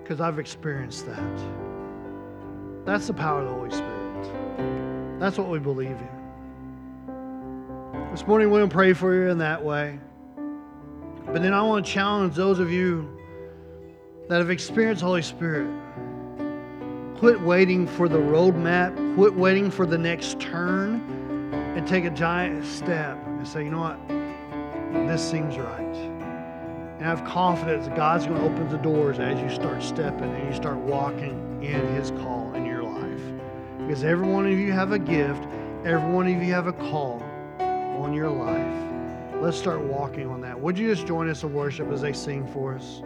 Because 0.01 0.21
I've 0.21 0.39
experienced 0.39 1.05
that. 1.05 1.39
That's 2.85 3.07
the 3.07 3.13
power 3.13 3.41
of 3.41 3.47
the 3.47 3.53
Holy 3.53 3.71
Spirit. 3.71 5.19
That's 5.19 5.37
what 5.37 5.49
we 5.49 5.59
believe 5.59 5.91
in. 5.91 6.09
This 8.11 8.25
morning, 8.27 8.49
we're 8.49 8.59
going 8.59 8.69
to 8.69 8.75
pray 8.75 8.93
for 8.93 9.13
you 9.13 9.29
in 9.29 9.39
that 9.39 9.63
way. 9.63 9.99
But 11.25 11.41
then 11.41 11.53
I 11.53 11.61
want 11.61 11.85
to 11.85 11.91
challenge 11.91 12.35
those 12.35 12.59
of 12.59 12.71
you 12.71 13.09
that 14.29 14.39
have 14.39 14.49
experienced 14.49 15.01
Holy 15.01 15.21
Spirit, 15.21 15.69
quit 17.17 17.39
waiting 17.41 17.87
for 17.87 18.07
the 18.07 18.17
roadmap, 18.17 19.15
quit 19.15 19.33
waiting 19.33 19.69
for 19.69 19.85
the 19.85 19.97
next 19.97 20.39
turn, 20.39 21.01
and 21.75 21.87
take 21.87 22.05
a 22.05 22.09
giant 22.09 22.65
step 22.65 23.17
and 23.25 23.47
say, 23.47 23.63
you 23.63 23.69
know 23.69 23.81
what? 23.81 23.99
This 25.07 25.29
seems 25.29 25.57
right. 25.57 25.79
And 25.79 27.01
have 27.01 27.23
confidence 27.25 27.87
that 27.87 27.95
God's 27.95 28.25
going 28.25 28.39
to 28.39 28.45
open 28.45 28.69
the 28.69 28.77
doors 28.77 29.19
as 29.19 29.39
you 29.39 29.49
start 29.49 29.83
stepping 29.83 30.33
and 30.33 30.47
you 30.47 30.53
start 30.53 30.77
walking 30.77 31.61
in 31.61 31.85
His 31.95 32.11
call 32.11 32.53
in 32.55 32.65
your 32.65 32.83
life. 32.83 33.21
Because 33.79 34.03
every 34.03 34.27
one 34.27 34.45
of 34.45 34.57
you 34.57 34.71
have 34.71 34.93
a 34.93 34.99
gift, 34.99 35.43
every 35.83 36.09
one 36.09 36.27
of 36.27 36.41
you 36.41 36.53
have 36.53 36.67
a 36.67 36.73
call 36.73 37.21
on 37.59 38.13
your 38.13 38.29
life. 38.29 38.84
Let's 39.41 39.57
start 39.57 39.81
walking 39.81 40.27
on 40.27 40.41
that. 40.41 40.59
Would 40.59 40.79
you 40.79 40.93
just 40.93 41.05
join 41.05 41.29
us 41.29 41.43
in 41.43 41.53
worship 41.53 41.91
as 41.91 42.01
they 42.01 42.13
sing 42.13 42.47
for 42.47 42.75
us? 42.75 43.01